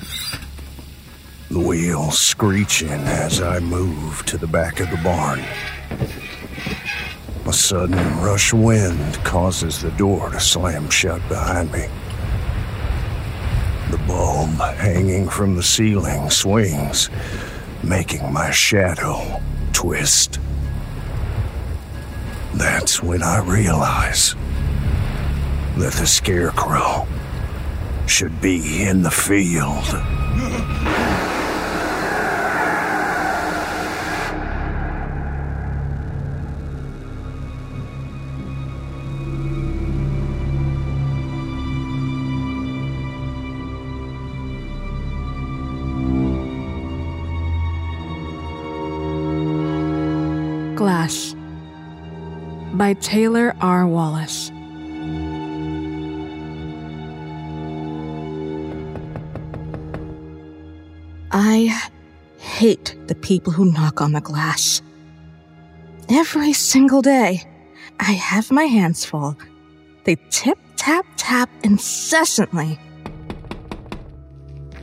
[1.50, 5.44] The wheels screeching as I move to the back of the barn.
[7.46, 11.88] A sudden rush wind causes the door to slam shut behind me.
[13.90, 17.10] The bulb hanging from the ceiling swings,
[17.84, 19.42] making my shadow
[19.74, 20.40] twist.
[22.54, 24.36] That's when I realize
[25.78, 27.08] that the scarecrow
[28.08, 29.86] should be in the field.
[50.76, 51.36] Glass
[52.74, 53.88] by Taylor R.
[53.88, 54.51] Wallace.
[61.44, 61.76] I
[62.38, 64.84] hate the people who knock on the glass.
[66.08, 67.42] Every single day,
[68.00, 69.36] I have my hands full.
[70.04, 72.80] They tip, tap, tap incessantly.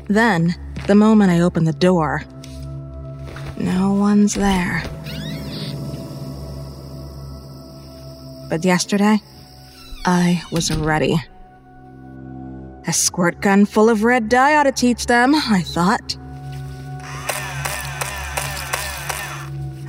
[0.09, 0.53] Then,
[0.89, 2.25] the moment I open the door,
[3.57, 4.83] no one's there.
[8.51, 9.21] But yesterday,
[10.05, 11.23] I was ready.
[12.89, 16.17] A squirt gun full of red dye ought to teach them, I thought.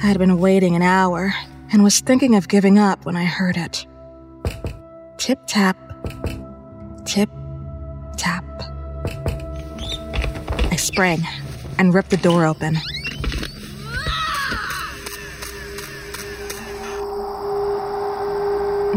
[0.01, 1.33] I'd been waiting an hour
[1.73, 3.85] and was thinking of giving up when I heard it.
[5.17, 5.77] Tip tap,
[7.03, 7.29] tip
[8.15, 8.45] tap.
[10.71, 11.19] I sprang
[11.77, 12.75] and ripped the door open.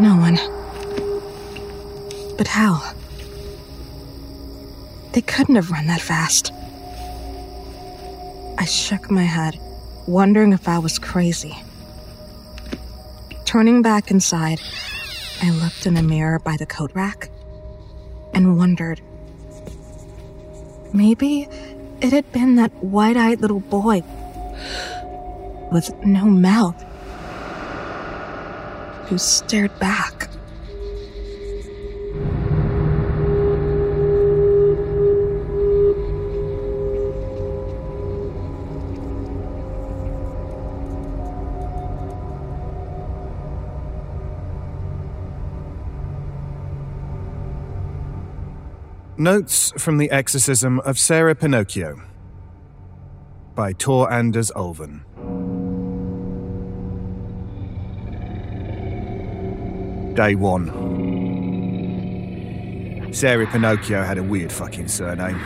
[0.01, 0.39] No one.
[2.39, 2.95] But how?
[5.13, 6.53] They couldn't have run that fast.
[8.57, 9.59] I shook my head,
[10.07, 11.57] wondering if I was crazy.
[13.45, 14.61] Turning back inside,
[15.43, 17.29] I looked in a mirror by the coat rack
[18.35, 19.01] and wondered.
[20.93, 21.49] Maybe
[22.01, 24.03] it had been that wide eyed little boy
[25.71, 26.83] with no mouth
[29.09, 30.29] who stared back.
[49.23, 52.03] Notes from the Exorcism of Sarah Pinocchio
[53.55, 55.05] by Tors-Anders Ulven.
[60.17, 63.15] Day 1.
[63.15, 65.41] Sarah Pinocchio had a weird fucking surname,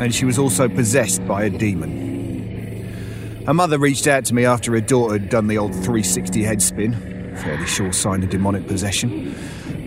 [0.00, 3.44] and she was also possessed by a demon.
[3.46, 6.60] Her mother reached out to me after her daughter had done the old 360 head
[6.60, 9.36] spin, fairly sure sign of demonic possession.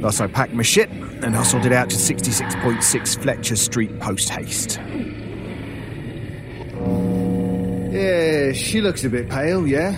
[0.04, 4.78] Thus, I packed my shit and hustled it out to 66.6 Fletcher Street post haste.
[7.90, 9.98] Yeah, she looks a bit pale, yeah?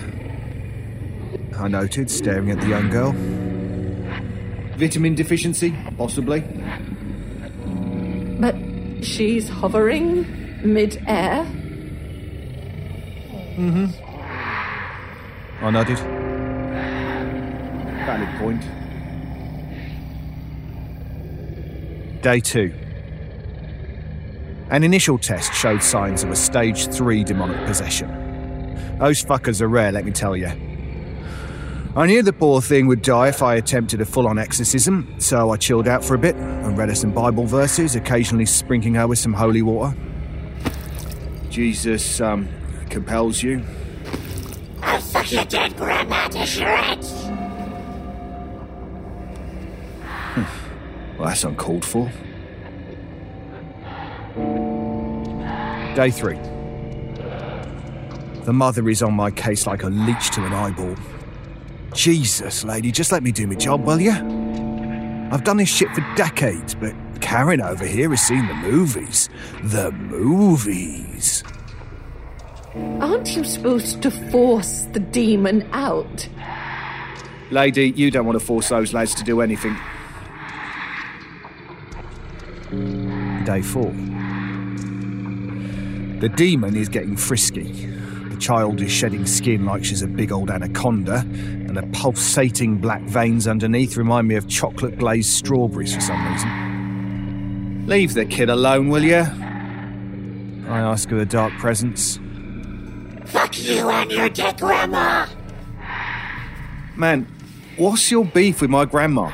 [1.58, 3.16] I noted, staring at the young girl.
[4.76, 6.44] Vitamin deficiency, possibly.
[8.38, 8.54] But
[9.04, 10.24] she's hovering
[10.62, 11.44] mid-air.
[13.56, 13.86] Mm-hmm.
[15.64, 15.98] I nodded.
[18.06, 18.85] Valid point.
[22.22, 22.72] Day 2.
[24.70, 28.08] An initial test showed signs of a stage 3 demonic possession.
[28.98, 30.50] Those fuckers are rare, let me tell you.
[31.94, 35.50] I knew the poor thing would die if I attempted a full on exorcism, so
[35.50, 39.06] I chilled out for a bit and read her some Bible verses, occasionally sprinkling her
[39.06, 39.96] with some holy water.
[41.48, 42.48] Jesus, um,
[42.90, 43.62] compels you.
[44.82, 47.25] I'll fuck your dead grandma to shreds.
[51.18, 52.10] Well, that's uncalled for.
[55.94, 56.38] Day three.
[58.44, 60.94] The mother is on my case like a leech to an eyeball.
[61.94, 64.12] Jesus, lady, just let me do my job, will you?
[64.12, 69.30] I've done this shit for decades, but Karen over here has seen the movies.
[69.64, 71.42] The movies.
[73.00, 76.28] Aren't you supposed to force the demon out?
[77.50, 79.76] Lady, you don't want to force those lads to do anything.
[83.46, 83.92] Day four.
[86.20, 87.86] The demon is getting frisky.
[88.28, 93.02] The child is shedding skin like she's a big old anaconda, and the pulsating black
[93.02, 97.86] veins underneath remind me of chocolate glazed strawberries for some reason.
[97.86, 99.24] Leave the kid alone, will you?
[100.68, 102.18] I ask of the dark presence.
[103.26, 105.26] Fuck you and your dead grandma.
[106.96, 107.28] Man,
[107.76, 109.30] what's your beef with my grandma?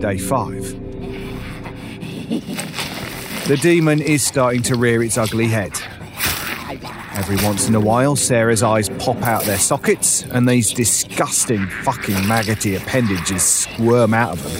[0.00, 0.84] Day 5.
[3.48, 5.72] The demon is starting to rear its ugly head.
[7.14, 12.28] Every once in a while, Sarah's eyes pop out their sockets, and these disgusting fucking
[12.28, 14.52] maggoty appendages squirm out of them.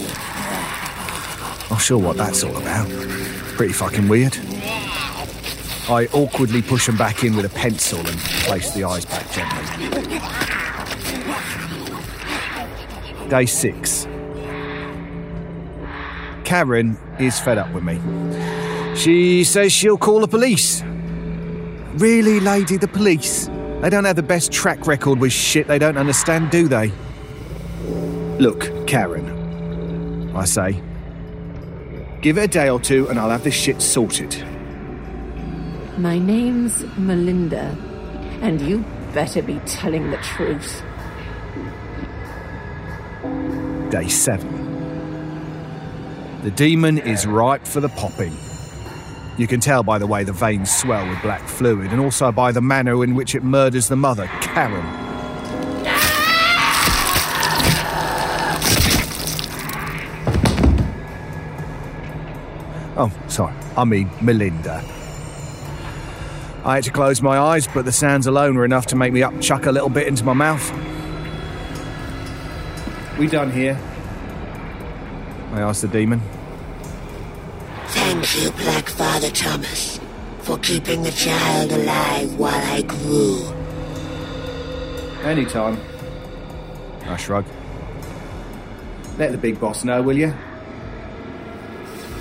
[1.70, 2.88] Not sure what that's all about.
[3.56, 4.38] Pretty fucking weird.
[5.88, 10.18] I awkwardly push them back in with a pencil and place the eyes back gently.
[13.28, 14.06] Day 6.
[16.46, 18.00] Karen is fed up with me.
[18.96, 20.80] She says she'll call the police.
[21.94, 23.46] Really, lady, the police?
[23.82, 26.92] They don't have the best track record with shit they don't understand, do they?
[28.38, 30.80] Look, Karen, I say.
[32.22, 34.36] Give it a day or two and I'll have this shit sorted.
[35.98, 37.76] My name's Melinda,
[38.40, 40.82] and you better be telling the truth.
[43.90, 44.55] Day 7.
[46.46, 48.32] The demon is ripe for the popping.
[49.36, 52.52] You can tell by the way the veins swell with black fluid, and also by
[52.52, 54.84] the manner in which it murders the mother, Karen.
[62.96, 63.52] Oh, sorry.
[63.76, 64.84] I mean, Melinda.
[66.64, 69.24] I had to close my eyes, but the sounds alone were enough to make me
[69.24, 70.70] up chuck a little bit into my mouth.
[73.18, 73.76] We done here?
[75.50, 76.22] I asked the demon.
[78.36, 79.98] Thank you, Black Father Thomas,
[80.40, 83.42] for keeping the child alive while I grew.
[85.22, 85.80] Anytime.
[87.06, 87.46] I shrug.
[89.16, 90.34] Let the big boss know, will you?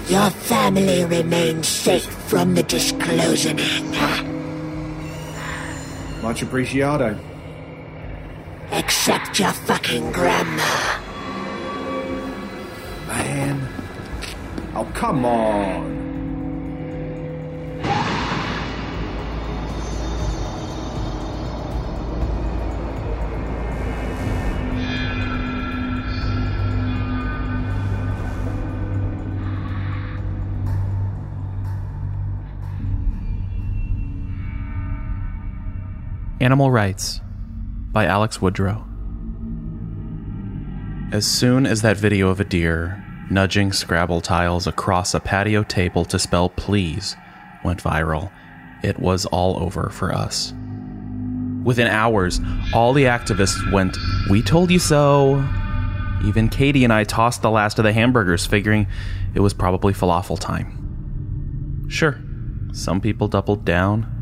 [0.08, 3.92] Your family remains safe from the disclosioning.
[6.22, 7.20] Much appreciado.
[8.72, 10.64] Except your fucking grandma.
[13.10, 13.68] Man.
[14.76, 15.95] Oh, come on.
[36.46, 37.22] Animal Rights
[37.92, 38.86] by Alex Woodrow.
[41.12, 46.06] As soon as that video of a deer nudging Scrabble tiles across a patio table
[46.06, 47.16] to spell please
[47.64, 48.32] went viral,
[48.84, 50.54] it was all over for us.
[51.64, 52.40] Within hours,
[52.76, 53.98] all the activists went,
[54.30, 55.44] We told you so.
[56.26, 58.86] Even Katie and I tossed the last of the hamburgers, figuring
[59.34, 61.88] it was probably falafel time.
[61.90, 62.20] Sure,
[62.72, 64.15] some people doubled down,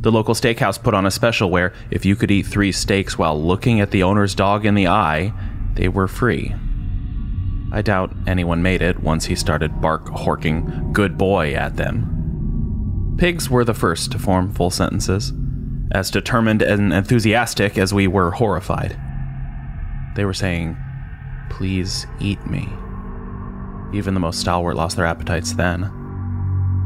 [0.00, 3.40] the local steakhouse put on a special where, if you could eat three steaks while
[3.40, 5.32] looking at the owner's dog in the eye,
[5.74, 6.54] they were free.
[7.72, 13.14] I doubt anyone made it once he started bark horking good boy at them.
[13.18, 15.32] Pigs were the first to form full sentences,
[15.92, 18.98] as determined and enthusiastic as we were horrified.
[20.14, 20.76] They were saying,
[21.50, 22.68] Please eat me.
[23.92, 25.90] Even the most stalwart lost their appetites then.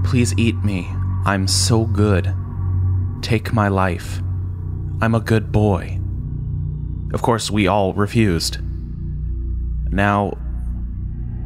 [0.04, 0.88] Please eat me.
[1.24, 2.34] I'm so good.
[3.22, 4.20] Take my life.
[5.00, 6.00] I'm a good boy.
[7.12, 8.58] Of course, we all refused.
[9.92, 10.32] Now,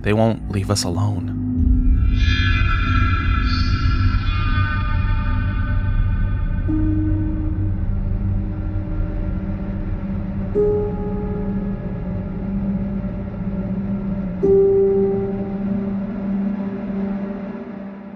[0.02, 1.40] they won't leave us alone.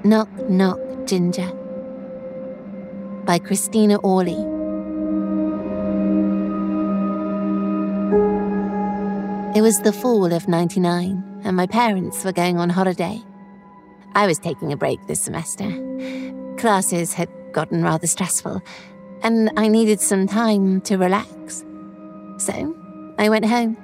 [0.04, 1.52] Knock, knock, Ginger.
[3.28, 4.40] By Christina Orley.
[9.54, 13.20] It was the fall of 99, and my parents were going on holiday.
[14.14, 15.68] I was taking a break this semester.
[16.56, 18.62] Classes had gotten rather stressful,
[19.22, 21.66] and I needed some time to relax.
[22.38, 22.74] So,
[23.18, 23.76] I went home.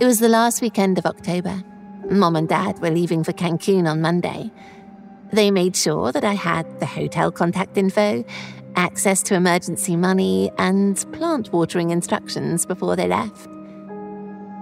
[0.00, 1.62] It was the last weekend of October.
[2.10, 4.50] Mom and Dad were leaving for Cancun on Monday.
[5.32, 8.24] They made sure that I had the hotel contact info,
[8.76, 13.48] access to emergency money, and plant watering instructions before they left.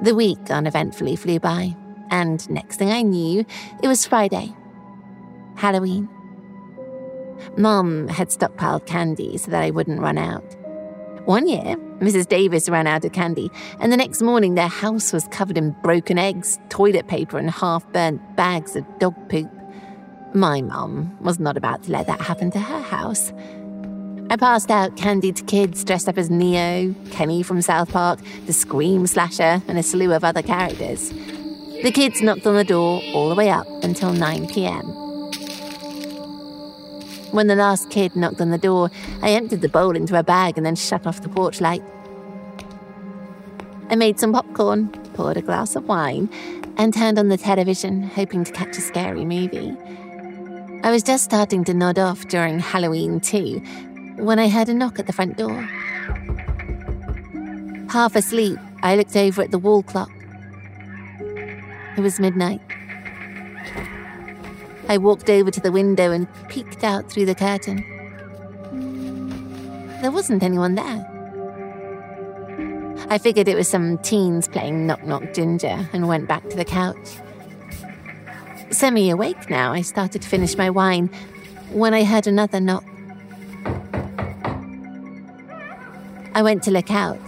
[0.03, 1.77] The week uneventfully flew by,
[2.11, 3.45] and next thing I knew,
[3.83, 4.55] it was Friday.
[5.55, 6.09] Halloween.
[7.57, 10.57] Mom had stockpiled candy so that I wouldn't run out.
[11.27, 12.29] One year, Mrs.
[12.29, 16.19] Davis ran out of candy, and the next morning their house was covered in broken
[16.19, 19.51] eggs, toilet paper, and half burnt bags of dog poop.
[20.35, 23.33] My mum was not about to let that happen to her house.
[24.29, 28.53] I passed out candy to kids dressed up as Neo, Kenny from South Park, the
[28.53, 31.11] Scream Slasher, and a slew of other characters.
[31.83, 34.85] The kids knocked on the door all the way up until 9 pm.
[37.31, 38.91] When the last kid knocked on the door,
[39.23, 41.83] I emptied the bowl into a bag and then shut off the porch light.
[43.89, 46.29] I made some popcorn, poured a glass of wine,
[46.77, 49.77] and turned on the television, hoping to catch a scary movie.
[50.83, 53.59] I was just starting to nod off during Halloween too,
[54.17, 55.63] when I heard a knock at the front door.
[57.91, 60.11] Half asleep, I looked over at the wall clock.
[61.97, 62.61] It was midnight.
[64.89, 67.85] I walked over to the window and peeked out through the curtain.
[70.03, 71.13] There wasn't anyone there.
[73.09, 76.65] I figured it was some teens playing Knock Knock Ginger and went back to the
[76.65, 77.19] couch.
[78.71, 81.09] Semi awake now, I started to finish my wine
[81.71, 82.85] when I heard another knock.
[86.35, 87.19] I went to look out,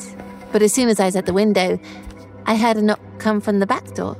[0.52, 1.78] but as soon as I was at the window,
[2.44, 4.16] I heard a knock come from the back door.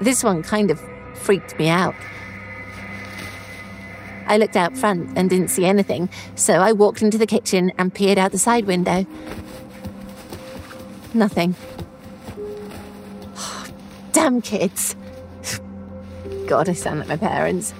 [0.00, 0.80] This one kind of
[1.14, 1.94] freaked me out.
[4.26, 7.94] I looked out front and didn't see anything, so I walked into the kitchen and
[7.94, 9.06] peered out the side window.
[11.14, 11.54] Nothing.
[14.12, 14.94] Damn kids.
[16.46, 17.74] God, I sound like my parents.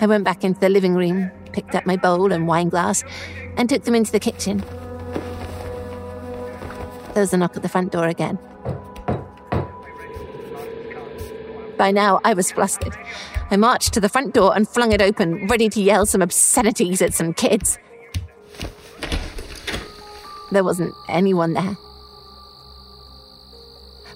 [0.00, 3.04] I went back into the living room, picked up my bowl and wine glass,
[3.56, 4.58] and took them into the kitchen.
[7.14, 8.38] There was a knock at the front door again.
[11.76, 12.96] By now, I was flustered.
[13.50, 17.02] I marched to the front door and flung it open, ready to yell some obscenities
[17.02, 17.78] at some kids.
[20.50, 21.76] There wasn't anyone there.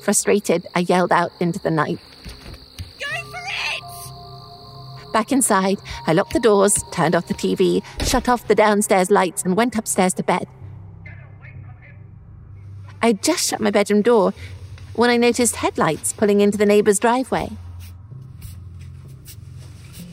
[0.00, 1.98] Frustrated, I yelled out into the night.
[2.98, 5.12] Go for it!
[5.12, 9.42] Back inside, I locked the doors, turned off the TV, shut off the downstairs lights,
[9.42, 10.46] and went upstairs to bed.
[13.02, 14.34] I just shut my bedroom door
[14.94, 17.50] when I noticed headlights pulling into the neighbour's driveway.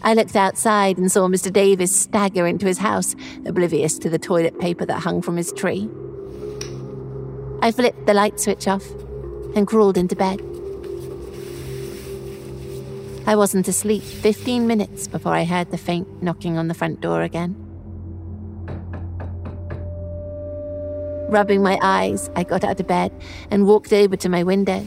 [0.04, 1.52] I looked outside and saw Mr.
[1.52, 5.90] Davis stagger into his house, oblivious to the toilet paper that hung from his tree.
[7.64, 8.84] I flipped the light switch off
[9.56, 10.42] and crawled into bed.
[13.28, 17.24] I wasn't asleep 15 minutes before I heard the faint knocking on the front door
[17.24, 17.56] again.
[21.28, 23.12] Rubbing my eyes, I got out of bed
[23.50, 24.86] and walked over to my window.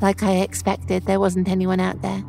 [0.00, 2.22] Like I expected, there wasn't anyone out there.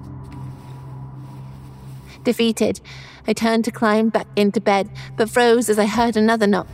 [2.24, 2.82] Defeated,
[3.28, 6.68] I turned to climb back into bed, but froze as I heard another knock.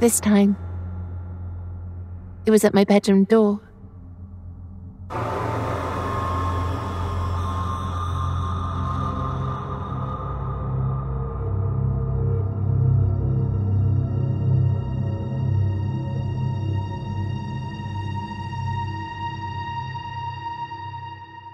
[0.00, 0.56] This time,
[2.46, 3.60] it was at my bedroom door.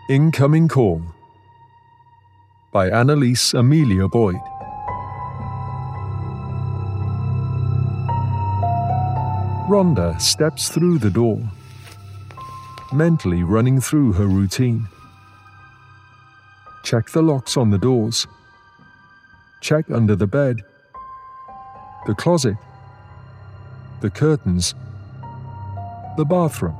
[0.08, 1.02] Incoming Call
[2.70, 4.36] by Annalise Amelia Boyd.
[9.68, 11.40] Rhonda steps through the door,
[12.92, 14.86] mentally running through her routine.
[16.84, 18.28] Check the locks on the doors.
[19.60, 20.62] Check under the bed,
[22.06, 22.54] the closet,
[24.02, 24.76] the curtains,
[26.16, 26.76] the bathroom.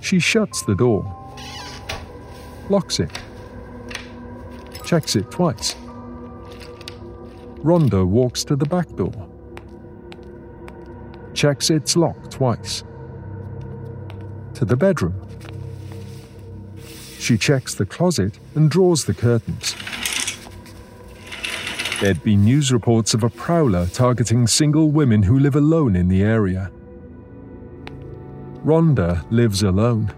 [0.00, 1.04] She shuts the door,
[2.68, 3.10] locks it,
[4.84, 5.76] checks it twice.
[7.62, 9.12] Rhonda walks to the back door,
[11.36, 12.82] checks it's lock twice.
[14.54, 15.14] To the bedroom.
[17.18, 19.76] She checks the closet and draws the curtains.
[22.00, 26.22] There'd been news reports of a prowler targeting single women who live alone in the
[26.22, 26.70] area.
[28.64, 30.12] Rhonda lives alone.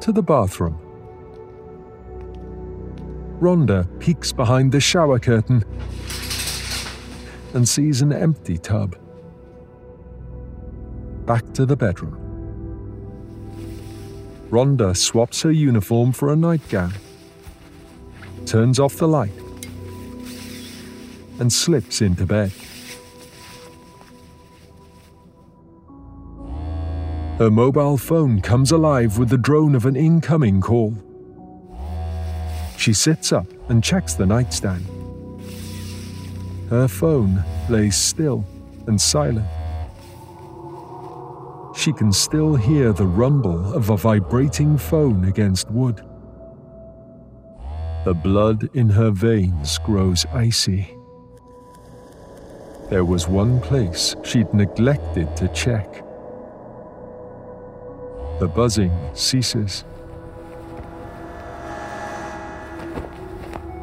[0.00, 0.80] To the bathroom.
[3.40, 5.64] Rhonda peeks behind the shower curtain
[7.54, 8.96] and sees an empty tub.
[11.24, 12.20] Back to the bedroom.
[14.50, 16.92] Rhonda swaps her uniform for a nightgown,
[18.44, 19.32] turns off the light,
[21.40, 22.52] and slips into bed.
[27.38, 30.94] Her mobile phone comes alive with the drone of an incoming call.
[32.76, 35.03] She sits up and checks the nightstand.
[36.70, 38.44] Her phone lays still
[38.86, 39.46] and silent.
[41.76, 46.02] She can still hear the rumble of a vibrating phone against wood.
[48.04, 50.96] The blood in her veins grows icy.
[52.90, 56.04] There was one place she'd neglected to check.
[58.40, 59.84] The buzzing ceases.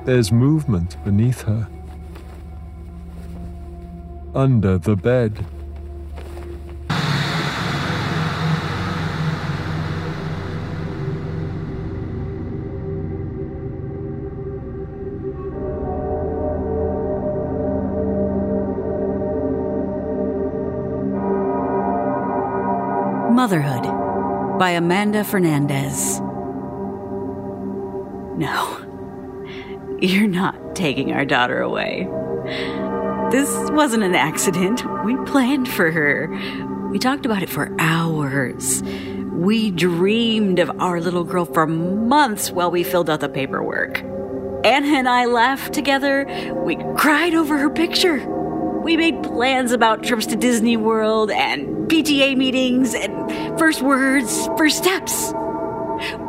[0.06, 1.68] There's movement beneath her.
[4.34, 5.46] Under the bed.
[23.34, 23.84] Motherhood
[24.58, 26.22] by Amanda Fernandez.
[28.38, 28.78] No,
[30.00, 32.08] you're not taking our daughter away.
[33.32, 34.84] This wasn't an accident.
[35.06, 36.28] We planned for her.
[36.92, 38.84] We talked about it for hours.
[39.32, 44.00] We dreamed of our little girl for months while we filled out the paperwork.
[44.66, 46.26] Anna and I laughed together.
[46.58, 48.18] We cried over her picture.
[48.82, 54.78] We made plans about trips to Disney World and PTA meetings and first words, first
[54.78, 55.34] steps.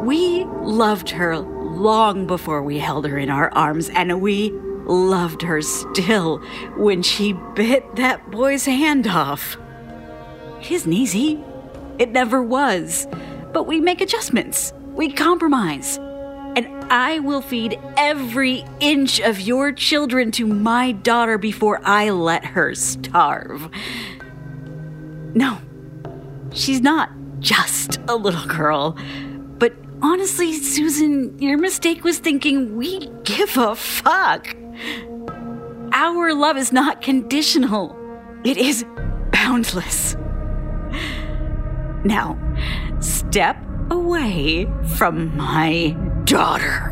[0.02, 4.52] We loved her long before we held her in our arms, and we
[4.92, 6.38] loved her still
[6.76, 9.56] when she bit that boy's hand off.
[10.60, 11.42] It isn't easy.
[11.98, 13.06] It never was.
[13.52, 15.98] But we make adjustments, we compromise.
[16.54, 22.44] And I will feed every inch of your children to my daughter before I let
[22.44, 23.70] her starve.
[25.34, 25.58] No,
[26.52, 27.10] she's not
[27.40, 28.96] just a little girl.
[29.58, 34.54] But honestly, Susan, your mistake was thinking we give a fuck.
[35.92, 37.96] Our love is not conditional,
[38.44, 38.84] it is
[39.32, 40.16] boundless.
[42.04, 42.38] Now,
[43.00, 43.56] step
[43.90, 44.66] away
[44.96, 46.88] from my daughter.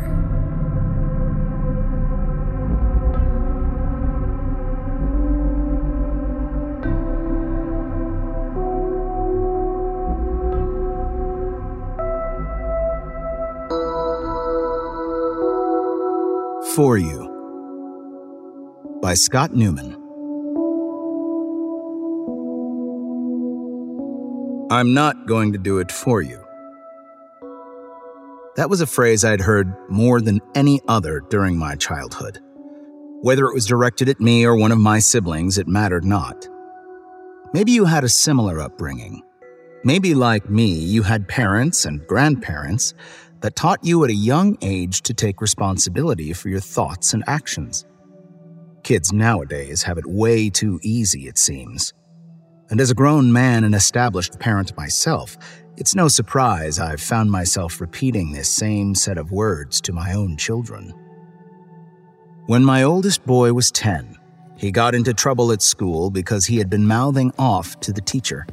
[16.75, 17.20] For You
[19.01, 19.95] by Scott Newman.
[24.69, 26.39] I'm not going to do it for you.
[28.55, 32.39] That was a phrase I'd heard more than any other during my childhood.
[33.21, 36.47] Whether it was directed at me or one of my siblings, it mattered not.
[37.53, 39.23] Maybe you had a similar upbringing.
[39.83, 42.93] Maybe, like me, you had parents and grandparents
[43.41, 47.85] that taught you at a young age to take responsibility for your thoughts and actions.
[48.83, 51.93] Kids nowadays have it way too easy, it seems.
[52.69, 55.37] And as a grown man and established parent myself,
[55.77, 60.37] it's no surprise I've found myself repeating this same set of words to my own
[60.37, 60.93] children.
[62.47, 64.17] When my oldest boy was 10,
[64.57, 68.45] he got into trouble at school because he had been mouthing off to the teacher.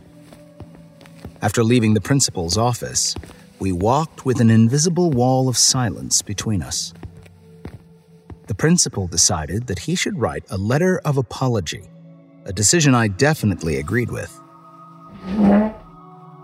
[1.40, 3.14] After leaving the principal's office,
[3.60, 6.92] we walked with an invisible wall of silence between us.
[8.48, 11.82] The principal decided that he should write a letter of apology,
[12.46, 14.40] a decision I definitely agreed with.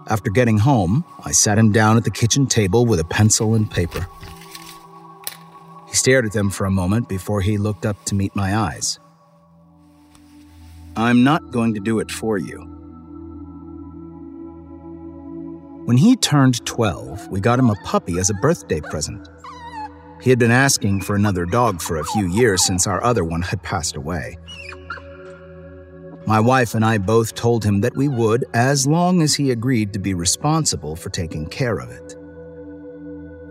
[0.09, 3.71] After getting home, I sat him down at the kitchen table with a pencil and
[3.71, 4.07] paper.
[5.89, 8.99] He stared at them for a moment before he looked up to meet my eyes.
[10.97, 12.61] I'm not going to do it for you.
[15.87, 19.27] When he turned 12, we got him a puppy as a birthday present.
[20.25, 23.43] He had been asking for another dog for a few years since our other one
[23.43, 24.39] had passed away.
[26.27, 29.93] My wife and I both told him that we would, as long as he agreed
[29.93, 32.17] to be responsible for taking care of it.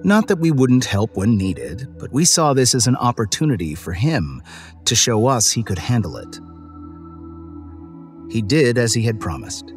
[0.03, 3.93] Not that we wouldn't help when needed, but we saw this as an opportunity for
[3.93, 4.41] him
[4.85, 6.39] to show us he could handle it.
[8.33, 9.71] He did as he had promised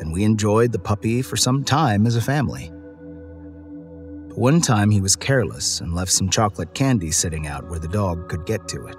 [0.00, 2.72] and we enjoyed the puppy for some time as a family.
[4.40, 8.30] One time he was careless and left some chocolate candy sitting out where the dog
[8.30, 8.96] could get to it.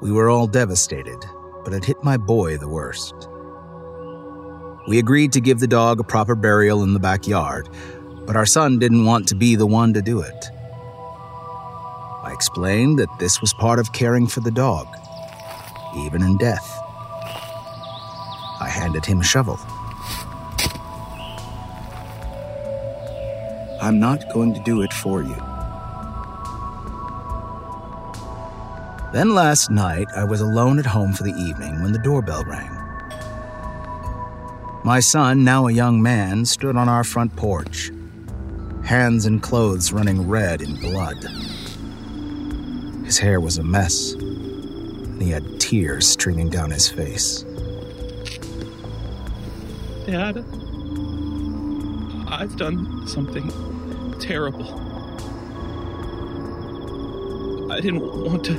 [0.00, 1.18] We were all devastated,
[1.64, 3.14] but it hit my boy the worst.
[4.86, 7.68] We agreed to give the dog a proper burial in the backyard,
[8.24, 10.50] but our son didn't want to be the one to do it.
[12.22, 14.86] I explained that this was part of caring for the dog,
[15.96, 16.78] even in death.
[18.60, 19.58] I handed him a shovel.
[23.82, 25.34] I'm not going to do it for you.
[29.12, 32.70] Then last night, I was alone at home for the evening when the doorbell rang.
[34.84, 37.90] My son, now a young man, stood on our front porch,
[38.84, 41.18] hands and clothes running red in blood.
[43.04, 47.44] His hair was a mess, and he had tears streaming down his face.
[50.06, 50.44] Dad,
[52.32, 53.50] I've done something
[54.18, 54.64] terrible.
[57.70, 58.54] I didn't want to.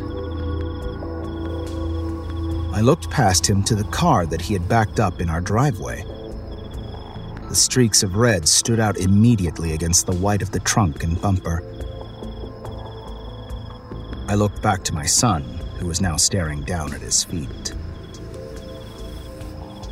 [2.72, 6.04] I looked past him to the car that he had backed up in our driveway.
[7.50, 11.64] The streaks of red stood out immediately against the white of the trunk and bumper.
[14.28, 15.41] I looked back to my son,
[15.80, 17.74] who was now staring down at his feet.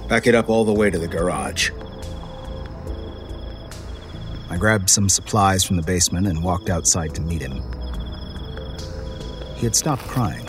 [0.07, 1.71] Back it up all the way to the garage.
[4.61, 7.63] Grabbed some supplies from the basement and walked outside to meet him.
[9.55, 10.47] He had stopped crying.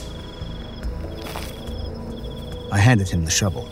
[2.70, 3.66] I handed him the shovel.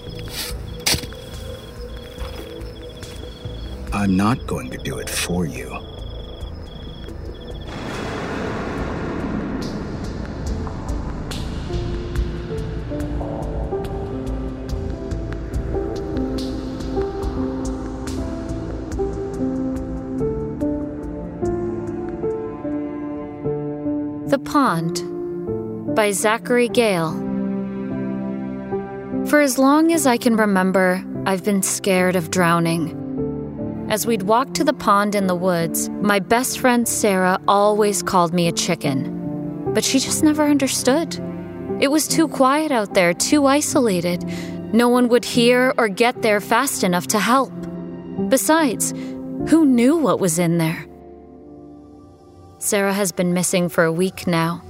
[3.92, 5.89] I'm not going to do it for you.
[26.00, 27.12] By Zachary Gale.
[29.26, 33.86] For as long as I can remember, I've been scared of drowning.
[33.90, 38.32] As we'd walk to the pond in the woods, my best friend Sarah always called
[38.32, 39.72] me a chicken.
[39.74, 41.20] But she just never understood.
[41.82, 44.24] It was too quiet out there, too isolated.
[44.72, 47.52] No one would hear or get there fast enough to help.
[48.30, 48.92] Besides,
[49.50, 50.86] who knew what was in there?
[52.56, 54.62] Sarah has been missing for a week now.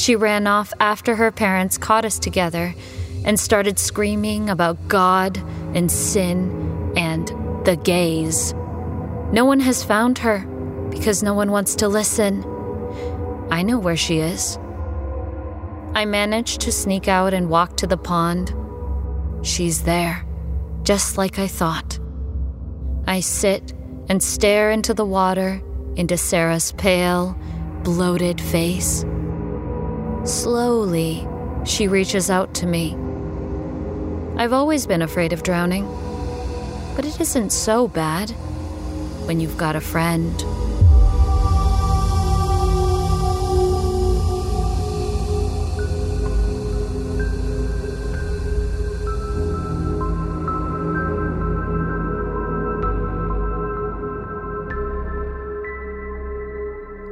[0.00, 2.74] She ran off after her parents caught us together
[3.22, 5.36] and started screaming about God
[5.74, 7.28] and sin and
[7.66, 8.54] the gays.
[9.30, 10.38] No one has found her
[10.88, 12.42] because no one wants to listen.
[13.50, 14.56] I know where she is.
[15.94, 18.54] I managed to sneak out and walk to the pond.
[19.42, 20.24] She's there,
[20.82, 21.98] just like I thought.
[23.06, 23.74] I sit
[24.08, 25.60] and stare into the water,
[25.94, 27.38] into Sarah's pale,
[27.82, 29.04] bloated face.
[30.24, 31.26] Slowly,
[31.64, 32.94] she reaches out to me.
[34.36, 35.84] I've always been afraid of drowning,
[36.94, 38.30] but it isn't so bad
[39.26, 40.34] when you've got a friend.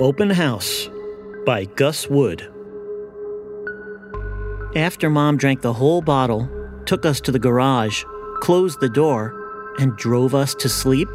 [0.00, 0.88] Open House
[1.44, 2.57] by Gus Wood.
[4.76, 6.48] After Mom drank the whole bottle,
[6.84, 8.04] took us to the garage,
[8.40, 11.08] closed the door, and drove us to sleep,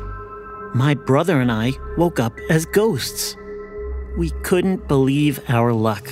[0.73, 3.37] my brother and I woke up as ghosts.
[4.17, 6.11] We couldn't believe our luck.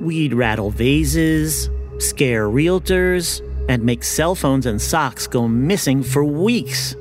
[0.00, 3.40] We'd rattle vases, scare realtors,
[3.70, 6.94] and make cell phones and socks go missing for weeks.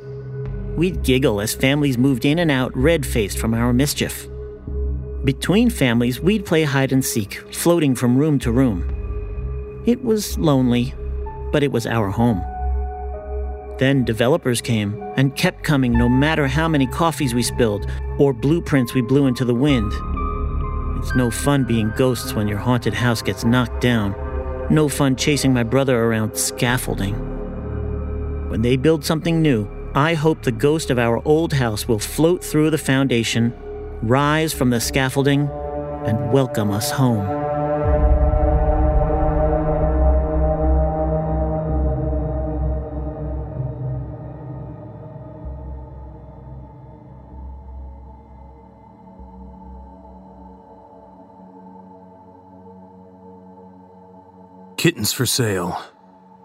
[0.78, 4.26] We'd giggle as families moved in and out red faced from our mischief.
[5.26, 8.93] Between families, we'd play hide and seek, floating from room to room.
[9.85, 10.93] It was lonely,
[11.51, 12.41] but it was our home.
[13.80, 17.85] Then developers came and kept coming no matter how many coffees we spilled
[18.18, 19.91] or blueprints we blew into the wind.
[20.99, 24.15] It's no fun being ghosts when your haunted house gets knocked down.
[24.69, 27.15] No fun chasing my brother around scaffolding.
[28.49, 32.43] When they build something new, I hope the ghost of our old house will float
[32.43, 33.53] through the foundation
[34.03, 35.47] rise from the scaffolding,
[36.05, 37.53] and welcome us home.
[54.84, 55.81] Kittens for Sale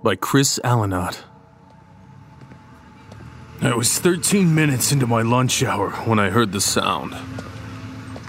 [0.05, 1.25] by Chris Allinotte.
[3.61, 7.17] I was 13 minutes into my lunch hour when I heard the sound.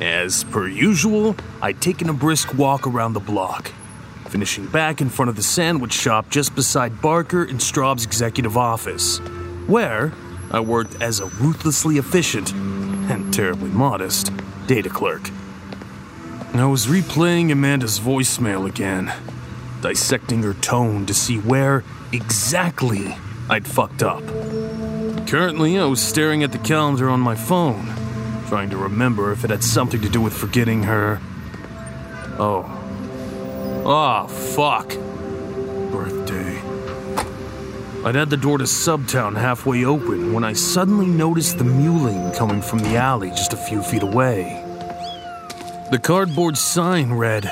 [0.02, 3.72] As per usual, I'd taken a brisk walk around the block,
[4.30, 9.20] finishing back in front of the sandwich shop just beside Barker and Straub's executive office,
[9.68, 10.12] where
[10.50, 14.32] I worked as a ruthlessly efficient and terribly modest
[14.66, 15.30] data clerk.
[16.56, 19.14] I was replaying Amanda's voicemail again,
[19.82, 23.16] dissecting her tone to see where exactly
[23.50, 24.24] I'd fucked up.
[25.28, 27.86] Currently, I was staring at the calendar on my phone,
[28.48, 31.20] trying to remember if it had something to do with forgetting her.
[32.40, 32.66] Oh.
[33.86, 34.90] Ah, oh, fuck.
[35.92, 36.60] Birthday.
[38.06, 42.62] I'd had the door to Subtown halfway open when I suddenly noticed the mewling coming
[42.62, 44.64] from the alley just a few feet away.
[45.92, 47.52] The cardboard sign read,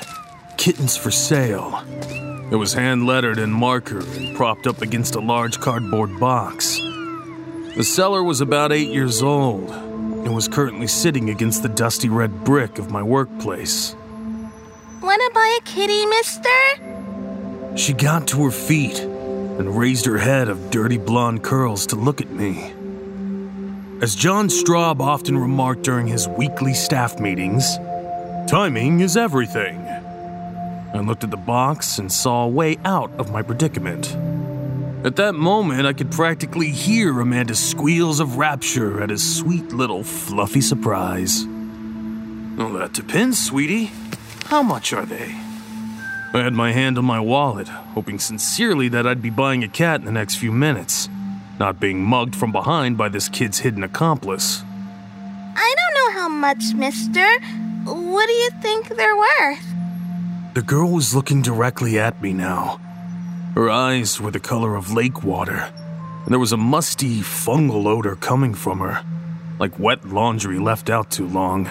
[0.57, 1.83] Kittens for Sale.
[2.51, 6.79] It was hand lettered in marker and propped up against a large cardboard box.
[7.75, 12.43] The seller was about eight years old and was currently sitting against the dusty red
[12.43, 13.95] brick of my workplace.
[15.01, 17.77] Wanna buy a kitty, mister?
[17.77, 22.19] She got to her feet and raised her head of dirty blonde curls to look
[22.19, 22.73] at me.
[24.01, 27.77] As John Straub often remarked during his weekly staff meetings,
[28.49, 29.86] timing is everything.
[30.97, 34.15] I looked at the box and saw a way out of my predicament.
[35.05, 40.03] At that moment, I could practically hear Amanda's squeals of rapture at his sweet little
[40.03, 41.45] fluffy surprise.
[42.57, 43.91] Well, that depends, sweetie.
[44.45, 45.35] How much are they?
[46.33, 49.99] I had my hand on my wallet, hoping sincerely that I'd be buying a cat
[49.99, 51.09] in the next few minutes,
[51.59, 54.63] not being mugged from behind by this kid's hidden accomplice.
[55.55, 57.25] I don't know how much, mister.
[57.85, 59.76] What do you think they're worth?
[60.57, 62.79] The girl was looking directly at me now
[63.53, 65.71] her eyes were the color of lake water,
[66.23, 69.03] and there was a musty, fungal odor coming from her,
[69.59, 71.69] like wet laundry left out too long.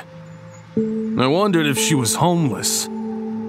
[0.76, 2.86] I wondered if she was homeless,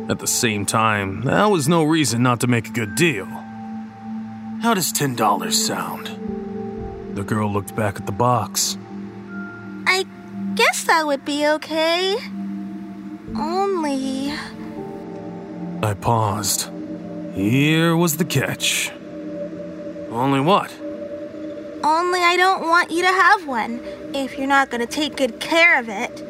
[0.10, 3.28] At the same time, that was no reason not to make a good deal.
[4.64, 6.08] How does $10 sound?
[7.16, 8.76] The girl looked back at the box.
[9.86, 10.04] I
[10.56, 12.18] guess that would be okay.
[13.36, 14.34] Only.
[15.84, 16.70] I paused.
[17.34, 18.92] Here was the catch.
[20.10, 20.74] Only what?
[21.84, 23.80] Only I don't want you to have one
[24.16, 26.24] if you're not gonna take good care of it.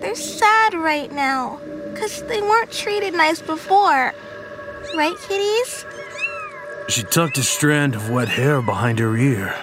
[0.00, 1.60] They're sad right now,
[1.92, 4.14] because they weren't treated nice before.
[4.96, 5.84] Right, kitties?
[6.88, 9.54] She tucked a strand of wet hair behind her ear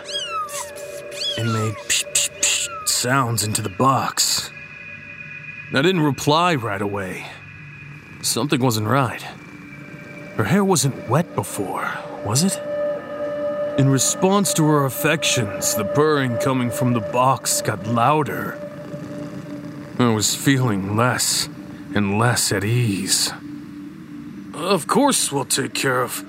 [1.38, 4.52] and made psh, psh, psh sounds into the box.
[5.73, 7.26] I didn't reply right away.
[8.22, 9.22] Something wasn't right.
[10.35, 11.91] Her hair wasn't wet before,
[12.26, 12.60] was it?
[13.80, 18.60] In response to her affections, the purring coming from the box got louder.
[19.99, 21.48] I was feeling less
[21.95, 23.31] and less at ease.
[24.53, 26.23] Of course, we'll take care of.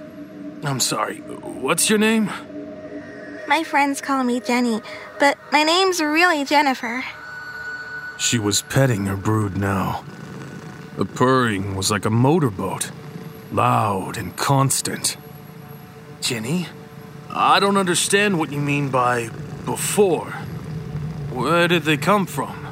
[0.65, 2.31] I'm sorry, what's your name?
[3.47, 4.83] My friends call me Jenny,
[5.19, 7.03] but my name's really Jennifer.
[8.19, 10.05] She was petting her brood now.
[10.99, 12.91] The purring was like a motorboat,
[13.53, 15.17] loud and constant.
[16.21, 16.67] Jenny,
[17.31, 19.29] I don't understand what you mean by
[19.65, 20.33] before.
[21.31, 22.67] Where did they come from?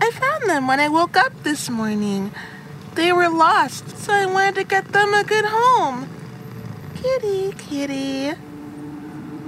[0.00, 2.32] I found them when I woke up this morning.
[2.94, 6.08] They were lost, so I wanted to get them a good home.
[6.96, 8.28] Kitty, kitty.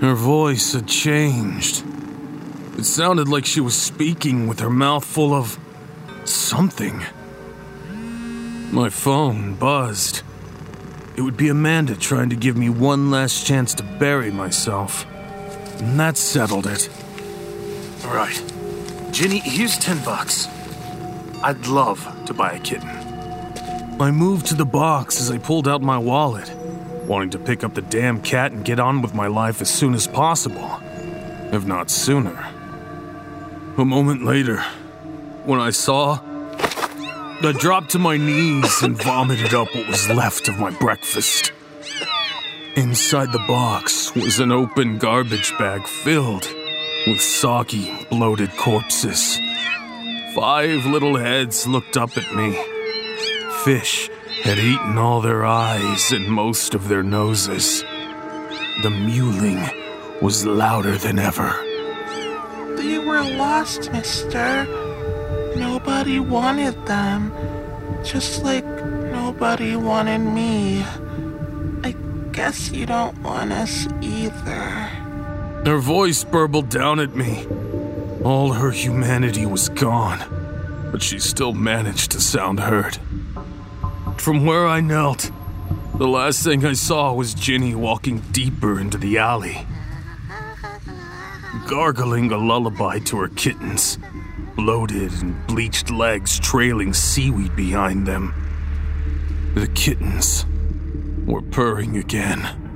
[0.02, 1.82] Her voice had changed.
[2.77, 5.59] It sounded like she was speaking with her mouth full of
[6.27, 7.02] something.
[8.73, 10.23] My phone buzzed.
[11.17, 15.05] It would be Amanda trying to give me one last chance to bury myself.
[15.81, 16.89] And that settled it.
[18.05, 18.41] All right.
[19.11, 20.47] Ginny, here's 10 bucks.
[21.43, 22.89] I'd love to buy a kitten.
[24.01, 26.49] I moved to the box as I pulled out my wallet,
[27.07, 29.95] wanting to pick up the damn cat and get on with my life as soon
[29.95, 30.79] as possible,
[31.53, 32.47] if not sooner.
[33.77, 34.61] A moment later,
[35.45, 36.21] when I saw,
[37.43, 41.53] I dropped to my knees and vomited up what was left of my breakfast.
[42.77, 46.47] Inside the box was an open garbage bag filled
[47.07, 49.39] with soggy, bloated corpses.
[50.35, 52.62] Five little heads looked up at me.
[53.65, 54.11] Fish
[54.43, 57.81] had eaten all their eyes and most of their noses.
[58.83, 61.53] The mewling was louder than ever.
[62.77, 64.67] They were lost, mister.
[65.57, 67.33] Nobody wanted them.
[68.05, 70.83] Just like nobody wanted me.
[71.85, 71.95] I
[72.33, 74.89] guess you don't want us either.
[75.67, 77.47] Her voice burbled down at me.
[78.25, 80.21] All her humanity was gone,
[80.93, 82.99] but she still managed to sound heard.
[84.17, 85.31] From where I knelt,
[85.95, 89.67] the last thing I saw was Ginny walking deeper into the alley,
[91.67, 93.99] gargling a lullaby to her kittens,
[94.65, 98.35] bloated and bleached legs trailing seaweed behind them.
[99.55, 100.45] The kittens
[101.24, 102.70] were purring again.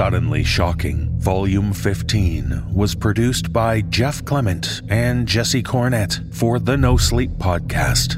[0.00, 6.96] Suddenly Shocking, Volume 15, was produced by Jeff Clement and Jesse Cornett for the No
[6.96, 8.16] Sleep Podcast.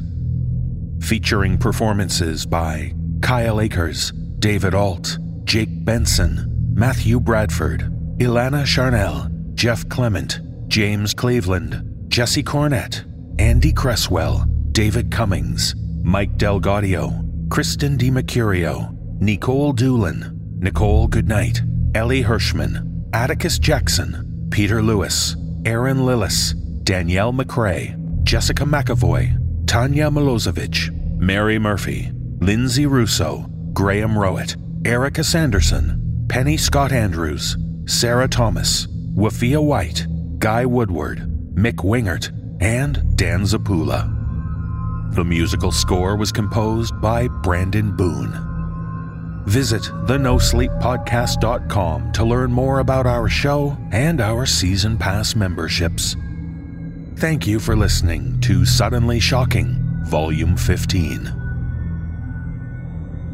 [1.03, 7.81] Featuring performances by Kyle Akers, David Ault, Jake Benson, Matthew Bradford,
[8.19, 10.39] Ilana Charnelle, Jeff Clement,
[10.69, 13.05] James Cleveland, Jesse Cornett,
[13.41, 21.61] Andy Cresswell, David Cummings, Mike DelGaudio, Kristen DiMercurio, Nikolle Doolin, Nichole Goodnight,
[21.94, 25.36] Elie Hirschman, Atticus Jackson, Peter Lewis,
[25.66, 26.55] Erin Lillis,
[26.85, 29.36] Danielle McCrae, Jessica McEvoy,
[29.66, 34.56] Tanja Milojevic, Mary Murphy, Linsay Rousseau, Graham Rowat,
[34.86, 40.06] Erika Sanderson, Penny Scott Andrews, Sarah Thomas, Wafiyyah White,
[40.39, 41.19] Guy Woodward,
[41.55, 42.31] Mick Wingert,
[42.62, 44.09] and Dan Zappulla.
[45.14, 48.52] The musical score was composed by Brandon Boone.
[49.47, 56.14] Visit thenosleeppodcast.com to learn more about our show and our season pass memberships.
[57.16, 61.40] Thank you for listening to Suddenly Shocking Volume 15.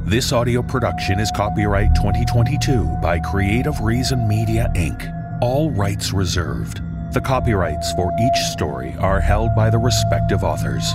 [0.06, 6.80] This audio production is copyright 2022 by Creative Reason Media Inc., all rights reserved.
[7.12, 10.94] The copyrights for each story are held by the respective authors.